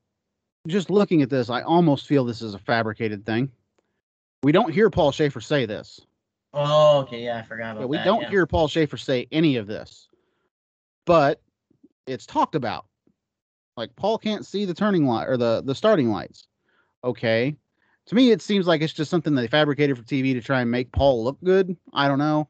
[0.69, 3.51] just looking at this, I almost feel this is a fabricated thing.
[4.45, 6.01] We don't hear Paul Schaefer say this.
[6.55, 8.05] Oh, okay, yeah, I forgot about Yeah, we that.
[8.05, 8.31] don't yeah.
[8.31, 10.09] hear Paul Schaefer say any of this,
[11.05, 11.41] but
[12.07, 12.87] it's talked about.
[13.77, 16.47] Like Paul can't see the turning light or the the starting lights.
[17.05, 17.57] Okay,
[18.07, 20.71] to me it seems like it's just something they fabricated for TV to try and
[20.71, 21.77] make Paul look good.
[21.93, 22.49] I don't know,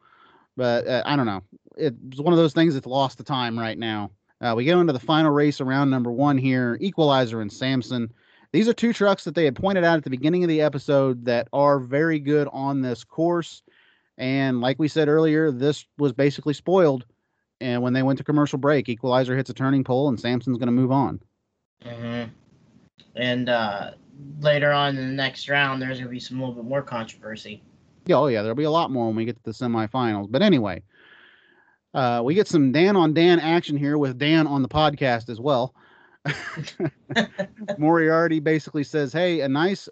[0.56, 1.42] but uh, I don't know.
[1.76, 4.10] It's one of those things that's lost the time right now.
[4.40, 6.78] Uh, we get into the final race around number one here.
[6.80, 8.12] Equalizer and Samson.
[8.52, 11.24] These are two trucks that they had pointed out at the beginning of the episode
[11.26, 13.62] that are very good on this course.
[14.18, 17.06] And like we said earlier, this was basically spoiled
[17.60, 20.66] And when they went to commercial break, Equalizer hits a turning pole, and Samson's going
[20.68, 21.20] to move on.
[21.82, 22.24] hmm
[23.16, 23.92] And uh,
[24.40, 27.62] later on in the next round, there's going to be some little bit more controversy.
[28.06, 30.30] Yeah, oh yeah, there'll be a lot more when we get to the semifinals.
[30.30, 30.82] But anyway,
[31.94, 35.40] uh, we get some Dan on Dan action here with Dan on the podcast as
[35.40, 35.74] well.
[37.78, 39.88] Moriarty basically says, "Hey, a nice,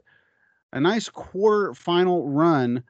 [0.73, 2.83] a nice quarter final run,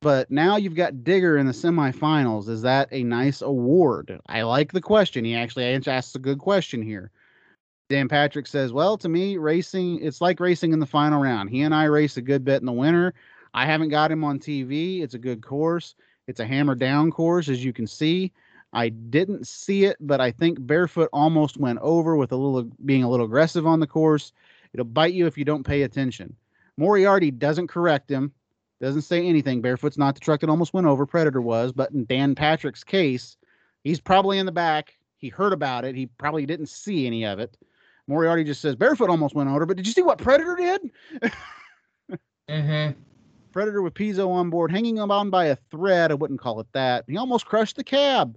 [0.00, 2.48] but now you've got Digger in the semifinals.
[2.48, 4.20] Is that a nice award?
[4.26, 5.24] I like the question.
[5.24, 7.10] He actually asks a good question here."
[7.90, 11.50] Dan Patrick says, "Well, to me, racing it's like racing in the final round.
[11.50, 13.12] He and I race a good bit in the winter.
[13.52, 15.02] I haven't got him on TV.
[15.02, 15.94] It's a good course.
[16.26, 18.32] It's a hammer down course, as you can see."
[18.74, 23.04] I didn't see it, but I think Barefoot almost went over with a little being
[23.04, 24.32] a little aggressive on the course.
[24.72, 26.34] It'll bite you if you don't pay attention.
[26.76, 28.32] Moriarty doesn't correct him,
[28.80, 29.60] doesn't say anything.
[29.60, 31.06] Barefoot's not the truck that almost went over.
[31.06, 33.36] Predator was, but in Dan Patrick's case,
[33.84, 34.98] he's probably in the back.
[35.18, 35.94] He heard about it.
[35.94, 37.56] He probably didn't see any of it.
[38.06, 40.90] Moriarty just says Barefoot almost went over, but did you see what Predator did?
[42.48, 42.90] hmm
[43.52, 46.10] Predator with Pezo on board, hanging him on by a thread.
[46.10, 47.04] I wouldn't call it that.
[47.06, 48.36] He almost crushed the cab.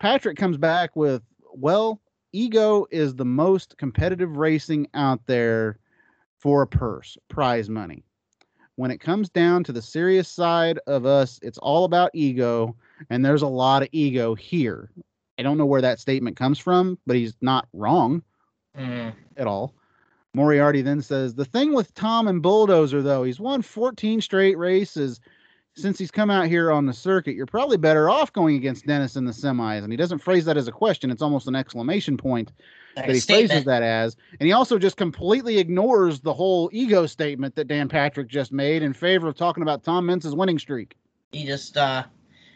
[0.00, 1.22] Patrick comes back with,
[1.52, 2.00] well,
[2.32, 5.78] ego is the most competitive racing out there
[6.40, 8.02] for a purse, prize money.
[8.74, 12.74] When it comes down to the serious side of us, it's all about ego,
[13.10, 14.90] and there's a lot of ego here.
[15.38, 18.24] I don't know where that statement comes from, but he's not wrong
[18.76, 19.74] hmm at all.
[20.34, 25.20] Moriarty then says the thing with Tom and Bulldozer though, he's won 14 straight races
[25.76, 27.34] since he's come out here on the circuit.
[27.34, 29.82] You're probably better off going against Dennis in the semis.
[29.82, 32.52] And he doesn't phrase that as a question; it's almost an exclamation point
[32.96, 34.16] that a he phrases that as.
[34.38, 38.82] And he also just completely ignores the whole ego statement that Dan Patrick just made
[38.82, 40.96] in favor of talking about Tom Meents's winning streak.
[41.32, 42.04] He just uh,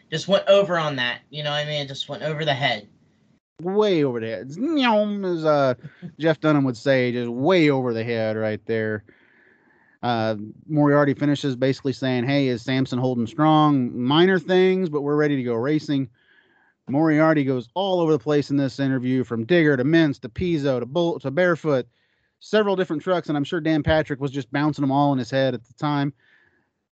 [0.09, 1.21] just went over on that.
[1.29, 1.87] You know what I mean?
[1.87, 2.87] Just went over the head.
[3.61, 5.73] Way over the head, Nyom, as uh,
[6.17, 9.03] Jeff Dunham would say, just way over the head right there.
[10.01, 13.97] Uh, Moriarty finishes basically saying, "Hey, is Samson holding strong?
[14.01, 16.09] Minor things, but we're ready to go racing."
[16.87, 20.79] Moriarty goes all over the place in this interview, from Digger to Meents to Pezo
[20.79, 21.85] to Bull to Barefoot,
[22.39, 25.29] several different trucks, and I'm sure Dan Patrick was just bouncing them all in his
[25.29, 26.13] head at the time.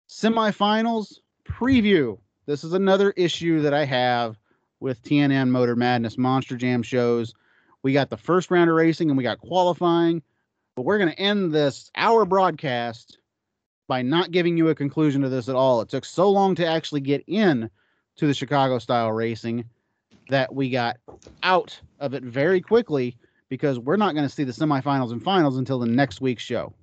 [0.09, 2.17] Semifinals preview.
[2.45, 4.37] This is another issue that I have
[4.79, 7.33] with TNN Motor Madness Monster Jam shows.
[7.83, 10.21] We got the first round of racing and we got qualifying,
[10.75, 13.19] but we're going to end this hour broadcast
[13.87, 15.81] by not giving you a conclusion to this at all.
[15.81, 17.69] It took so long to actually get in
[18.15, 19.65] to the Chicago style racing
[20.29, 20.97] that we got
[21.43, 23.15] out of it very quickly
[23.49, 26.73] because we're not going to see the semifinals and finals until the next week's show.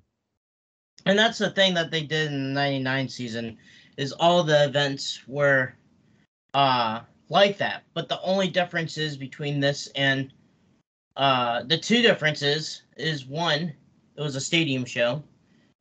[1.04, 3.58] And that's the thing that they did in the 99 season
[3.96, 5.74] is all the events were
[6.54, 7.00] uh
[7.32, 7.82] like that.
[7.94, 10.32] But the only difference is between this and
[11.16, 13.72] uh the two differences is one,
[14.16, 15.22] it was a stadium show.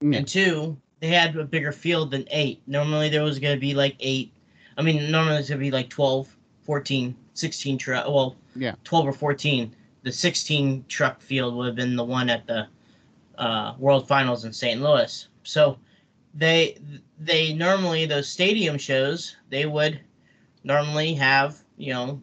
[0.01, 0.19] Yeah.
[0.19, 2.61] And two, they had a bigger field than eight.
[2.67, 4.31] Normally there was gonna be like eight.
[4.77, 8.75] I mean normally it's gonna be like 12, 14, 16 truck well Yeah.
[8.83, 9.75] 12 or 14.
[10.03, 12.67] The 16 truck field would have been the one at the
[13.37, 14.81] uh, World Finals in St.
[14.81, 15.27] Louis.
[15.43, 15.77] So
[16.33, 16.77] they
[17.19, 19.99] they normally those stadium shows they would
[20.63, 22.21] normally have you know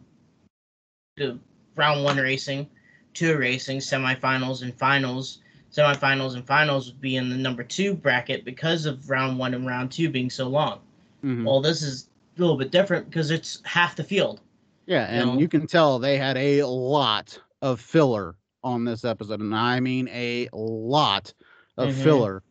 [1.17, 1.37] the
[1.75, 2.67] round one racing,
[3.13, 5.39] two racing, semifinals and finals.
[5.71, 9.67] Semifinals and finals would be in the number two bracket because of round one and
[9.67, 10.79] round two being so long.
[11.23, 11.45] Mhm.
[11.45, 14.41] Well, this is a little bit different because it's half the field.
[14.87, 15.39] Yeah, and know?
[15.39, 20.07] you can tell they had a lot of filler on this episode, and I mean
[20.11, 21.33] a lot
[21.77, 22.03] of Mhm.
[22.03, 22.43] filler.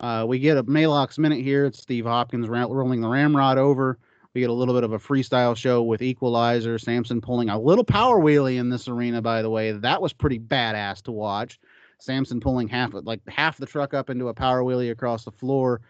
[0.00, 1.66] Uh, we get a Maalox minute here.
[1.66, 3.98] It's Steve Hopkins rolling the ramrod over.
[4.34, 6.76] We get a little bit of a freestyle show with Equalizer.
[6.78, 9.70] Samson pulling a little power wheelie in this arena, by the way.
[9.70, 11.60] That was pretty badass to watch.
[12.00, 15.30] Samson pulling half of like half the truck up into a power wheelie across the
[15.30, 15.82] floor.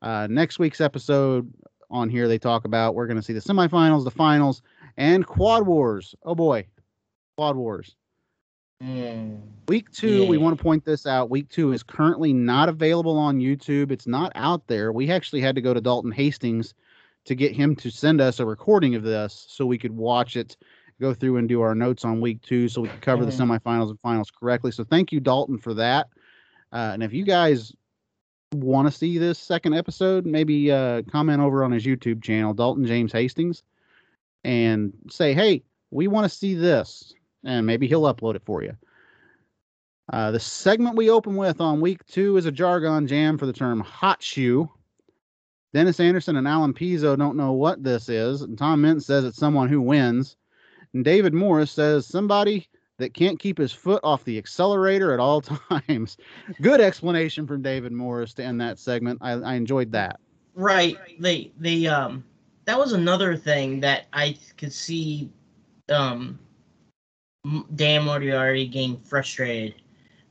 [0.00, 1.52] Uh, next week's episode
[1.90, 4.62] on here, they talk about we're going to see the semifinals, the finals,
[4.96, 6.14] and Quad Wars.
[6.22, 6.66] Oh boy,
[7.36, 7.96] Quad Wars.
[8.80, 9.40] Mm.
[9.66, 11.30] Week two, we want to point this out.
[11.30, 13.90] Week two is currently not available on YouTube.
[13.90, 14.92] It's not out there.
[14.92, 16.74] We actually had to go to Dalton Hastings
[17.28, 20.56] to get him to send us a recording of this so we could watch it,
[21.00, 23.26] go through and do our notes on week two so we could cover Mhm.
[23.26, 24.72] the semifinals and finals correctly.
[24.72, 26.08] So thank you, Dalton, for that.
[26.72, 27.72] Uh, and if you guys
[28.54, 32.86] want to see this second episode, maybe uh, comment over on his YouTube channel, Dalton
[32.86, 33.62] James Hastings,
[34.44, 37.12] and say, hey, we want to see this.
[37.44, 38.74] And maybe he'll upload it for you.
[40.12, 43.52] Uh, the segment we open with on week two is a jargon jam for the
[43.52, 44.70] term hot shoe.
[45.72, 48.42] Dennis Anderson and Alan Pezo don't know what this is.
[48.42, 50.36] And Tom Meents says it's someone who wins.
[50.94, 52.68] And David Morris says somebody
[52.98, 55.40] that can't keep his foot off the accelerator at all
[55.86, 56.16] times.
[56.60, 59.18] Good explanation from David Morris to end that segment.
[59.20, 60.18] I, I enjoyed that.
[60.54, 60.96] Right.
[61.20, 62.24] The the um
[62.64, 65.30] that was another thing that I could see
[65.88, 66.38] um
[67.76, 69.76] Dan Moriarty getting frustrated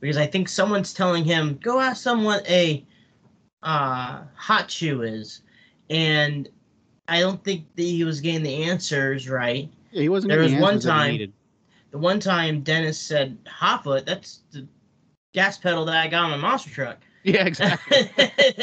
[0.00, 2.84] because I think someone's telling him go ask someone a
[3.62, 5.42] uh hot shoe is
[5.90, 6.48] and
[7.08, 9.70] I don't think that he was getting the answers right.
[9.92, 10.30] Yeah, he wasn't.
[10.32, 11.32] There was the one answers that he time-
[11.90, 14.66] The one time Dennis said hot foot, that's the
[15.32, 16.98] gas pedal that I got on my monster truck.
[17.24, 18.08] Yeah, exactly.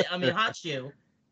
[0.10, 0.92] I mean hot shoe.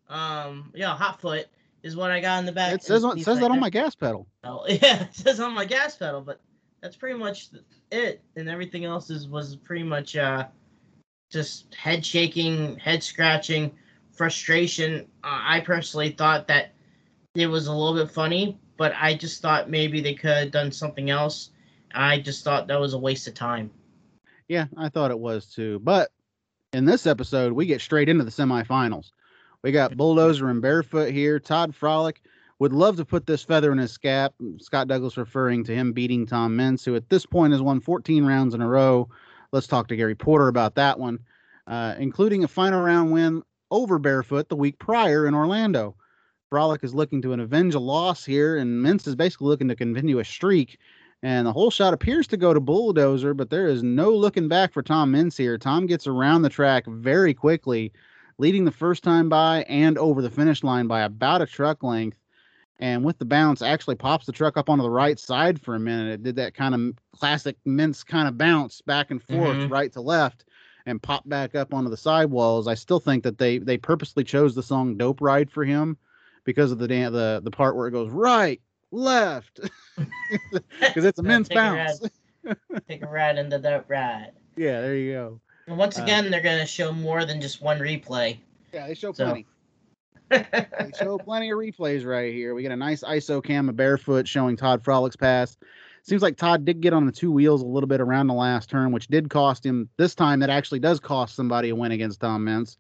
[0.10, 1.48] Um yeah, hot foot
[1.82, 2.74] is what I got in the back.
[2.74, 4.28] it says on, says like, that on my gas pedal.
[4.44, 6.42] Oh, yeah, it says on my gas pedal, but
[6.82, 7.50] that's pretty much
[7.92, 8.22] it.
[8.36, 10.48] And everything else is was pretty much uh,
[11.34, 13.72] just head shaking, head scratching,
[14.12, 15.08] frustration.
[15.24, 16.74] Uh, I personally thought that
[17.36, 20.72] it was a little bit funny, but I just thought maybe they could have done
[20.72, 21.50] something else.
[21.94, 23.72] I just thought that was a waste of time.
[24.48, 25.80] Yeah, I thought it was too.
[25.80, 26.12] But
[26.74, 29.12] in this episode, we get straight into the semifinals.
[29.64, 31.40] We got Bulldozer and Barefoot here.
[31.40, 32.22] Todd Frolic
[32.60, 34.34] would love to put this feather in his cap.
[34.60, 38.26] Scott Douglas referring to him beating Tom Meents, who at this point has won 14
[38.26, 39.10] rounds in a row.
[39.54, 41.20] Let's talk to Gary Porter about that one,
[41.68, 45.96] uh, including a final round win over Barefoot the week prior in Orlando.
[46.50, 50.18] Frolic is looking to avenge a loss here, and Meents is basically looking to continue
[50.18, 50.80] a streak.
[51.22, 54.74] And the whole shot appears to go to Bulldozer, but there is no looking back
[54.74, 55.60] for Tom Meents here.
[55.60, 57.94] Tom gets around the track very quickly,
[58.40, 62.18] leading the first time by and over the finish line by about a truck length.
[62.84, 65.80] And with the bounce, actually pops the truck up onto the right side for a
[65.80, 66.12] minute.
[66.16, 66.82] It did that kind of
[67.18, 69.72] classic Meents kind of bounce back and forth, Mhm.
[69.72, 70.44] right to left,
[70.86, 72.68] and popped back up onto the sidewalls.
[72.68, 75.96] I still think that they they purposely chose the song "Dope Ride" for him
[76.44, 78.60] because of the dan- the the part where it goes right,
[78.92, 79.62] left,
[80.82, 81.86] because it's a Yeah, Mintz take a ride.
[81.88, 82.10] bounce.
[82.90, 84.34] Take a ride into that ride.
[84.58, 85.40] Yeah, there you go.
[85.68, 88.40] And once Uh, again, they're going to show more than just one replay.
[88.74, 89.46] Yeah, they show So- plenty.
[90.30, 92.54] They show plenty of replays right here.
[92.54, 95.58] We get a nice ISO cam of barefoot showing Todd Frolic's pass.
[96.04, 98.70] Seems like Todd did get on the two wheels a little bit around the last
[98.70, 100.40] turn, which did cost him this time.
[100.40, 102.78] That actually does cost somebody a win against Tom Meents.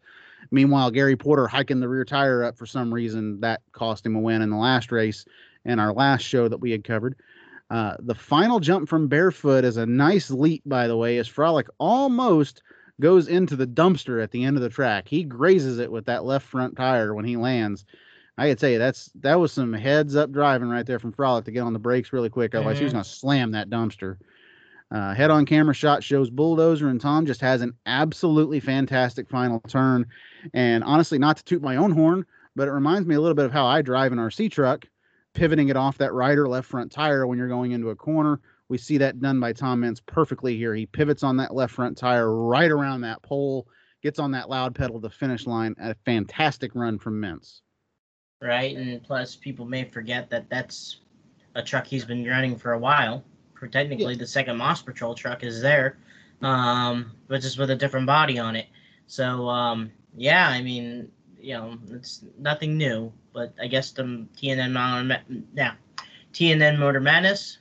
[0.51, 4.19] Meanwhile, Gary Porter hiking the rear tire up for some reason that cost him a
[4.19, 5.25] win in the last race
[5.63, 7.15] and our last show that we had covered.
[7.69, 11.67] Uh, the final jump from barefoot is a nice leap, by the way, as Frolic
[11.79, 12.61] almost
[13.01, 15.07] goes into the dumpster at the end of the track.
[15.07, 17.85] He grazes it with that left front tire when he lands.
[18.37, 21.45] I could tell you that's that was some heads up driving right there from Frolic
[21.45, 22.55] to get on the brakes really quick.
[22.55, 24.17] Otherwise, he was going to slam that dumpster.
[24.91, 29.59] Uh, head on camera shot shows Bulldozer and Tom just has an absolutely fantastic final
[29.61, 30.05] turn.
[30.53, 32.25] And honestly, not to toot my own horn,
[32.55, 34.85] but it reminds me a little bit of how I drive an RC truck,
[35.33, 38.39] pivoting it off that right or left front tire when you're going into a corner.
[38.69, 40.73] We see that done by Tom Meents perfectly here.
[40.73, 43.67] He pivots on that left front tire right around that pole,
[44.01, 45.75] gets on that loud pedal to finish line.
[45.79, 47.61] A fantastic run from Meents.
[48.41, 48.75] right?
[48.75, 51.01] And plus, people may forget that that's
[51.55, 53.23] a truck he's been running for a while.
[53.53, 55.97] For technically, the second Moss Patrol truck is there,
[56.41, 58.67] um, but just with a different body on it.
[59.07, 61.09] So, um, yeah, I mean,
[61.39, 63.11] you know, it's nothing new.
[63.33, 65.23] But I guess the TNN Motor,
[65.53, 65.73] yeah,
[66.33, 67.59] TNN Motor Madness,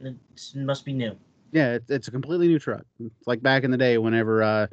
[0.00, 0.16] it
[0.54, 1.16] must be new.
[1.52, 2.84] Yeah, it, it's a completely new truck.
[3.00, 4.66] It's like back in the day whenever uh,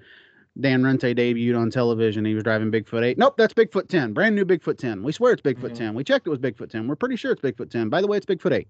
[0.60, 2.26] Dan Runte debuted on television.
[2.26, 3.18] He was driving Bigfoot 8.
[3.18, 4.14] Nope, that's Bigfoot 10.
[4.14, 5.04] Brand new Bigfoot 10.
[5.04, 5.78] We swear it's Bigfoot Mhm.
[5.78, 5.94] 10.
[5.94, 6.88] We checked it was Bigfoot 10.
[6.88, 7.90] We're pretty sure it's Bigfoot 10.
[7.90, 8.66] By the way, it's Bigfoot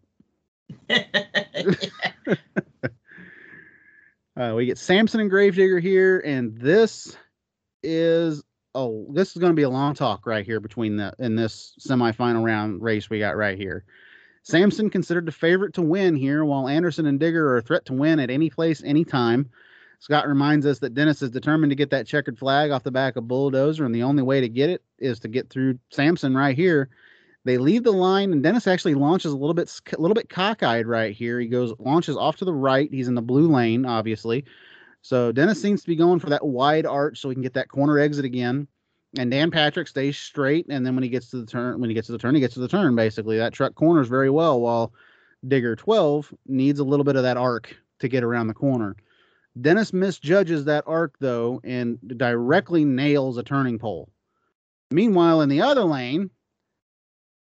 [0.89, 2.39] 8.
[4.35, 7.15] Uh, we get Samson and Gravedigger here, and this
[7.83, 8.43] is
[8.73, 11.75] oh, this is going to be a long talk right here between the in this
[11.79, 13.85] semifinal round race we got right here.
[14.43, 17.93] Samson considered the favorite to win here, while Anderson and Digger are a threat to
[17.93, 19.49] win at any place, any time.
[19.99, 23.15] Scott reminds us that Dennis is determined to get that checkered flag off the back
[23.15, 26.57] of Bulldozer, and the only way to get it is to get through Samson right
[26.57, 26.89] here.
[27.45, 30.87] They leave the line, and Dennis actually launches a little bit, a little bit cockeyed
[30.87, 31.39] right here.
[31.39, 32.89] He goes launches off to the right.
[32.91, 34.43] He's in the blue lane, obviously.
[35.01, 37.69] So Dennis seems to be going for that wide arch so he can get that
[37.69, 38.67] corner exit again.
[39.17, 41.93] And Dan Patrick stays straight, and then when he gets to the turn, when he
[41.93, 42.95] gets to the turn, he gets to the turn.
[42.95, 44.91] Basically, that truck corners very well, while
[45.47, 48.95] Digger 12 needs a little bit of that arc to get around the corner.
[49.61, 54.09] Dennis misjudges that arc though and directly nails a turning pole.
[54.89, 56.31] Meanwhile, in the other lane,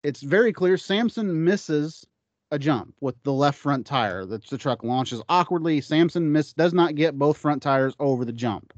[0.03, 2.07] it's very clear Samson misses
[2.51, 4.25] a jump with the left front tire.
[4.25, 5.81] The, the truck launches awkwardly.
[5.81, 8.73] Samson miss does not get both front tires over the jump.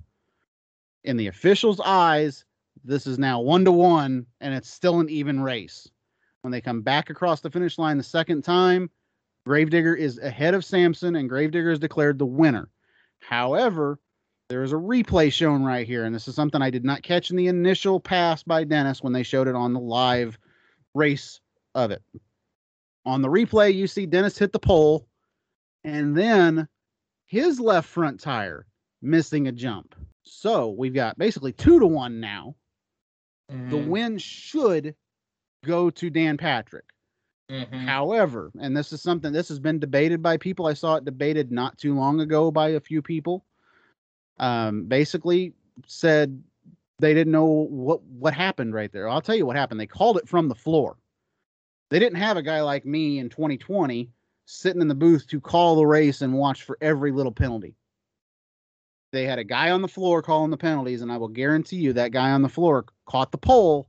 [1.04, 2.44] In the official's eyes,
[2.84, 5.88] this is now one to one, and it's still an even race.
[6.42, 8.90] When they come back across the finish line the second time,
[9.46, 12.68] Gravedigger is ahead of Samson, and Gravedigger is declared the winner.
[13.20, 13.98] However,
[14.48, 17.30] there is a replay shown right here, and this is something I did not catch
[17.30, 20.38] in the initial pass by Dennis when they showed it on the live
[20.94, 21.40] race
[21.74, 22.02] of it.
[23.04, 25.06] On the replay, you see Dennis hit the pole,
[25.84, 26.68] and then
[27.26, 28.66] his left front tire
[29.00, 29.94] missing a jump.
[30.22, 32.54] So we've got basically two to one now.
[33.52, 33.70] Mm-hmm.
[33.70, 34.94] The win should
[35.64, 36.84] go to Dan Patrick.
[37.50, 37.84] Mhm.
[37.84, 40.66] However, and this is something this has been debated by people.
[40.66, 43.44] I saw it debated not too long ago by a few people.
[44.38, 45.52] Um, basically
[45.86, 46.42] said
[46.98, 49.08] they didn't know what what happened right there.
[49.08, 49.80] I'll tell you what happened.
[49.80, 50.96] They called it from the floor.
[51.90, 54.08] They didn't have a guy like me in 2020
[54.46, 57.74] sitting in the booth to call the race and watch for every little penalty.
[59.12, 61.92] They had a guy on the floor calling the penalties, and I will guarantee you
[61.92, 63.88] that guy on the floor caught the pole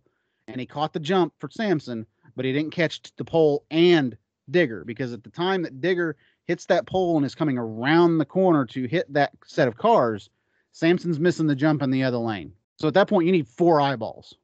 [0.50, 2.06] and he caught the jump for Samson,
[2.36, 4.18] but he didn't catch the pole and
[4.52, 8.26] Digger because at the time that Digger hits that pole and is coming around the
[8.26, 10.30] corner to hit that set of cars,
[10.74, 12.52] Samson's missing the jump in the other lane.
[12.78, 14.36] So at that point, you need four eyeballs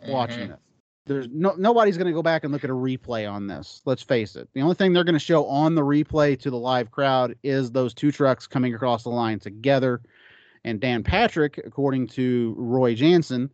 [0.00, 0.48] watching Mhm.
[0.48, 0.60] this.
[1.06, 3.82] There's no nobody's going to go back and look at a replay on this.
[3.84, 4.48] Let's face it.
[4.54, 7.70] The only thing they're going to show on the replay to the live crowd is
[7.72, 10.00] those two trucks coming across the line together.
[10.64, 13.50] And Dan Patrick, according to Roy Jansen,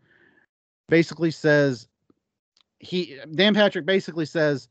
[0.89, 1.89] basically says
[2.81, 4.69] he Dan Patrick basically says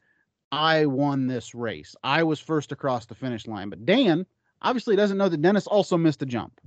[0.51, 1.95] I won this race.
[2.03, 3.69] I was first across the finish line.
[3.69, 4.25] But Dan
[4.61, 6.61] obviously doesn't know that Dennis also missed a jump.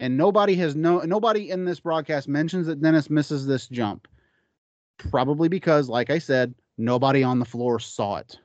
[0.00, 4.08] And nobody has no nobody in this broadcast mentions that Dennis misses this jump.
[5.10, 8.38] Probably because, like I said, nobody on the floor saw it.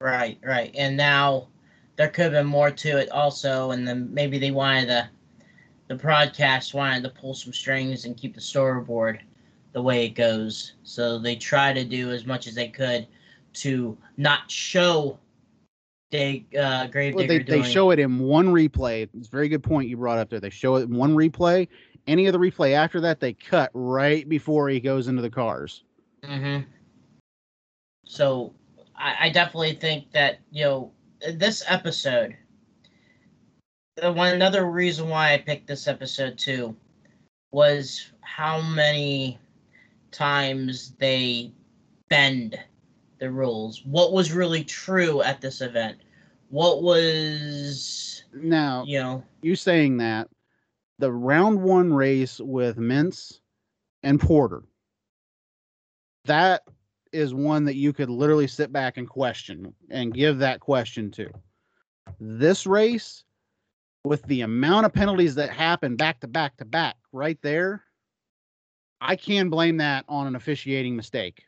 [0.00, 0.74] Right, right.
[0.76, 1.48] And now
[1.96, 5.06] there could have been more to it also, and then maybe they wanted the
[5.88, 9.20] the broadcast wanted to pull some strings and keep the storyboard
[9.72, 10.72] the way it goes.
[10.82, 13.06] So they try to do as much as they could
[13.54, 15.18] to not show
[16.10, 17.14] they uh grave.
[17.14, 19.08] Well, they, doing they show it in one replay.
[19.14, 20.40] It's a very good point you brought up there.
[20.40, 21.68] They show it in one replay.
[22.06, 25.84] Any of the replay after that, they cut right before he goes into the cars.
[26.22, 26.68] Mm-hmm.
[28.06, 28.54] So
[28.96, 30.92] I, I definitely think that you know
[31.32, 32.36] this episode.
[33.96, 36.76] The one another reason why I picked this episode too
[37.52, 39.38] was how many
[40.10, 41.52] times they
[42.08, 42.58] bend
[43.18, 43.84] the rules.
[43.84, 45.98] What was really true at this event?
[46.50, 49.24] What was Now, you know?
[49.42, 50.28] you saying that
[50.98, 53.40] the round one race with Meents
[54.02, 54.62] and Porter,
[56.24, 56.62] that
[57.12, 61.30] is one that you could literally sit back and question and give that question to.
[62.20, 63.24] This race,
[64.04, 67.82] with the amount of penalties that happen back to back to back right there,
[69.00, 71.44] I can blame that on an officiating mistake.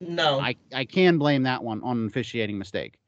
[0.00, 0.40] No.
[0.40, 2.98] I, I can blame that one on an officiating mistake.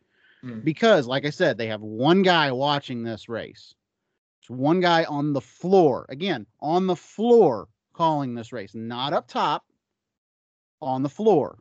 [0.43, 0.61] Hmm.
[0.61, 3.75] Because, like I said, they have one guy watching this race.
[4.45, 6.05] It's one guy on the floor.
[6.11, 9.65] Again, on the floor calling this race, not up top,
[10.83, 11.57] on the floor.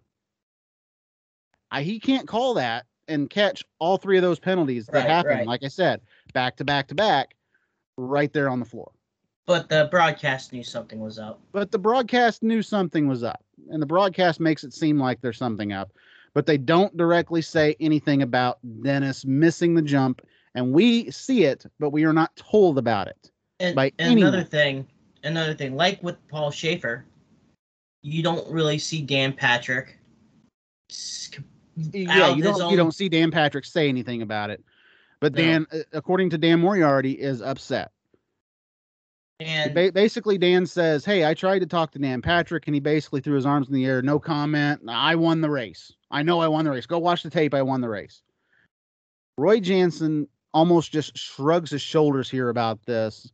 [1.72, 5.31] I, he can't call that and catch all three of those penalties that Right, happen,
[5.31, 5.47] right.
[5.47, 6.01] like I said,
[6.34, 7.35] back to back to back,
[7.95, 8.91] right there on the floor.
[9.45, 11.39] but the broadcast knew something was up.
[11.53, 15.38] But the broadcast knew something was up, and the broadcast makes it seem like there's
[15.38, 15.93] something up,
[16.34, 20.22] but they don't directly say anything about Dennis missing the jump,
[20.56, 23.32] and we see it, but we are not told about it.
[23.60, 24.88] And, by and another thing,
[25.24, 27.06] another thing, like with Paul Schaefer,
[28.02, 29.98] you don't really see Dan Patrick.
[31.76, 34.64] yeah, you don't own- you don't see Dan Patrick say anything about it,
[35.20, 35.42] but No.
[35.42, 37.92] Dan, uh, according to Dan Moriarty, is upset.
[39.40, 42.80] And Ba- basically, Dan says, "Hey, I tried to talk to Dan Patrick, and he
[42.80, 44.82] basically threw his arms in the air, no comment.
[44.88, 45.92] I won the race.
[46.12, 46.86] I know I won the race.
[46.86, 47.54] Go watch the tape.
[47.54, 48.22] I won the race."
[49.38, 53.32] Roy Jansen almost just shrugs his shoulders here about this.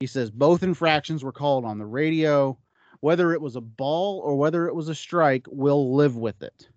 [0.00, 2.58] He says both infractions were called on the radio.
[3.00, 6.68] Whether it was a ball or whether it was a strike, we'll live with it.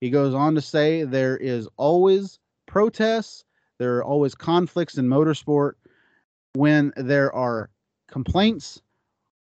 [0.00, 3.44] He goes on to say there is always protests,
[3.78, 5.72] there are always conflicts in motorsport.
[6.54, 7.70] When there are
[8.08, 8.82] complaints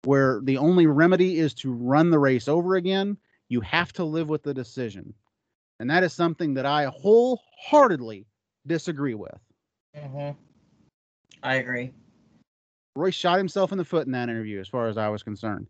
[0.03, 3.17] where the only remedy is to run the race over again,
[3.47, 5.13] you have to live with the decision.
[5.79, 8.25] And that is something that I wholeheartedly
[8.67, 9.39] disagree with.
[9.95, 10.35] Mhm.
[11.43, 11.93] I agree.
[12.95, 15.67] Roy shot himself in the foot in that interview, as far as I was concerned.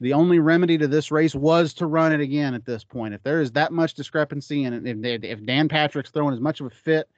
[0.00, 3.14] The only remedy to this race was to run it again at this point.
[3.14, 6.66] If there is that much discrepancy and if, if Dan Patrick's throwing as much of
[6.66, 7.08] a fit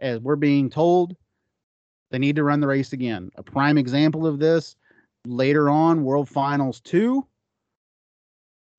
[0.00, 1.16] as we're being told,
[2.10, 3.30] they need to run the race again.
[3.36, 4.76] A prime example of this
[5.26, 7.26] Later on, World Finals 2,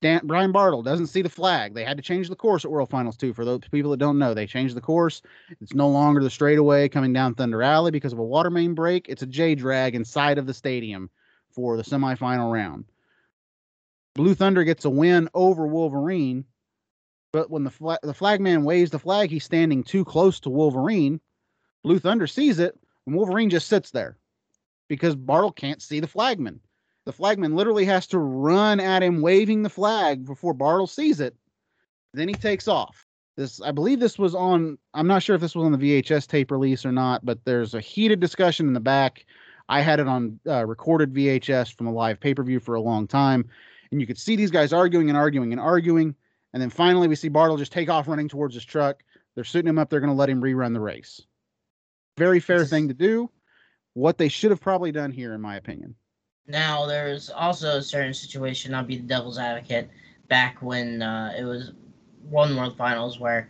[0.06, 1.74] Dan, Brian Bartle doesn't see the flag.
[1.74, 3.34] They had to change the course at World Finals 2.
[3.34, 5.24] For those people that don't know, they changed the course.
[5.60, 9.10] It's no longer the straightaway coming down Thunder Alley because of a water main break.
[9.10, 11.10] It's a J drag inside of the stadium
[11.50, 12.86] for the semifinal round.
[14.14, 16.46] Blue Thunder gets a win over Wolverine,
[17.34, 21.20] but when the the flagman waves the flag, he's standing too close to Wolverine.
[21.84, 22.78] Blue Thunder sees it,
[23.08, 24.20] and Wolverine just sits there
[24.88, 26.60] because Bartle can't see the flagman.
[27.06, 31.36] The flagman literally has to run at him waving the flag before Bartle sees it.
[32.14, 33.06] Then he takes off.
[33.38, 36.28] This I believe this was on I'm not sure if this was on the VHS
[36.28, 39.26] tape release or not, but there's a heated discussion in the back.
[39.68, 43.50] I had it on uh, recorded VHS from a live pay-per-view for a long time,
[43.92, 46.16] and you could see these guys arguing and arguing and arguing,
[46.54, 49.04] and then finally we see Bartle just take off running towards his truck.
[49.34, 49.90] They're suiting him up.
[49.90, 51.22] They're going to let him rerun the race.
[52.18, 53.30] Very fair thing to do.
[53.94, 55.96] What they should have probably done here, in my opinion.
[56.48, 59.90] Now, there's also a certain situation, I'll be the devil's advocate,
[60.28, 61.72] back when uh, it was
[62.30, 63.50] one World Finals where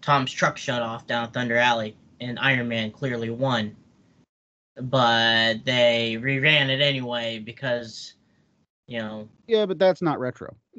[0.00, 3.74] Tom's truck shut off down Thunder Alley and Iron Man clearly won.
[4.76, 8.14] But they reran it anyway because,
[8.86, 9.28] you know.
[9.46, 10.54] Yeah, but that's not retro.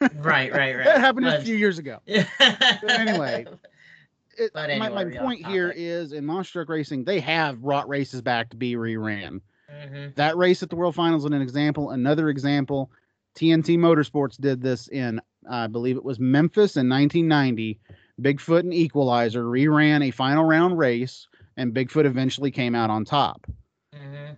[0.00, 0.84] right, right, right.
[0.84, 2.00] that happened but, a few years ago.
[2.08, 3.46] anyway,
[4.38, 8.22] it, anyway, my, my point here is in Monster Truck Racing, they have brought races
[8.22, 9.40] back to be reran.
[9.70, 10.14] Mhm.
[10.14, 11.90] That race at the World Finals is an example.
[11.90, 12.90] Another example,
[13.34, 17.78] TNT Motorsports did this in, I believe it was Memphis in 1990.
[18.20, 23.46] Bigfoot and Equalizer reran a final round race, and Bigfoot eventually came out on top.
[23.94, 24.36] Mhm.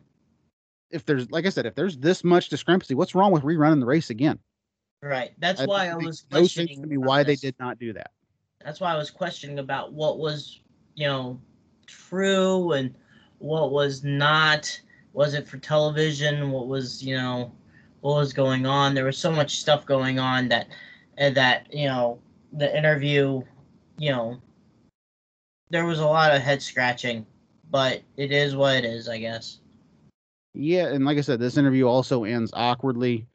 [0.90, 3.86] If there's, like I said, if there's this much discrepancy, what's wrong with rerunning the
[3.86, 4.38] race again?
[5.02, 5.32] Right.
[5.38, 8.10] That's That why I was no questioning to me why they did not do that.
[8.64, 10.60] that's why I was questioning about what was,
[10.96, 11.40] you know,
[11.86, 12.94] true and
[13.38, 14.80] what was not.
[15.12, 16.50] Was it for television?
[16.50, 17.52] What was, you know,
[18.00, 18.94] what was going on?
[18.94, 20.68] There was so much stuff going on that,
[21.18, 22.20] uh, that you know,
[22.52, 23.42] the interview,
[23.98, 24.40] you know,
[25.70, 27.26] there was a lot of head scratching,
[27.70, 29.58] but it is what it is, I guess.
[30.54, 33.26] Yeah, and like I said, this interview also ends awkwardly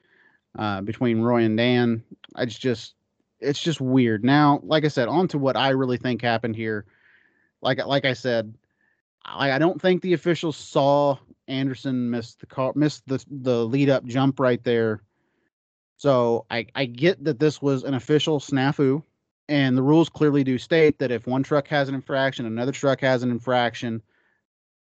[0.58, 2.04] uh, between Roy and Dan.
[2.38, 2.96] It's just,
[3.40, 4.24] it's just weird.
[4.24, 6.86] Now, like I said, on to what I really think happened here.
[7.62, 8.54] Like, like I said,
[9.26, 11.18] I, I don't think the officials saw
[11.48, 15.02] Anderson missed the car, missed the the lead up jump right there.
[15.98, 19.04] So I I get that this was an official snafu,
[19.50, 23.02] and the rules clearly do state that if one truck has an infraction, another truck
[23.02, 24.02] has an infraction.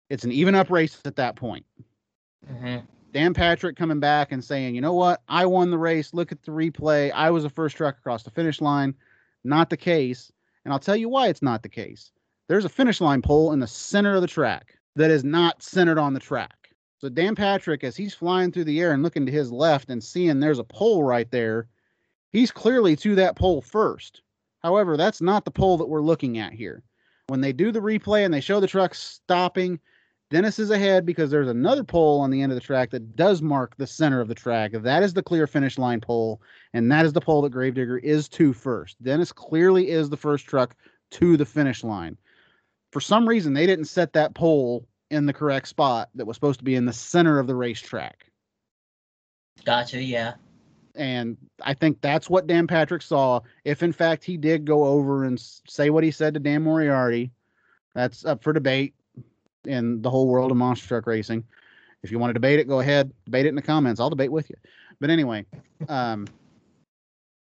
[0.10, 1.66] It's an even up race at that point.
[2.48, 2.78] hmm
[3.14, 5.22] Dan Patrick coming back and saying, you know what?
[5.28, 6.14] I won the race.
[6.14, 7.12] Look at the replay.
[7.14, 8.96] I was the first truck across the finish line.
[9.44, 10.32] Not the case.
[10.64, 12.14] And I'll tell you why it's not the case.
[12.48, 15.98] There's a finish line pole in the center of the track that is not centered
[15.98, 16.70] on the track.
[17.00, 20.04] So Dan Patrick, as he's flying through the air and looking to his left and
[20.04, 21.68] seeing there's a pole right there,
[22.32, 24.22] he's clearly to that pole first.
[24.60, 26.84] However, that's not the pole that we're looking at here.
[27.28, 29.80] When they do the replay and they show the truck stopping,
[30.30, 33.42] Dennis is ahead because there's another pole on the end of the track that does
[33.42, 34.72] mark the center of the track.
[34.74, 36.42] That is the clear finish line pole,
[36.74, 39.02] and that is the pole that Gravedigger is to first.
[39.04, 40.76] Dennis clearly is the first truck
[41.12, 42.18] to the finish line.
[42.92, 46.60] For some reason, they didn't set that pole in the correct spot that was supposed
[46.60, 48.26] to be in the center of the racetrack.
[49.66, 50.02] Gotcha.
[50.02, 50.34] Yeah.
[50.96, 53.42] And I think that's what Dan Patrick saw.
[53.64, 57.32] If in fact he did go over and say what he said to Dan Moriarty,
[57.94, 58.94] that's up for debate
[59.66, 61.44] in the whole world of monster truck racing.
[62.04, 64.02] If you want to debate it, go ahead, debate it in the comments.
[64.02, 64.56] I'll debate with you.
[65.00, 65.46] But anyway,
[65.88, 66.28] um,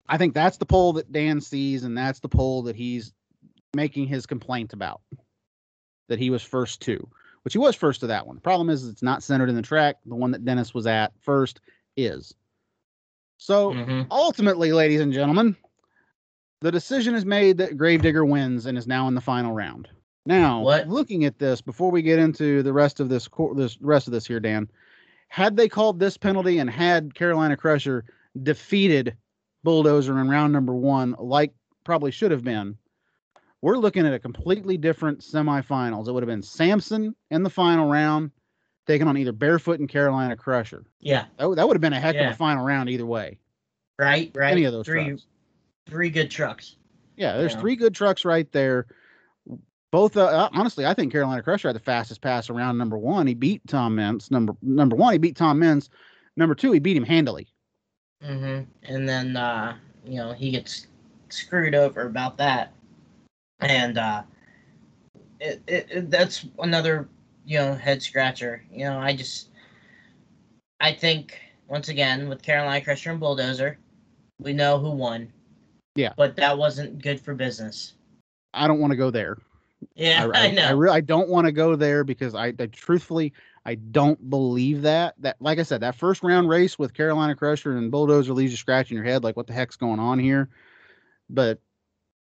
[0.09, 3.13] I think that's the poll that Dan sees, and that's the poll that he's
[3.75, 5.01] making his complaint about.
[6.09, 7.09] That he was first to,
[7.43, 8.37] which he was first to that one.
[8.37, 9.97] The problem is it's not centered in the track.
[10.07, 11.61] The one that Dennis was at first
[11.97, 12.35] is.
[13.39, 15.57] So hmm ultimately, ladies and gentlemen,
[16.61, 19.89] the decision is made that Gravedigger wins and is now in the final round.
[20.25, 20.89] Now, What?
[20.89, 24.27] looking at this before we get into the rest of this, this rest of this
[24.27, 24.69] here, Dan,
[25.29, 28.05] had they called this penalty and had Carolina Crusher
[28.43, 29.17] defeated
[29.65, 31.53] Bulldozer in round number one, like
[31.85, 32.77] probably should have been,
[33.63, 36.09] we're looking at a completely different semifinals.
[36.09, 38.31] It would have been Samson in the final round,
[38.87, 40.85] taking on either Bearfoot and Carolina Crusher.
[41.01, 41.25] Yeah.
[41.39, 43.39] That, would- that would have been a heck of a final round either way.
[43.99, 44.31] Right.
[44.35, 44.53] Right.
[44.53, 45.27] Any of those three, trucks.
[45.89, 46.77] three good trucks.
[47.17, 47.61] Yeah, there's Yeah.
[47.61, 48.87] three good trucks right there.
[49.91, 53.27] Both, uh, uh, honestly, I think Carolina Crusher had the fastest pass around number one.
[53.27, 54.31] He beat Tom Meents.
[54.31, 55.89] Number number one, he beat Tom Meents.
[56.37, 57.47] Number two, he beat him handily.
[58.23, 58.65] Mm-hmm.
[58.83, 60.89] And then uh, you know he gets
[61.31, 62.73] screwed over about that,
[63.61, 64.23] and uh,
[65.41, 67.09] it, it, it that's another
[67.45, 68.63] you know head scratcher.
[68.73, 69.49] You know I just
[70.81, 71.39] I think
[71.69, 73.79] once again with Carolina Crusher and Bulldozer,
[74.41, 75.33] we know who won.
[75.95, 76.13] Yeah.
[76.17, 77.95] But that wasn't good for business.
[78.53, 79.39] I don't want to go there.
[79.95, 80.67] Yeah, I, I, know.
[80.67, 83.33] I, re- I don't want to go there because I, I truthfully
[83.65, 85.15] I don't believe that.
[85.19, 88.59] That like I said, that first round race with Carolina Crusher and Bulldozer leaves you
[88.59, 90.49] scratching your head like what the heck's going on here.
[91.29, 91.61] But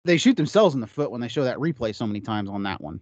[0.04, 2.64] they shoot themselves in the foot when they show that replay so many times on
[2.64, 3.00] that one.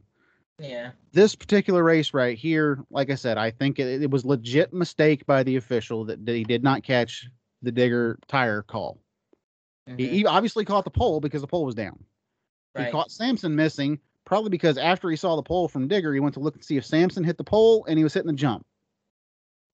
[0.60, 0.92] yeah.
[1.12, 5.26] This particular race right here, like I said, I think it, it was legit mistake
[5.26, 7.28] by the official that, that he did not catch
[7.62, 9.00] the digger tire call.
[9.88, 10.12] He, Mhm.
[10.12, 12.04] he obviously caught the pole because the pole was down.
[12.78, 16.34] He caught Samson missing, probably because after he saw the pole from Digger, he went
[16.36, 18.66] to look and see if Samson hit the pole and he was hitting the jump.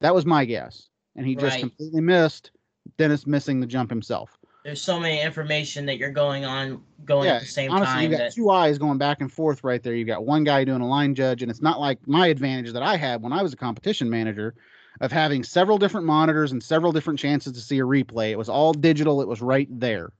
[0.01, 0.89] That was my guess.
[1.15, 1.59] And he just Right.
[1.61, 2.51] completely missed
[2.97, 4.37] Dennis missing the jump himself.
[4.65, 8.03] There's so many information that you're going on going yeah, at the same honestly, time
[8.05, 9.93] you got that two eyes going back and forth right there.
[9.93, 12.81] You've got one guy doing a line judge, and it's not like my advantage that
[12.81, 14.55] I had when I was a competition manager
[15.01, 18.31] of having several different monitors and several different chances to see a replay.
[18.31, 20.11] It was all digital, it was right there.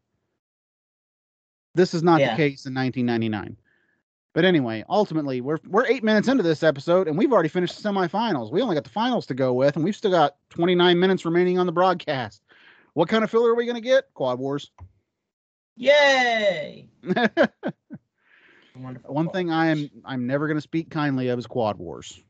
[1.73, 2.35] This is not Yeah.
[2.35, 3.57] the case in 1999.
[4.35, 7.89] But anyway, ultimately, we're we're eight minutes into this episode, and we've already finished the
[7.89, 8.51] semifinals.
[8.51, 11.57] We only got the finals to go with, and we've still got 29 minutes remaining
[11.57, 12.43] on the broadcast.
[12.95, 14.05] What kind of filler are we going to get?
[14.13, 14.71] Quad Wars.
[15.75, 16.87] Yay!
[18.75, 19.13] Wonderful.
[19.13, 22.21] One thing I am I'm never going to speak kindly of is Quad Wars.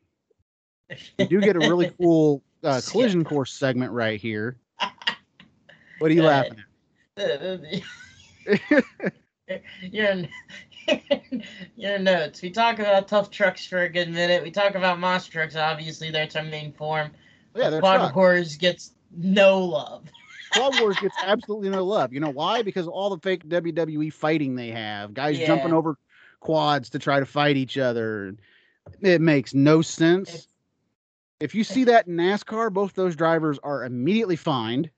[1.18, 4.58] We do get a really cool uh, collision course segment right here.
[6.00, 6.64] What are you Uh, laughing
[7.18, 7.84] at?
[9.82, 10.16] your
[11.76, 12.42] your notes.
[12.42, 14.44] We talk about tough trucks for a good minute.
[14.44, 15.56] We talk about monster trucks.
[15.56, 17.12] Obviously, that's our main form.
[17.56, 18.14] yeah, Quad.
[18.14, 20.04] Wars gets no love.
[20.56, 22.14] Quad Wars gets absolutely no love.
[22.14, 22.61] You know why?
[22.61, 25.48] Because all the fake WWE fighting they have, guys Yeah.
[25.48, 25.98] jumping over
[26.40, 28.36] quads to try to fight each other.
[29.02, 30.34] It makes no sense.
[30.34, 30.48] If-
[31.41, 34.90] If you see that in NASCAR, both those drivers are immediately fined.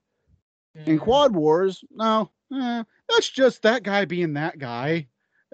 [0.86, 5.08] In Mm, Quad Wars, no, eh, that's just that guy being that guy.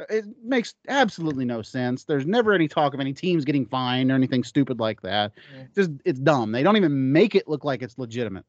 [0.09, 2.03] It makes absolutely no sense.
[2.03, 5.31] There's never any talk of any teams getting fined or anything stupid like that.
[5.55, 5.63] Yeah.
[5.73, 6.51] Just it's dumb.
[6.51, 8.45] They don't even make it look like it's legitimate.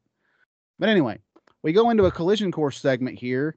[0.77, 1.19] But anyway,
[1.65, 3.55] we go into a collision course segment here.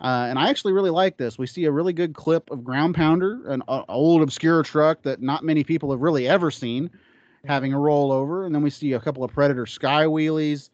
[0.00, 1.36] Uh, and I actually really like this.
[1.36, 5.20] We see a really good clip of Ground Pounder, an uh, old obscure truck that
[5.20, 6.88] not many people have really ever seen,
[7.44, 8.46] having a rollover.
[8.46, 10.70] And then we see a couple of Predator sky wheelies,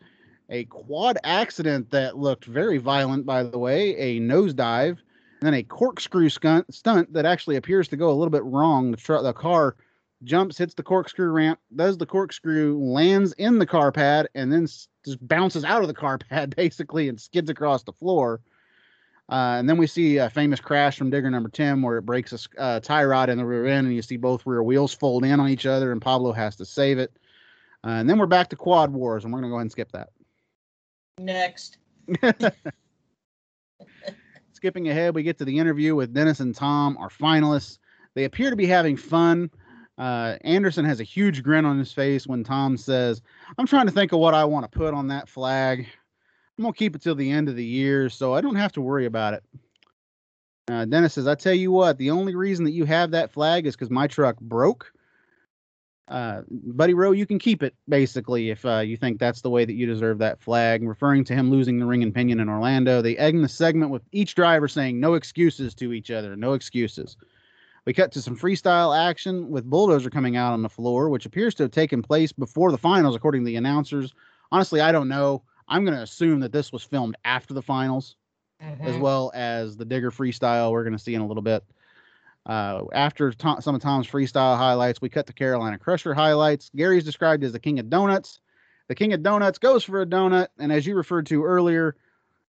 [0.51, 4.99] a quad accident that looked very violent, by the way, a nosedive, and
[5.41, 8.91] then a corkscrew stunt, stunt that actually appears to go a little bit wrong.
[8.91, 9.77] The, tr- the car
[10.25, 14.67] jumps, hits the corkscrew ramp, does the corkscrew, lands in the car pad, and then
[15.07, 18.41] just bounces out of the car pad basically and skids across the floor.
[19.29, 22.33] Uh, and then we see a famous crash from Digger number 10 where it breaks
[22.33, 25.25] a uh, tie rod in the rear end, and you see both rear wheels fold
[25.25, 27.11] in on each other, and Pablo has to save it.
[27.85, 29.73] Uh, and then we're back to Quad Wars, and we're going to go ahead and
[29.73, 30.11] skip that.
[31.19, 31.79] Next.
[34.53, 37.79] Skipping ahead, we get to the interview with Dennis and Tom, our finalists.
[38.15, 39.51] They appear to be having fun.
[39.99, 43.23] Uh, Anderson has a huge grin on his face when Tom says,
[43.57, 45.87] I'm trying to think of what I want to put on that flag.
[46.59, 48.73] I'm going to keep it till the end of the year, so I don't have
[48.73, 49.45] to worry about it.
[50.69, 53.67] Uh, Dennis says, I tell you what, the only reason that you have that flag
[53.67, 54.93] is because my truck broke.
[56.09, 59.65] Uh, Buddy Rowe, you can keep it basically if uh, you think that's the way
[59.65, 60.87] that you deserve that flag.
[60.87, 64.03] Referring to him losing the ring and pinion in Orlando, they end the segment with
[64.13, 67.17] each driver saying no excuses to each other, no excuses.
[67.87, 71.55] We cut to some freestyle action with Bulldozer coming out on the floor, which appears
[71.55, 74.13] to have taken place before the finals, according to the announcers.
[74.51, 75.45] Honestly, I don't know.
[75.69, 78.17] I'm going to assume that this was filmed after the finals
[78.61, 79.01] as Mhm.
[79.01, 81.65] well as the digger freestyle we're going to see in a little bit.
[82.45, 86.71] Uh, after Tom, some of Tom's freestyle highlights, we cut to Carolina Crusher highlights.
[86.75, 88.41] Gary's described as the king of donuts.
[88.89, 91.97] The king of donuts goes for a donut, and as you referred to earlier,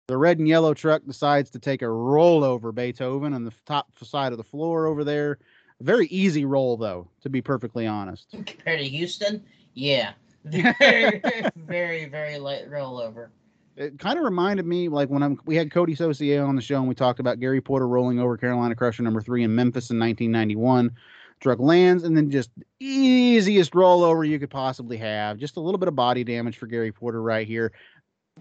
[0.08, 3.88] the red and yellow truck decides to take a roll over Beethoven on the top
[4.02, 5.38] side of the floor over there.
[5.82, 8.30] Very easy roll, though, to be perfectly honest.
[8.32, 9.44] Compared to Houston,
[9.74, 10.14] yeah.
[10.46, 11.22] Very,
[11.58, 13.28] very, very light rollover.
[13.76, 16.78] it kind of reminded me like when I'm, we had Cody Saucier on the show
[16.78, 20.00] and we talked about Gary Porter rolling over Carolina Crusher number three in Memphis in
[20.00, 20.96] 1991.
[21.42, 25.38] Truck lands and then just easiest rollover you could possibly have.
[25.38, 27.74] Just a little bit of body damage for Gary Porter right here.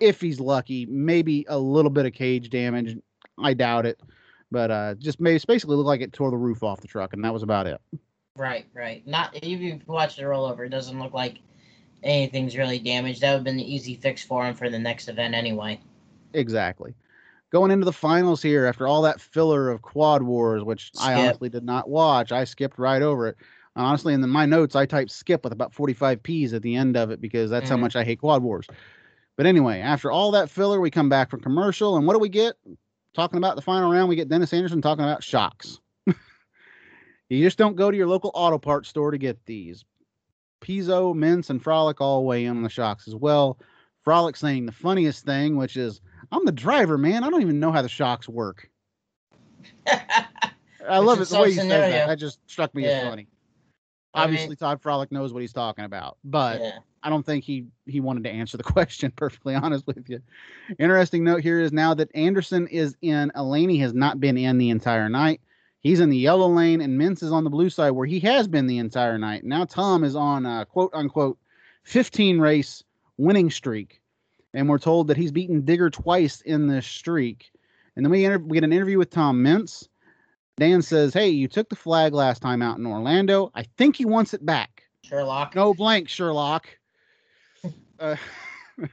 [0.00, 2.96] If he's lucky, maybe a little bit of cage damage.
[3.38, 4.00] I doubt it,
[4.50, 7.24] but uh, just made basically look like it tore the roof off the truck, and
[7.24, 7.80] that was about it.
[8.36, 9.06] Right, right.
[9.06, 11.38] Not if you watch the rollover, it doesn't look like
[12.02, 13.20] anything's really damaged.
[13.20, 15.80] That would have been the easy fix for him for the next event anyway.
[16.34, 16.94] Exactly.
[17.50, 21.48] Going into the finals here after all that filler of Quad Wars, which I honestly
[21.48, 23.36] did not watch, I skipped right over it.
[23.76, 26.96] Honestly, in the, my notes, I typed skip with about 45 P's at the end
[26.96, 27.80] of it because that's how Mhm.
[27.80, 28.66] much I hate Quad Wars.
[29.36, 32.28] But anyway, after all that filler, we come back from commercial, and what do we
[32.28, 32.54] get?
[33.14, 35.78] Talking about the final round, we get Dennis Anderson talking about shocks.
[36.06, 39.84] you just don't go to your local auto parts store to get these.
[40.62, 43.58] Pezo, Meents, and Frolic all weigh in on the shocks as well.
[44.04, 46.00] Frolic saying the funniest thing, which is,
[46.32, 47.24] I'm the driver, man.
[47.24, 48.70] I don't even know how the shocks work.
[49.86, 52.06] I love it the way he says that.
[52.06, 53.10] That just struck me as Yeah.
[53.10, 53.26] funny.
[54.14, 56.78] I mean- Obviously, Todd Frolic knows what he's talking about, but yeah.
[57.06, 59.12] I don't think he he wanted to answer the question.
[59.14, 60.20] Perfectly honest with you.
[60.80, 64.70] Interesting note here is now that Anderson is in, Elaney has not been in the
[64.70, 65.40] entire night.
[65.78, 68.48] He's in the yellow lane, and Meents is on the blue side where he has
[68.48, 69.44] been the entire night.
[69.44, 71.38] Now Tom is on a quote unquote
[71.84, 72.82] 15 race
[73.18, 74.00] winning streak,
[74.52, 77.52] and we're told that he's beaten Digger twice in this streak.
[77.94, 79.88] And then we, inter- we get an interview with Tom Meents.
[80.56, 83.52] Dan says, "Hey, you took the flag last time out in Orlando.
[83.54, 85.54] I think he wants it back." Sherlock.
[85.54, 86.66] No blank, Sherlock.
[87.98, 88.16] Uh,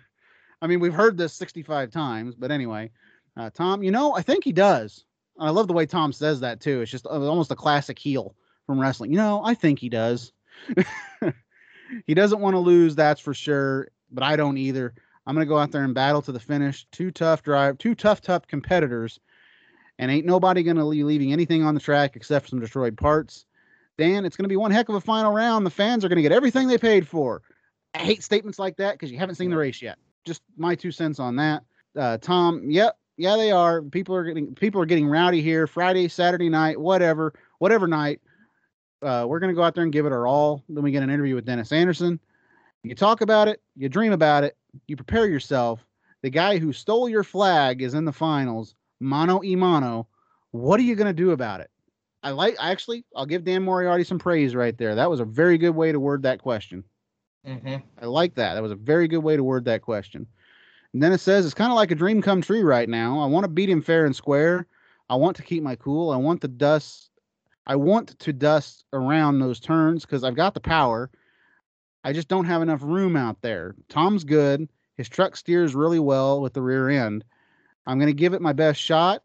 [0.61, 2.91] I mean, we've heard this 65 times, but anyway,
[3.35, 5.05] uh, Tom, you know, I think he does.
[5.39, 6.81] I love the way Tom says that too.
[6.81, 8.35] It's just uh, almost a classic heel
[8.65, 9.11] from wrestling.
[9.11, 10.31] You know, I think he does.
[12.05, 14.93] he doesn't want to lose, that's for sure, but I don't either.
[15.25, 16.85] I'm gonna go out there and battle to the finish.
[16.91, 19.19] Two tough drive, two tough, tough competitors,
[19.97, 23.45] and ain't nobody gonna be leaving anything on the track except some destroyed parts.
[23.97, 25.65] Dan, it's going to be one heck of a final round.
[25.65, 27.41] The fans are going to get everything they paid for.
[27.93, 29.97] I hate statements like that because you haven't seen the race yet.
[30.25, 31.63] Just my two cents on that.
[31.97, 33.81] Uh, Tom, yep, yeah, they are.
[33.81, 35.67] People are getting people are getting rowdy here.
[35.67, 38.21] Friday, Saturday night, whatever, whatever night.
[39.01, 40.63] Uh, we're going to go out there and give it our all.
[40.69, 42.19] Then we get an interview with Dennis Anderson.
[42.83, 44.57] You talk about it, you dream about it,
[44.87, 45.85] you prepare yourself.
[46.21, 50.07] The guy who stole your flag is in the finals, mano y mano.
[50.51, 51.69] What are you going to do about it?
[52.23, 54.95] I like actually, I'll give Dan Moriarty some praise right there.
[54.95, 56.83] That was a very good way to word that question.
[57.45, 58.55] Hmm I like that.
[58.55, 60.27] That was a very good way to word that question.
[60.93, 63.19] And then it says it's kind of like a dream come true right now.
[63.19, 64.67] I want to beat him fair and square.
[65.09, 66.11] I want to keep my cool.
[66.11, 67.09] I want the dust.
[67.65, 71.09] I want to dust around those turns because I've got the power.
[72.03, 73.75] I just don't have enough room out there.
[73.89, 74.67] Tom's good.
[74.97, 77.23] His truck steers really well with the rear end.
[77.87, 79.23] I'm going to give it my best shot.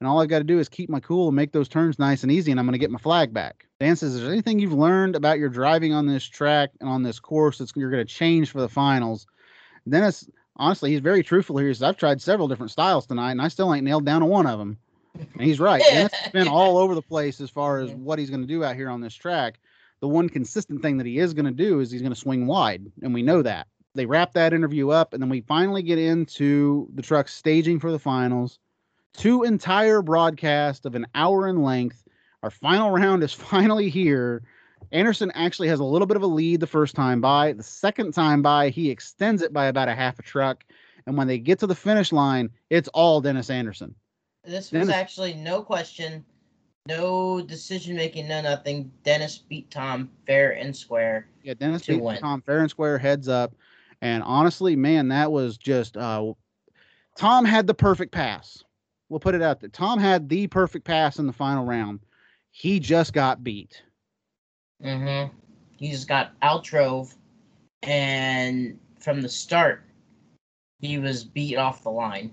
[0.00, 2.22] And all I've got to do is keep my cool and make those turns nice
[2.22, 3.66] and easy, and I'm going to get my flag back.
[3.80, 7.02] Dan says, Is there anything you've learned about your driving on this track and on
[7.02, 9.26] this course that you're going to change for the finals?
[9.88, 11.68] Dennis, honestly, he's very truthful here.
[11.68, 14.26] He says, I've tried several different styles tonight, and I still ain't nailed down to
[14.26, 14.76] one of them.
[15.14, 15.82] And he's right.
[15.90, 18.64] Dennis has been all over the place as far as what he's going to do
[18.64, 19.58] out here on this track.
[20.00, 22.46] The one consistent thing that he is going to do is he's going to swing
[22.46, 23.66] wide, and we know that.
[23.94, 27.90] They wrap that interview up, and then we finally get into the truck staging for
[27.90, 28.58] the finals
[29.16, 32.04] two entire broadcasts of an hour in length.
[32.42, 34.42] Our final round is finally here.
[34.92, 37.52] Anderson actually has a little bit of a lead the first time by.
[37.52, 40.64] The second time by, he extends it by about a half a truck.
[41.06, 43.94] And when they get to the finish line, it's all Dennis Anderson.
[44.44, 46.24] This was Dennis- actually no question,
[46.86, 48.92] no decision making, no nothing.
[49.02, 51.28] Dennis beat Tom fair and square.
[51.42, 52.20] Yeah, Dennis beat win.
[52.20, 53.54] Tom fair and square heads up.
[54.02, 56.32] And honestly, man, that was just uh
[57.16, 58.62] Tom had the perfect pass.
[59.08, 59.68] We'll put it out there.
[59.68, 62.00] Tom had the perfect pass in the final round.
[62.50, 63.82] He just got beat.
[64.82, 65.34] Mm-hmm.
[65.76, 67.14] He just got outdrove,
[67.82, 69.84] and from the start,
[70.80, 72.32] he was beat off the line.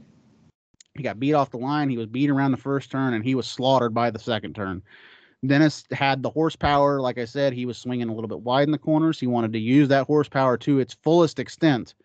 [0.95, 1.89] He got beat off the line.
[1.89, 4.81] He was beat around the first turn, and he was slaughtered by the second turn.
[5.45, 7.01] Dennis had the horsepower.
[7.01, 9.19] Like I said, he was swinging a little bit wide in the corners.
[9.19, 11.95] He wanted to use that horsepower to its fullest extent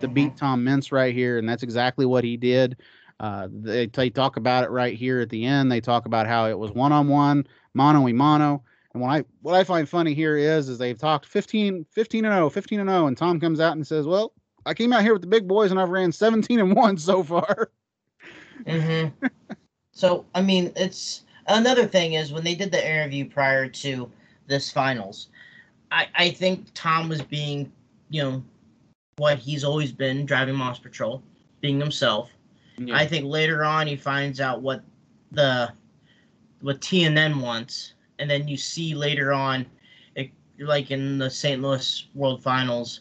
[0.00, 2.76] to beat Tom Meents right here, and that's exactly what he did.
[3.20, 5.70] Uh, they, they talk about it right here at the end.
[5.70, 8.62] They talk about how it was one on one, mono y mono.
[8.92, 12.34] And what I what I find funny here is is they've talked 15, 15 and
[12.34, 14.32] 0, 15 and 0, and Tom comes out and says, "Well,
[14.66, 17.22] I came out here with the big boys and I've ran 17 and 1 so
[17.22, 17.70] far."
[18.64, 19.26] Mm-hmm.
[19.92, 24.10] so I mean, it's another thing is when they did the interview prior to
[24.46, 25.28] this finals,
[25.90, 27.72] I I think Tom was being,
[28.10, 28.44] you know,
[29.16, 31.22] what he's always been, driving Monster Patrol,
[31.60, 32.30] being himself.
[32.92, 34.82] I think later on he finds out what
[35.30, 35.72] the
[36.60, 39.66] what TNN wants, and then you see later on,
[40.16, 41.60] it, like in the St.
[41.60, 43.00] Louis World Finals,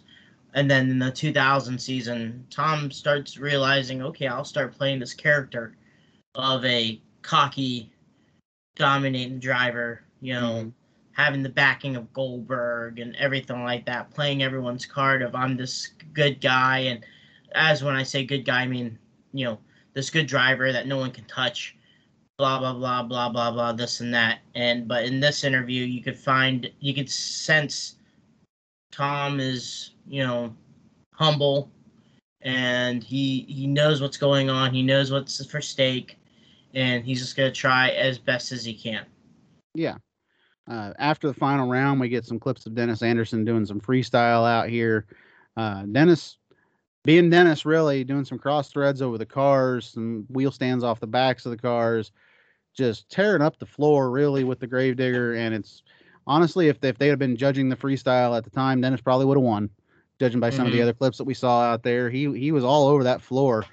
[0.53, 5.75] and then in the 2000 season, Tom starts realizing, okay, I'll start playing this character
[6.35, 7.91] of a cocky,
[8.75, 10.69] dominating driver, you know, mm-hmm.
[11.13, 15.89] having the backing of Goldberg and everything like that, playing everyone's card of I'm this
[16.13, 17.05] good guy, and
[17.55, 18.99] as when I say good guy, I mean
[19.33, 19.59] you know
[19.93, 21.75] this good driver that no one can touch
[22.37, 24.39] blah blah blah blah blah blah this and that.
[24.55, 27.95] And but in this interview you could find you could sense
[28.91, 30.53] tom is you know
[31.13, 31.71] humble
[32.41, 34.73] and he he knows what's going on.
[34.73, 36.17] He knows what's for stake
[36.73, 39.05] and he's just going to try as best as he can.
[39.75, 39.97] Yeah.
[40.69, 44.47] Uh, after the final round we get some clips of dennis anderson doing some freestyle
[44.47, 45.05] out here.
[45.55, 46.37] Uh, dennis
[47.03, 51.07] being Dennis, really doing some cross threads over the cars, some wheel stands off the
[51.07, 52.11] backs of the cars,
[52.73, 55.33] just tearing up the floor really with the gravedigger.
[55.33, 55.83] And it's
[56.25, 59.25] honestly, if they, if they had been judging the freestyle at the time, Dennis probably
[59.25, 59.69] would have won.
[60.19, 60.67] Judging by some mm-hmm.
[60.67, 60.83] of the mm-hmm.
[60.83, 63.65] other clips that we saw out there, he he was all over that floor.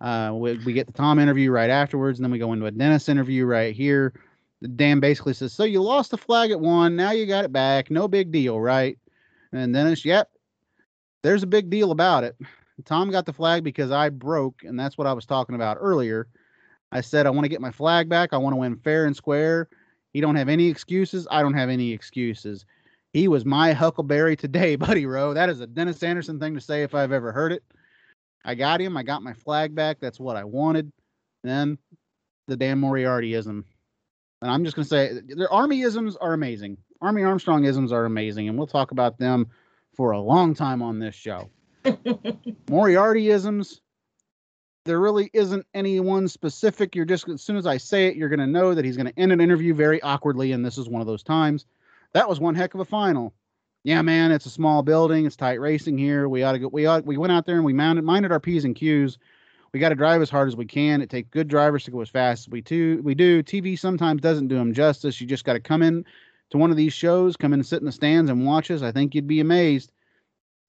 [0.00, 2.70] Uh, we, we get the Tom interview right afterwards, and then we go into a
[2.70, 4.12] Dennis interview right here.
[4.76, 7.90] Dan basically says, "So you lost the flag at one, now you got it back,
[7.90, 8.98] no big deal, right?"
[9.52, 10.28] And Dennis, "Yep,
[11.24, 12.36] there's a big deal about it.
[12.84, 16.28] Tom got the flag because I broke, and that's what I was talking about earlier.
[16.92, 18.32] I said I want to get my flag back.
[18.32, 19.68] I want to win fair and square.
[20.12, 21.26] He don't have any excuses.
[21.30, 22.66] I don't have any excuses.
[23.14, 25.32] He was my Huckleberry today, Buddy Rowe.
[25.32, 27.64] That is a Dennis Anderson thing to say if I've ever heard it.
[28.44, 28.96] I got him.
[28.96, 29.98] I got my flag back.
[30.00, 30.92] That's what I wanted.
[31.42, 31.78] Then
[32.48, 33.64] the Dan Moriartyism.
[34.42, 36.76] And I'm just going to say their Army isms are amazing.
[37.00, 38.48] Army Armstrong isms are amazing.
[38.48, 39.48] And we'll talk about them
[39.94, 41.50] for a long time on this show.
[41.84, 43.80] Moriartyisms,
[44.84, 46.94] there really isn't any one specific.
[46.94, 49.06] You're just, as soon as I say it, you're going to know that he's going
[49.06, 50.52] to end an interview very awkwardly.
[50.52, 51.66] And this is one of those times.
[52.12, 53.34] That was one heck of a final.
[53.82, 55.26] Yeah, man, it's a small building.
[55.26, 56.28] It's tight racing here.
[56.28, 56.68] We ought to go.
[56.68, 59.18] We ought, we went out there and we mounted, minded our P's and Q's.
[59.72, 61.02] We got to drive as hard as we can.
[61.02, 63.02] It takes good drivers to go as fast as we, do.
[63.02, 63.42] we do.
[63.42, 65.20] TV sometimes doesn't do them justice.
[65.20, 66.04] You just got to come in
[66.54, 68.80] to one of these shows, come in and sit in the stands and watch us.
[68.80, 69.90] I think you'd be amazed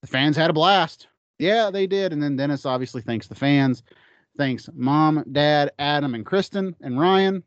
[0.02, 1.08] the fans had a blast.
[1.38, 2.12] Yeah, they did.
[2.12, 3.84] And then Dennis obviously thanks the fans,
[4.36, 7.44] thanks mom, dad, Adam, and Krysten and Ryan,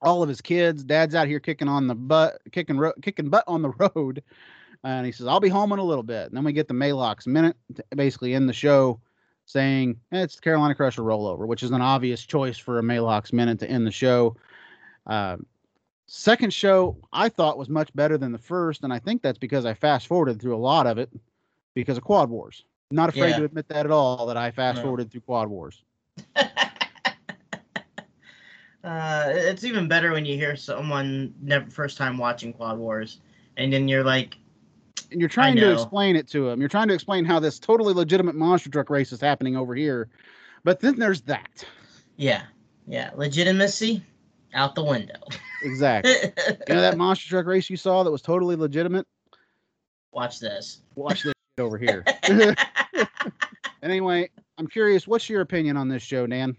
[0.00, 0.84] all of his kids.
[0.84, 4.22] Dad's out here kicking on the butt, kicking ro- kicking butt on the road.
[4.82, 6.74] And he says, "I'll be home in a little bit." And then we get the
[6.74, 7.56] Maalox minute,
[7.94, 9.00] basically in the show,
[9.44, 13.34] saying eh, it's the Carolina Crusher rollover, which is an obvious choice for a Maalox
[13.34, 14.34] minute to end the show.
[15.06, 15.36] Uh,
[16.06, 19.64] second show I thought was much better than the first, and I think that's because
[19.64, 21.10] I fast forwarded through a lot of it
[21.74, 22.64] because of Quad Wars.
[22.90, 23.38] Not afraid yeah.
[23.38, 24.26] to admit that at all.
[24.26, 25.10] That I fast forwarded no.
[25.10, 25.82] through Quad Wars.
[26.36, 26.44] uh,
[28.84, 33.20] it's even better when you hear someone never first time watching Quad Wars,
[33.56, 34.36] and then you're like,
[35.10, 36.60] and you're trying to explain it to them.
[36.60, 40.08] You're trying to explain how this totally legitimate monster truck race is happening over here,
[40.62, 41.64] but then there's that.
[42.16, 42.42] Yeah,
[42.86, 44.04] yeah, legitimacy
[44.54, 45.20] out the window.
[45.62, 46.12] Exactly.
[46.12, 49.06] you know that monster truck race you saw that was totally legitimate.
[50.12, 50.80] Watch this.
[50.94, 52.04] Watch this over here.
[52.24, 52.56] and
[53.82, 56.56] anyway, I'm curious, what's your opinion on this show, Dan?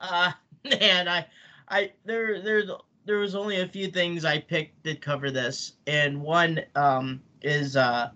[0.00, 0.32] Uh
[0.64, 1.26] man, I
[1.68, 2.70] I there there's
[3.06, 7.76] there was only a few things I picked that cover this, and one um is
[7.76, 8.10] uh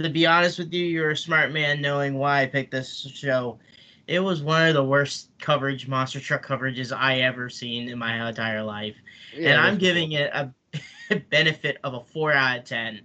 [0.00, 3.58] to be honest with you, you're a smart man knowing why I picked this show.
[4.06, 8.28] It was one of the worst coverage monster truck coverages I ever seen in my
[8.28, 8.96] entire life.
[9.34, 10.18] Yeah, and I'm giving cool.
[10.18, 10.30] it
[11.10, 13.02] a benefit of a four out of ten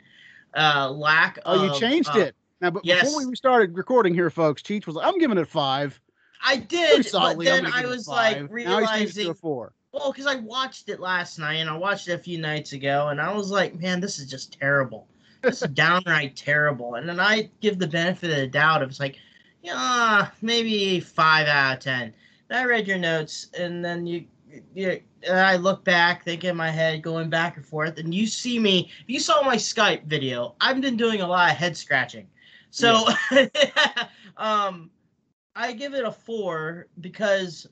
[0.55, 2.35] uh, lack oh, you changed uh, it.
[2.61, 3.05] Now, but yes.
[3.05, 5.99] before we started recording here, folks, Cheech was like, I'm giving it five.
[6.43, 9.73] I did, but then I was like realizing four.
[9.91, 13.09] Well, because I watched it last night and I watched it a few nights ago,
[13.09, 15.07] and I was like, man, this is just terrible.
[15.41, 16.95] This is downright terrible.
[16.95, 18.81] And then I give the benefit of the doubt.
[18.81, 19.17] It was like,
[19.61, 22.13] yeah, maybe five out of ten.
[22.49, 24.25] And I read your notes, and then you
[24.73, 28.59] you I look back, thinking in my head, going back and forth, and you see
[28.59, 28.89] me.
[29.01, 32.27] If you saw my Skype video, I've been doing a lot of head scratching.
[32.71, 33.47] So, yeah.
[34.37, 34.89] um,
[35.55, 37.67] I give it a four because,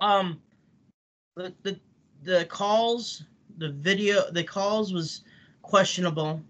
[0.00, 0.40] um,
[1.36, 1.80] the the
[2.22, 3.24] the calls,
[3.58, 5.22] the video, the calls was
[5.62, 6.40] questionable.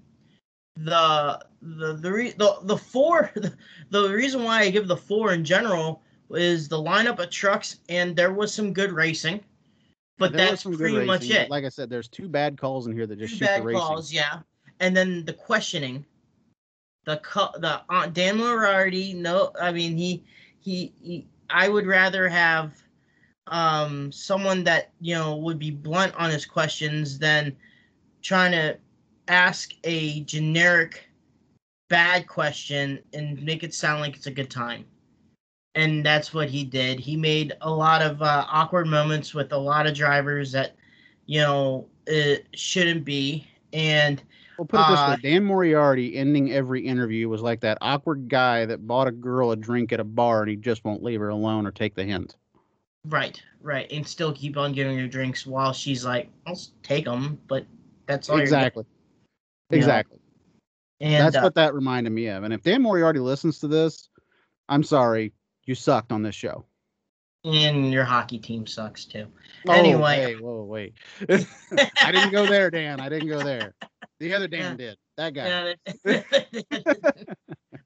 [0.84, 3.52] The the the re, the, the four the,
[3.90, 8.14] the reason why I give the four in general is the lineup of trucks and
[8.14, 9.40] there was some good racing
[10.18, 11.48] but yeah, that's pretty much it.
[11.48, 13.66] Like I said, there's two bad calls in here that just two shoot bad the
[13.66, 13.80] racing.
[13.80, 14.40] calls, yeah.
[14.80, 16.04] And then the questioning,
[17.04, 17.20] the
[17.60, 19.14] the uh, Dan Moriarty.
[19.14, 20.24] No, I mean he,
[20.58, 21.26] he he.
[21.48, 22.82] I would rather have
[23.46, 27.56] um someone that you know would be blunt on his questions than
[28.20, 28.76] trying to
[29.28, 31.08] ask a generic
[31.88, 34.84] bad question and make it sound like it's a good time
[35.78, 36.98] and that's what he did.
[36.98, 40.74] He made a lot of uh, awkward moments with a lot of drivers that,
[41.26, 43.46] you know, it shouldn't be.
[43.72, 44.20] And
[44.58, 48.28] well, put it this uh, way: Dan Moriarty ending every interview was like that awkward
[48.28, 51.20] guy that bought a girl a drink at a bar and he just won't leave
[51.20, 52.34] her alone or take the hint.
[53.04, 57.38] Right, right, and still keep on giving her drinks while she's like, "I'll take them,"
[57.46, 57.64] but
[58.06, 58.84] that's all exactly,
[59.70, 59.78] you know?
[59.78, 60.18] exactly.
[61.00, 62.42] And That's uh, what that reminded me of.
[62.44, 64.08] And if Dan Moriarty listens to this,
[64.68, 65.32] I'm sorry,
[65.64, 66.64] you sucked on this show.
[67.44, 69.26] and your hockey team sucks too.
[69.68, 70.16] Oh, Anyway.
[70.16, 70.94] hey, whoa, wait.
[71.30, 73.00] I didn't go there, Dan.
[73.00, 73.74] I didn't go there.
[74.18, 74.96] The other Dan did.
[75.16, 75.76] That guy.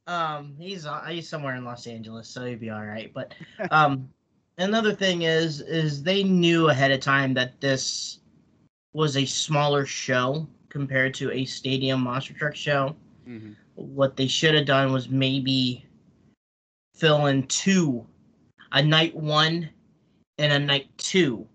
[0.07, 3.13] Um, he's uh, he's somewhere in Los Angeles, so he'd be all right.
[3.15, 3.35] But
[3.71, 4.09] um,
[4.59, 8.19] another thing is is they knew ahead of time that this
[8.93, 10.47] was a smaller show
[10.77, 12.97] compared to a stadium monster truck show.
[13.29, 13.55] Mhm.
[13.75, 15.85] What they should have done was maybe
[16.95, 18.07] fill in two,
[18.73, 19.69] a night one
[20.39, 21.47] and a night two.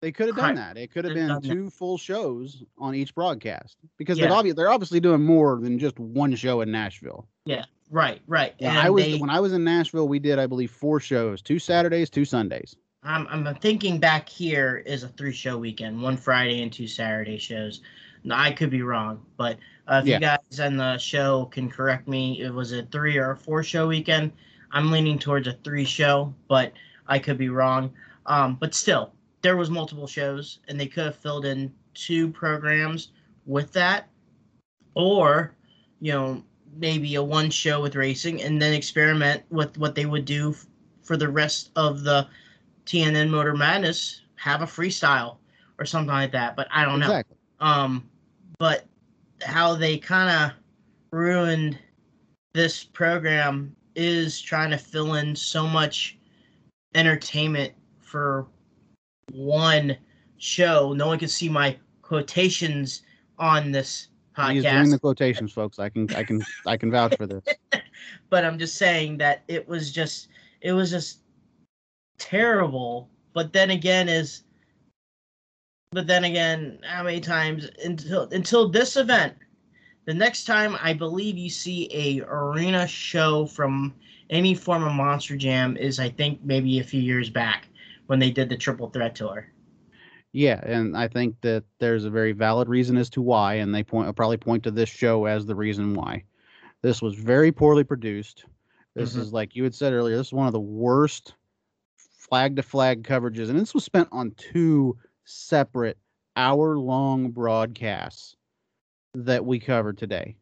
[0.00, 0.76] They could have done that.
[0.78, 1.52] It could have been done that.
[1.52, 4.28] two full shows on each broadcast because Yeah.
[4.28, 7.28] they're, obvi- they're obviously doing more than just one show in Nashville.
[7.44, 8.54] Yeah, right, right.
[8.58, 11.42] When I was they, when I was in Nashville, we did I believe four shows,
[11.42, 12.74] two Saturdays, two Sundays.
[13.02, 17.38] I'm I'm thinking back here is a three show weekend, one Friday and two Saturday
[17.38, 17.80] shows.
[18.30, 19.58] I could be wrong, but
[19.88, 20.14] uh, if Yeah.
[20.16, 23.62] you guys on the show can correct me, it was a three or a four
[23.62, 24.32] show weekend.
[24.72, 26.72] I'm leaning towards a three show, but
[27.06, 27.92] I could be wrong.
[28.26, 29.12] Um, but still,
[29.42, 33.12] there was multiple shows, and they could have filled in two programs
[33.46, 34.08] with that,
[34.94, 35.54] or
[36.00, 36.42] you know
[36.76, 40.66] maybe a one show with racing, and then experiment with what they would do f-
[41.02, 42.26] for the rest of the
[42.86, 45.36] TNN Motor Madness have a freestyle
[45.78, 46.56] or something like that.
[46.56, 47.06] But I don't know.
[47.06, 47.36] Exactly.
[47.60, 48.08] Um,
[48.58, 48.86] but
[49.42, 50.56] how they kind of
[51.12, 51.78] ruined
[52.54, 56.18] this program is trying to fill in so much
[56.94, 58.46] entertainment for
[59.32, 59.96] one
[60.38, 60.92] show.
[60.92, 63.02] No one can see my quotations
[63.38, 64.52] on this podcast.
[64.52, 65.78] He's doing the quotations, folks.
[65.78, 67.44] I can I can I can vouch for this.
[68.30, 70.28] but I'm just saying that it was just
[70.60, 71.20] it was just
[72.18, 73.10] terrible.
[73.32, 74.44] But then again is
[75.96, 79.32] but then again, how many times until until this event,
[80.04, 83.94] the next time I believe you see a arena show from
[84.28, 87.68] any form of Monster Jam is I think maybe a few years back
[88.08, 89.48] when they did the Triple Threat tour.
[90.34, 93.82] Yeah, and I think that there's a very valid reason as to why, and they
[93.82, 96.24] point probably point to this show as the reason why.
[96.82, 98.44] This was very poorly produced.
[98.92, 99.20] This Mhm.
[99.20, 100.18] is like you had said earlier.
[100.18, 101.36] This is one of the worst
[101.96, 104.94] flag to flag coverages, and this was spent on two
[105.26, 105.98] separate
[106.36, 108.36] hour long broadcasts
[109.14, 110.36] that we covered today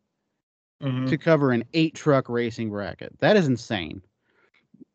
[0.83, 1.09] Mhm.
[1.09, 3.19] to cover an eight truck racing bracket.
[3.19, 4.03] That is insane.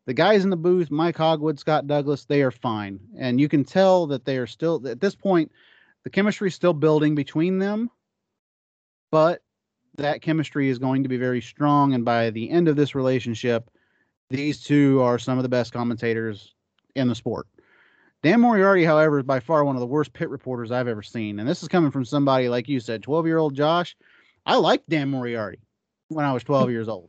[0.06, 3.00] The guys in the booth, Mike Hogewood, Scott Douglas, they are fine.
[3.16, 5.50] And you can tell that they are still, at this point,
[6.04, 7.90] the chemistry is still building between them,
[9.10, 9.42] but
[9.96, 11.94] that chemistry is going to be very strong.
[11.94, 13.70] And by the end of this relationship,
[14.30, 16.54] these two are some of the best commentators
[16.94, 17.46] in the sport.
[18.22, 21.40] Dan Moriarty, however, is by far one of the worst pit reporters I've ever seen.
[21.40, 23.96] And this is coming from somebody like you said, 12 year old Josh.
[24.44, 25.58] I liked Dan Moriarty
[26.08, 27.08] when I was 12 years old.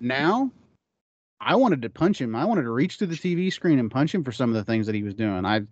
[0.00, 0.50] Now,
[1.40, 2.34] I wanted to punch him.
[2.34, 4.64] I wanted to reach to the TV screen and punch him for some of the
[4.64, 5.44] things that he was doing.
[5.44, 5.62] I,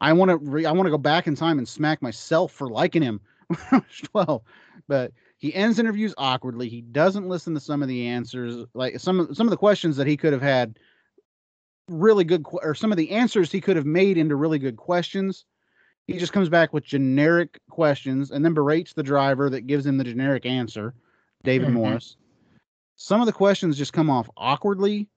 [0.00, 2.68] I want to, re- I want to go back in time and smack myself for
[2.68, 4.42] liking him when I was 12.
[4.88, 6.68] But he ends interviews awkwardly.
[6.68, 9.96] He doesn't listen to some of the answers, like some of some of the questions
[9.96, 10.78] that he could have had
[11.92, 15.44] really good, or some of the answers he could have made into really good questions.
[16.06, 19.98] He just comes back with generic questions and then berates the driver that gives him
[19.98, 20.94] the generic answer,
[21.44, 21.74] David Mhm.
[21.74, 22.16] Morris.
[22.96, 25.08] Some of the questions just come off awkwardly.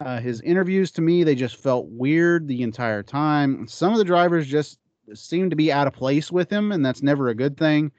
[0.00, 3.66] Uh, his interviews to me, they just felt weird the entire time.
[3.66, 4.78] Some of the drivers just
[5.14, 7.92] seem to be out of place with him, and that's never a good thing.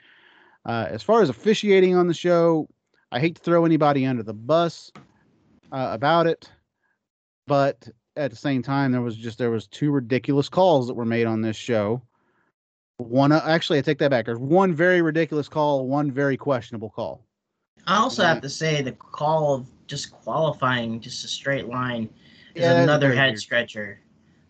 [0.65, 2.67] Uh, as far as officiating on the show,
[3.11, 4.91] I hate to throw anybody under the bus
[5.71, 6.51] uh, about it,
[7.47, 7.87] but
[8.17, 11.27] at the same time, there was just there was two ridiculous calls that were made
[11.27, 12.01] on this show.
[12.97, 14.25] One, uh, actually, I take that back.
[14.25, 17.23] There's one very ridiculous call, one very questionable call.
[17.85, 22.09] I also have to say the call of just qualifying just a straight line
[22.55, 23.39] is Yeah, another head weird.
[23.39, 23.99] stretcher.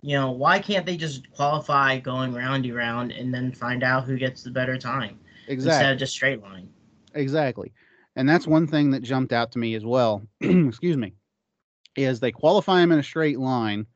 [0.02, 4.18] You know, why can't they just qualify going roundy round and then find out who
[4.18, 5.72] gets the better time Exactly.
[5.72, 6.69] instead of just straight line?
[7.14, 7.73] Exactly.
[8.15, 10.26] And that's one thing that jumped out to me as well.
[10.41, 11.14] Excuse me.
[11.98, 13.88] Is they qualify him in a straight line,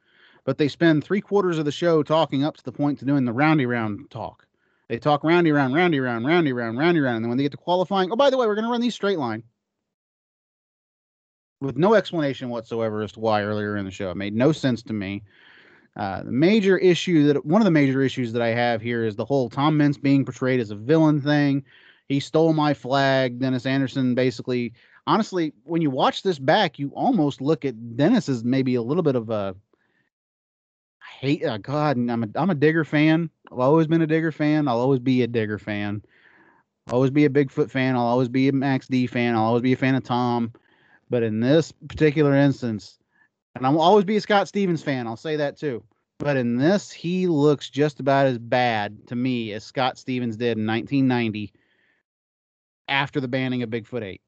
[0.44, 3.26] but they spend three quarters of the show talking up to the point to doing
[3.26, 4.48] the roundy round talk.
[4.90, 7.52] They talk roundy round, roundy round, roundy round, roundy round, and then when they get
[7.52, 9.44] to qualifying, oh by the way, we're going to run these straight line.
[11.61, 14.10] With no explanation whatsoever as to why earlier in the show.
[14.10, 15.23] It made no sense to me.
[15.95, 19.15] Uh, the major issue that one of the major issues that I have here is
[19.15, 21.64] the whole Tom Meents being portrayed as a villain thing.
[22.07, 23.40] He stole my flag.
[23.40, 24.73] Dennis Anderson basically,
[25.07, 29.03] honestly, when you watch this back, you almost look at Dennis as maybe a little
[29.03, 29.56] bit of a
[31.19, 31.98] hate uh, God.
[31.98, 33.30] I'm a I'm a Digger fan.
[33.52, 34.68] I've always been a Digger fan.
[34.68, 36.02] I'll always be a Digger fan.
[36.88, 37.95] I'll always be a Bigfoot fan.
[37.95, 39.36] I'll always be a Max D fan.
[39.36, 40.52] I'll always be a fan of Tom.
[41.10, 42.98] But in this particular instance,
[43.56, 45.07] and I'll always be a Scott Stevens fan.
[45.07, 45.84] I'll say that too.
[46.19, 50.57] But in this, he looks just about as bad to me as Scott Stevens did
[50.57, 51.52] in 1990
[52.88, 54.22] after the banning of Bigfoot 8.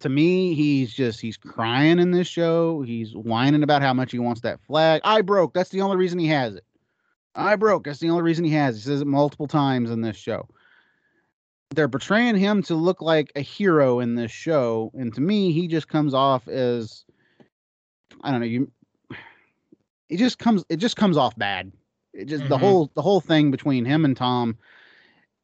[0.00, 2.82] To me, he's just he's crying in this show.
[2.82, 5.00] He's whining about how much he wants that flag.
[5.04, 5.54] I broke.
[5.54, 6.64] That's the only reason he has it.
[7.34, 7.84] I broke.
[7.84, 8.76] That's the only reason he has.
[8.76, 8.78] It.
[8.78, 10.48] He says it multiple times in this show.
[11.70, 15.68] They're portraying him to look like a hero in this show, and to me, he
[15.68, 17.04] just comes off as
[18.22, 18.46] I don't know.
[18.46, 18.70] You,
[20.08, 20.64] it just comes.
[20.68, 21.72] It just comes off bad.
[22.14, 22.60] It just the Mhm.
[22.60, 24.56] whole the whole thing between him and Tom.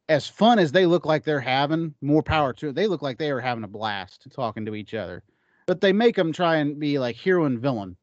[0.07, 2.75] As fun as they look like they're having, more power to it.
[2.75, 5.23] They look like they are having a blast talking to each other,
[5.65, 7.97] but they make them try and be like hero and villain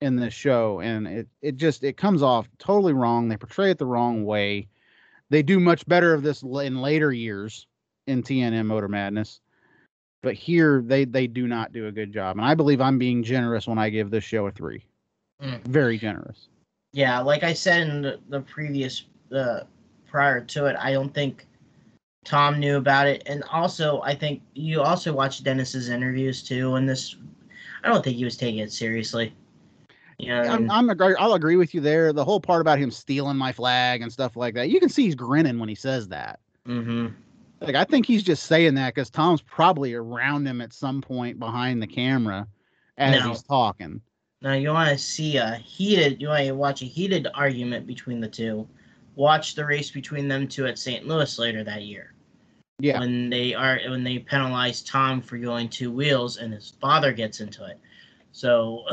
[0.00, 3.28] in this show, and it it just it comes off totally wrong.
[3.28, 4.68] They portray it the wrong way.
[5.30, 7.66] They do much better of this in later years
[8.06, 9.40] in TNN Motor Madness
[10.22, 13.22] but here they they do not do a good job and i believe i'm being
[13.22, 14.84] generous when i give this show a three
[15.42, 15.62] Mm.
[15.66, 16.48] very generous
[16.94, 19.60] Yeah, like I said in the, the previous uh,
[20.06, 21.46] prior to it, I don't think
[22.24, 26.74] Tom knew about it, and also I think you also watched Dennis's interviews too.
[26.74, 27.16] And this,
[27.84, 29.34] I don't think he was taking it seriously.
[30.18, 30.70] You know, I I'm?
[30.70, 34.00] I'm agree, i'll agree with you there the whole part about him stealing my flag
[34.00, 37.12] and stuff like that you can see he's grinning when he says that Mhm.
[37.60, 41.38] like i think he's just saying that because tom's probably around him at some point
[41.38, 42.48] behind the camera
[42.96, 43.28] as No.
[43.28, 44.00] he's talking
[44.40, 48.20] Now you want to see a heated, you want to watch a heated argument between
[48.20, 48.66] the two.
[49.16, 51.06] Watch the race between them two at St.
[51.06, 52.14] Louis later that year.
[52.78, 57.12] yeah when they are when they penalize Tom for going two wheels and his father
[57.12, 57.80] gets into it.
[58.32, 58.84] So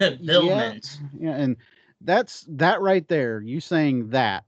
[0.24, 0.74] Bill Yeah.
[1.18, 1.56] Yeah and
[2.04, 4.44] that's that right there you saying that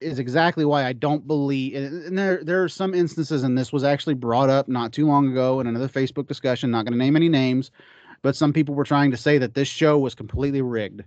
[0.00, 3.72] is exactly why i don't believe and and there there are some instances and this
[3.72, 6.98] was actually brought up not too long ago in another facebook discussion not going to
[6.98, 7.70] name any names
[8.22, 11.02] but some people were trying to say that this show was completely rigged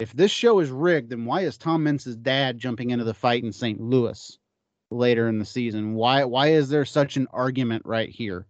[0.00, 3.44] if this show is rigged then why is tom meents's dad jumping into the fight
[3.44, 4.38] in st louis
[4.90, 8.46] later in the season why why is there such an argument right here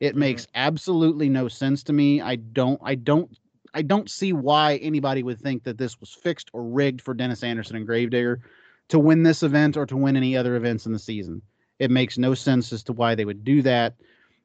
[0.00, 0.18] it Mhm.
[0.18, 3.38] makes absolutely no sense to me i don't i don't
[3.74, 7.42] I don't see why anybody would think that this was fixed or rigged for Dennis
[7.42, 8.40] Anderson and Gravedigger
[8.88, 11.42] to win this event or to win any other events in the season.
[11.78, 13.94] It makes no sense as to why they would do that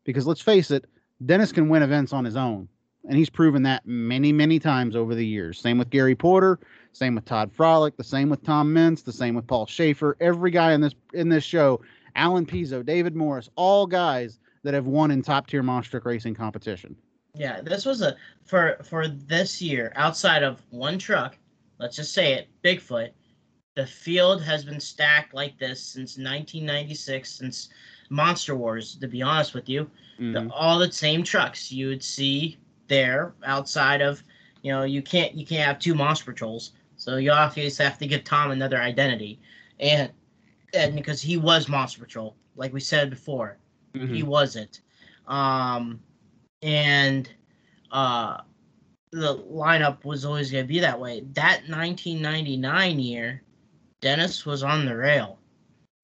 [0.04, 0.86] because let's face it,
[1.26, 2.68] Dennis can win events on his own.
[3.06, 5.60] And he's proven that many, many times over the years.
[5.60, 6.60] Same with Gary Porter,
[6.94, 10.16] same with Todd Frolick, the same with Tom Meents, the same with Paul Schaefer.
[10.22, 11.82] Every guy in this in this show,
[12.16, 16.34] Alan Pezo, David Morris, all guys that have won in top tier monster truck racing
[16.34, 16.96] competition.
[17.36, 18.16] Yeah, this was a
[18.46, 21.38] for for this year outside of one truck.
[21.80, 23.10] Let's just say it, Bigfoot.
[23.76, 27.70] The field has been stacked like this since 1996, since
[28.10, 28.96] Monster Wars.
[28.96, 29.90] To be honest with you,
[30.20, 30.52] the, Mhm.
[30.54, 32.58] all the same trucks you would see
[32.88, 34.24] there outside of
[34.62, 36.72] you know you can't you can't have two monster patrols.
[36.96, 39.40] So you obviously have to give tom another identity.
[39.80, 40.12] And
[40.74, 43.58] and because he was monster patrol like we said before
[43.96, 44.16] Mhm.
[44.16, 44.82] he wasn't.
[45.28, 46.02] Um
[46.62, 47.30] and
[47.92, 48.38] uh
[49.12, 51.22] the lineup was always going to be that way.
[51.34, 53.44] That 1999 year
[54.02, 55.40] dennis was on the rail.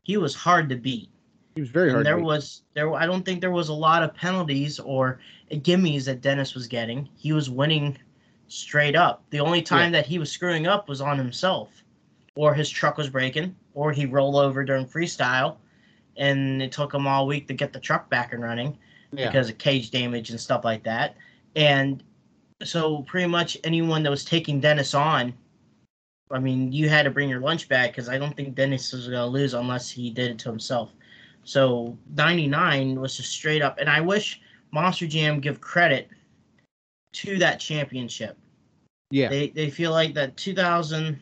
[0.03, 1.09] He was hard to beat
[1.59, 1.99] He was very hard.
[1.99, 5.19] and there was there I don't think there was a lot of penalties or
[5.51, 7.09] gimmies that Dennis was getting.
[7.17, 7.97] He was winning
[8.47, 9.25] straight up.
[9.29, 11.83] The only time that he was screwing up was on himself.
[12.35, 15.57] Or his truck was breaking, or he rolled over during freestyle
[16.15, 18.77] and it took him all week to get the truck back and running
[19.11, 19.27] yeah.
[19.27, 21.17] because of cage damage and stuff like that.
[21.57, 22.01] And
[22.63, 25.33] so pretty much anyone that was taking Dennis on
[26.31, 29.07] I mean, you had to bring your lunch bag because I don't think Dennis was
[29.07, 30.93] going to lose unless he did it to himself.
[31.43, 33.77] So 99 was just straight up.
[33.79, 34.41] And I wish
[34.71, 36.09] Monster Jam give credit
[37.13, 38.37] to that championship.
[39.11, 39.29] yeah.
[39.29, 41.19] They, they feel like that 2000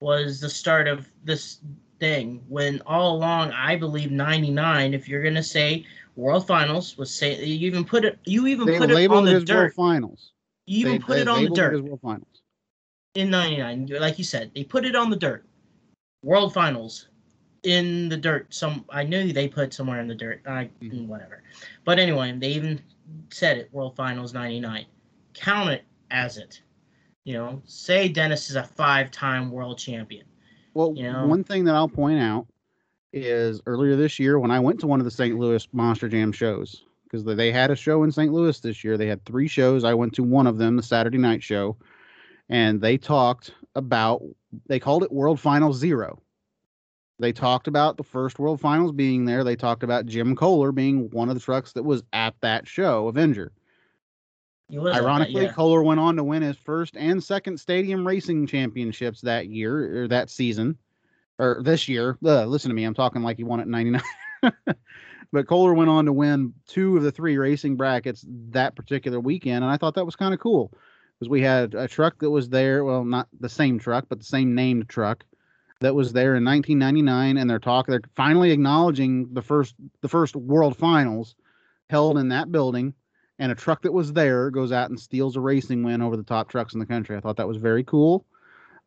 [0.00, 1.58] was the start of this
[1.98, 5.84] thing when all along I believe 99 if you're going to say
[6.16, 9.26] World Finals was say you even put it you even they put it on labeled
[9.26, 9.74] the it as World dirt.
[9.74, 10.32] Finals.
[10.66, 12.42] You even They- put they it on the dirt World Finals.
[13.14, 15.44] in 99 like you said they put it on the dirt
[16.24, 17.08] world finals
[17.62, 21.06] in the dirt some i knew they put somewhere in the dirt i Mhm.
[21.06, 21.42] whatever
[21.84, 22.80] but anyway they even
[23.30, 24.86] said it world finals 99
[25.34, 26.62] count it as it
[27.24, 30.24] you know say dennis is a five-time world champion
[30.74, 31.26] Well, You know?
[31.26, 32.46] one thing that I'll point out
[33.12, 35.36] is earlier this year when I went to one of the St.
[35.36, 38.32] Louis Monster Jam shows because they had a show in St.
[38.32, 38.96] Louis this year.
[38.96, 39.82] They had three shows.
[39.82, 41.76] I went to one of them, the Saturday night show,
[42.48, 44.22] and they talked about
[44.66, 46.22] they called it World Finals Zero.
[47.20, 49.44] They talked about the first World Finals being there.
[49.44, 53.08] They talked about Jim Koehler being one of the trucks that was at that show,
[53.08, 53.52] Avenger.
[54.72, 55.52] Ironically, yeah.
[55.52, 60.08] Koehler went on to win his first and second stadium racing championships that year or
[60.08, 60.78] that season
[61.38, 62.16] or this year.
[62.24, 64.02] Uh, listen to me, I'm talking like he won it in 99.
[65.32, 69.62] but Kohler went on to win two of the three racing brackets that particular weekend.
[69.62, 70.72] And I thought that was kind of cool
[71.18, 72.82] because we had a truck that was there.
[72.82, 75.24] Well, not the same truck, but the same named truck
[75.80, 77.36] that was there in 1999.
[77.36, 81.34] And they're talking, they're finally acknowledging the first, the first world finals
[81.88, 82.94] held in that building
[83.40, 86.22] and a truck that was there goes out and steals a racing win over the
[86.22, 87.16] top trucks in the country.
[87.16, 88.26] I thought that was very cool.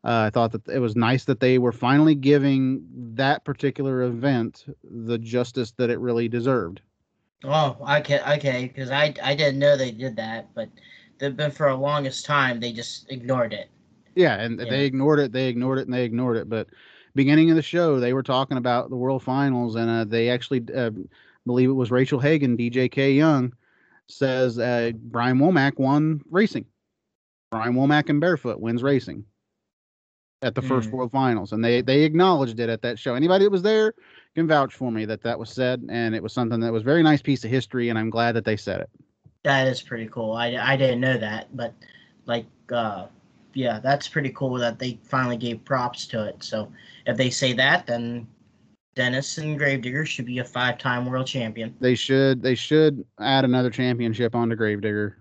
[0.04, 4.66] Uh, I thought that it was nice that they were finally giving that particular event
[4.84, 6.82] the justice that it really deserved.
[7.44, 10.70] Oh, okay, okay, because I I didn't know they did that, but
[11.20, 13.70] but for a longest time they just ignored it.
[14.16, 14.70] Yeah, and yeah.
[14.70, 16.50] they ignored it, they ignored it, and they ignored it.
[16.50, 16.68] But
[17.16, 20.64] beginning of the show, they were talking about the World Finals, and uh, they actually
[20.76, 20.92] uh,
[21.46, 23.54] believe it was Rachel Hagan, DJK Young,
[24.08, 26.66] says uh, Brian Womack won racing.
[27.52, 29.26] Brian Womack and Bearfoot wins racing
[30.42, 30.68] at the mm.
[30.68, 33.16] first World Finals, and they they acknowledged it at that show.
[33.16, 33.94] Anybody that was there
[34.36, 37.04] can vouch for me that that was said, and it was something that was very
[37.04, 38.90] nice piece of history, and I'm glad that they said it.
[39.44, 40.34] That is pretty cool.
[40.34, 41.74] I, I didn't know that, but
[42.26, 43.08] like uh,
[43.54, 46.44] yeah, that's pretty cool that they finally gave props to it.
[46.44, 46.72] So
[47.06, 48.28] if they say that, then
[48.96, 51.76] Dennis and Gravedigger should be a five-time world champion.
[51.80, 52.42] They should.
[52.42, 55.18] They should add another championship onto Gravedigger,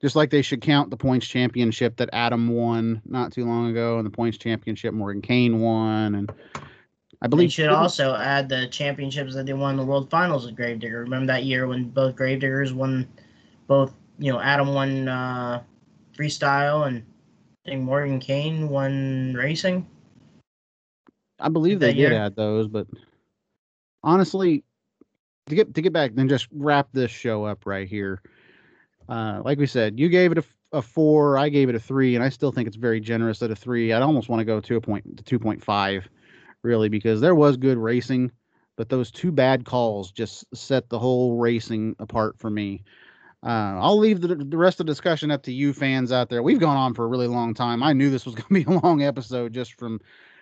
[0.00, 3.98] just like they should count the points championship that Adam won not too long ago,
[3.98, 6.32] and the points championship Morgan Kane won, and
[7.22, 10.46] I believe they should also add the championships that they won in the World Finals
[10.46, 11.00] with Gravedigger.
[11.00, 13.06] Remember that year when both Gravediggers won,
[13.66, 15.62] both you know Adam won uh,
[16.16, 17.04] freestyle and
[17.64, 19.86] think Morgan Kane won racing.
[21.38, 22.86] I believe they did add those, but
[24.02, 24.64] honestly,
[25.46, 28.22] to get to get back, then just wrap this show up right here.
[29.08, 32.14] Uh, like we said, you gave it a, a four, I gave it a three,
[32.14, 33.92] and I still think it's very generous at a three.
[33.92, 36.08] I'd almost want to go to a point to two point five,
[36.62, 38.30] really, because there was good racing,
[38.76, 42.84] but those two bad calls just set the whole racing apart for me.
[43.42, 46.42] Uh, I'll leave the, the rest of the discussion up to you fans out there.
[46.42, 47.82] We've gone on for a really long time.
[47.82, 50.00] I knew this was going to be a long episode just from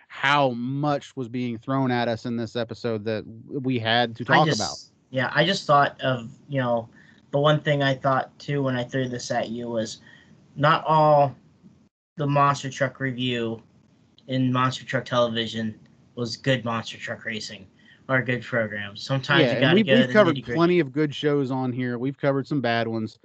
[0.09, 4.47] how much was being thrown at us in this episode that we had to talk
[4.47, 4.77] just, about.
[5.11, 6.89] Yeah, I just thought of, you know,
[7.31, 9.99] the one thing I thought too when I threw this at you was
[10.57, 11.37] not all
[12.17, 13.63] the monster truck review
[14.27, 15.79] in monster truck television
[16.15, 17.67] was good monster truck racing
[18.09, 19.03] or good programs.
[19.03, 19.95] Sometimes yeah, you got to go.
[19.95, 21.99] We've covered plenty of good shows on here.
[21.99, 23.19] We've covered some bad ones,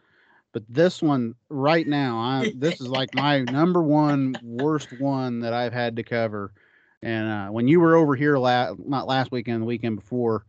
[0.51, 5.53] but this one right now, I, this is like my number one worst one that
[5.53, 6.53] I've had to cover.
[7.01, 10.45] And uh, when you were over here, la- not last weekend, the weekend before,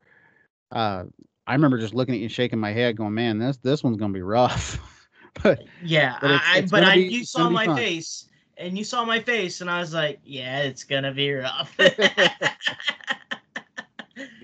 [0.71, 1.05] uh,
[1.47, 4.13] I remember just looking at you, shaking my head, going, "Man, this this one's gonna
[4.13, 4.79] be rough."
[5.43, 7.77] but yeah, but, it's, I, it's but I, be, you saw my fun.
[7.77, 11.77] face, and you saw my face, and I was like, "Yeah, it's gonna be rough."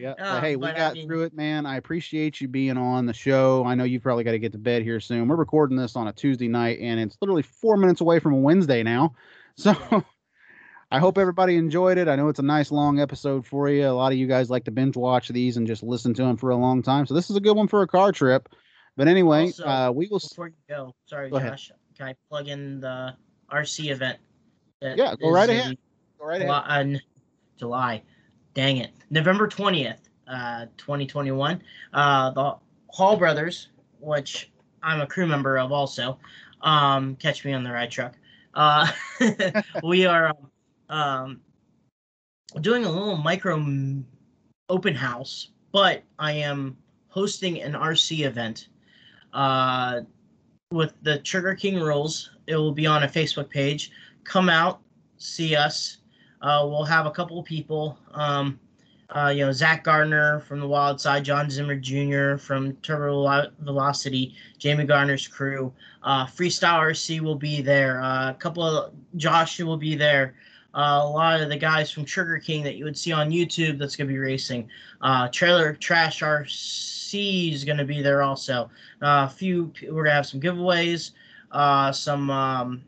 [0.01, 0.14] yeah.
[0.18, 1.66] Oh, hey, we got I mean, through it, man.
[1.66, 3.64] I appreciate you being on the show.
[3.66, 5.28] I know you've probably got to get to bed here soon.
[5.28, 8.39] We're recording this on a Tuesday night, and it's literally four minutes away from a
[8.39, 9.14] Wednesday now.
[9.56, 9.74] So
[10.90, 12.09] I hope everybody enjoyed it.
[12.09, 13.86] I know it's a nice long episode for you.
[13.86, 16.39] A lot of you guys like to binge watch these and just listen to them
[16.39, 17.05] for a long time.
[17.05, 18.48] So this is a good one for a car trip.
[18.97, 20.18] But anyway, also, uh, we will.
[20.18, 21.81] Before you go, sorry, go Josh, ahead.
[21.97, 23.14] can I plug in the
[23.52, 24.18] RC event?
[24.81, 25.77] Yeah, go right ahead.
[26.18, 26.51] Go right ahead.
[26.51, 27.01] On
[27.59, 28.02] July,
[28.55, 31.62] dang it, November twentieth, uh, twenty twenty one.
[31.93, 32.56] Uh, the
[32.89, 33.68] Hall Brothers,
[34.01, 34.51] which
[34.82, 36.18] I'm a crew member of, also.
[36.62, 38.14] Um, catch me on the ride truck.
[38.55, 38.90] Uh,
[39.85, 40.51] we are um,
[40.97, 41.40] um,
[42.60, 43.64] doing a little micro
[44.68, 46.77] open house, but I am
[47.09, 48.68] hosting an RC event
[49.32, 50.01] uh,
[50.72, 52.31] with the Trigger King rules.
[52.47, 53.93] It will be on a Facebook page.
[54.24, 54.81] Come out,
[55.18, 55.98] see us.
[56.43, 57.99] Uh, we'll have a couple of people.
[58.12, 58.59] Um,
[59.15, 62.37] uh, you know, Zach Gardner from the Wild Side, John Zimmer Jr.
[62.37, 65.73] from Turbo Velocity, Jamie Gardner's crew.
[66.03, 68.01] Uh, Freestyle RC will be there.
[68.01, 70.35] Uh, a couple of Joshua will be there.
[70.73, 73.79] Uh, a lot of the guys from Trigger King that you would see on YouTube
[73.79, 74.69] that's going to be racing.
[75.01, 78.71] Uh, Trailer Trash RC is going to be there also.
[79.03, 81.11] Uh, a few, we're going to have some giveaways,
[81.93, 82.85] some um,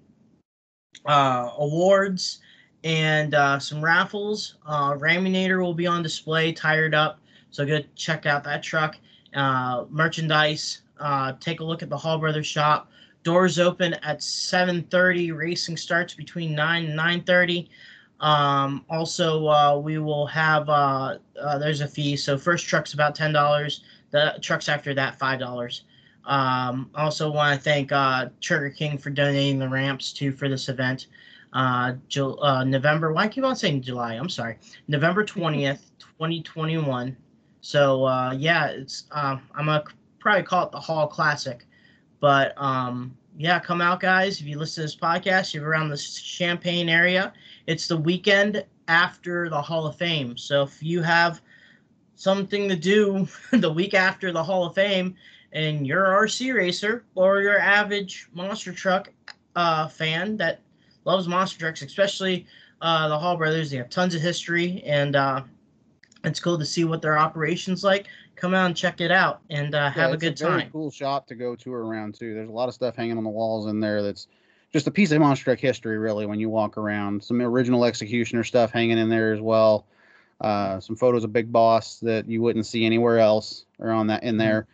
[1.04, 2.41] awards,
[2.84, 4.56] and uh, some raffles.
[4.66, 7.18] Uh, Raminator will be on display, tired up.
[7.50, 8.96] So go check out that truck.
[9.34, 10.82] merchandise.
[11.40, 12.88] take a look at the Hall Brothers shop
[13.22, 15.30] Doors open at 7:30.
[15.36, 17.68] Racing starts between 9 and 9:30.
[18.20, 22.16] Um, also, uh, we will have uh, uh, there's a fee.
[22.16, 23.82] So first truck's about ten dollars.
[24.10, 25.84] The trucks after that five dollars.
[26.24, 30.68] Um, also want to thank uh, Trigger King for donating the ramps too for this
[30.68, 31.06] event.
[31.52, 33.12] Uh, Ju- uh, November.
[33.12, 34.14] Why keep on saying July?
[34.14, 34.58] I'm sorry.
[34.88, 37.16] November twentieth, 2021.
[37.60, 39.84] So uh, yeah, it's um, I'm gonna
[40.18, 41.66] probably call it the Hall Classic,
[42.20, 44.40] but um, yeah, come out, guys.
[44.40, 47.32] If you listen to this podcast, you're around the Champaign area.
[47.66, 50.36] It's the weekend after the Hall of Fame.
[50.36, 51.40] So if you have
[52.16, 55.14] something to do the week after the Hall of Fame,
[55.52, 59.10] and you're a RC racer or you're average monster truck
[59.54, 60.61] uh, fan that
[61.04, 62.46] loves monster trucks, especially
[62.80, 65.42] uh, the Hall brothers, they have tons of history and uh,
[66.24, 68.06] it's cool to see what their operations like.
[68.36, 70.70] Come out and check it out and uh, have Yeah, a good very time.
[70.72, 72.34] cool shop to go tour around too.
[72.34, 74.26] There's a lot of stuff hanging on the walls in there that's
[74.72, 76.26] just a piece of monster truck history, really.
[76.26, 79.86] When you walk around, some original executioner stuff hanging in there as well.
[80.40, 84.24] Uh, some photos of Big Boss that you wouldn't see anywhere else are on that
[84.24, 84.66] in there.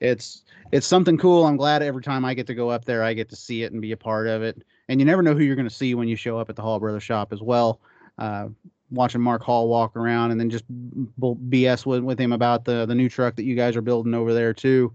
[0.00, 0.42] It's
[0.72, 1.46] it's something cool.
[1.46, 3.72] I'm glad every time I get to go up there, I get to see it
[3.72, 4.62] and be a part of it.
[4.88, 6.62] And you never know who you're going to see when you show up at the
[6.62, 7.80] Hall Brothers shop as well.
[8.18, 8.48] Uh,
[8.90, 12.94] watching Mark Hall walk around and then just BS with, with him about the the
[12.94, 14.94] new truck that you guys are building over there too.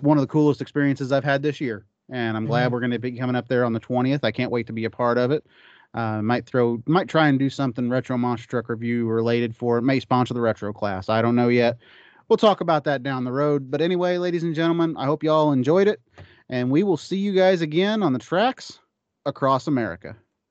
[0.00, 2.98] One of the coolest experiences I've had this year, and I'm glad we're going to
[2.98, 4.20] be coming up there on the 20th.
[4.24, 5.46] I can't wait to be a part of it.
[5.94, 9.82] Uh, might throw, might try and do something retro monster truck review related for it.
[9.82, 11.08] May sponsor the retro class.
[11.08, 11.78] I don't know yet.
[12.28, 13.70] We'll talk about that down the road.
[13.70, 16.00] But anyway, ladies and gentlemen, I hope you all enjoyed it,
[16.48, 18.80] and we will see you guys again on the tracks
[19.26, 20.16] across America.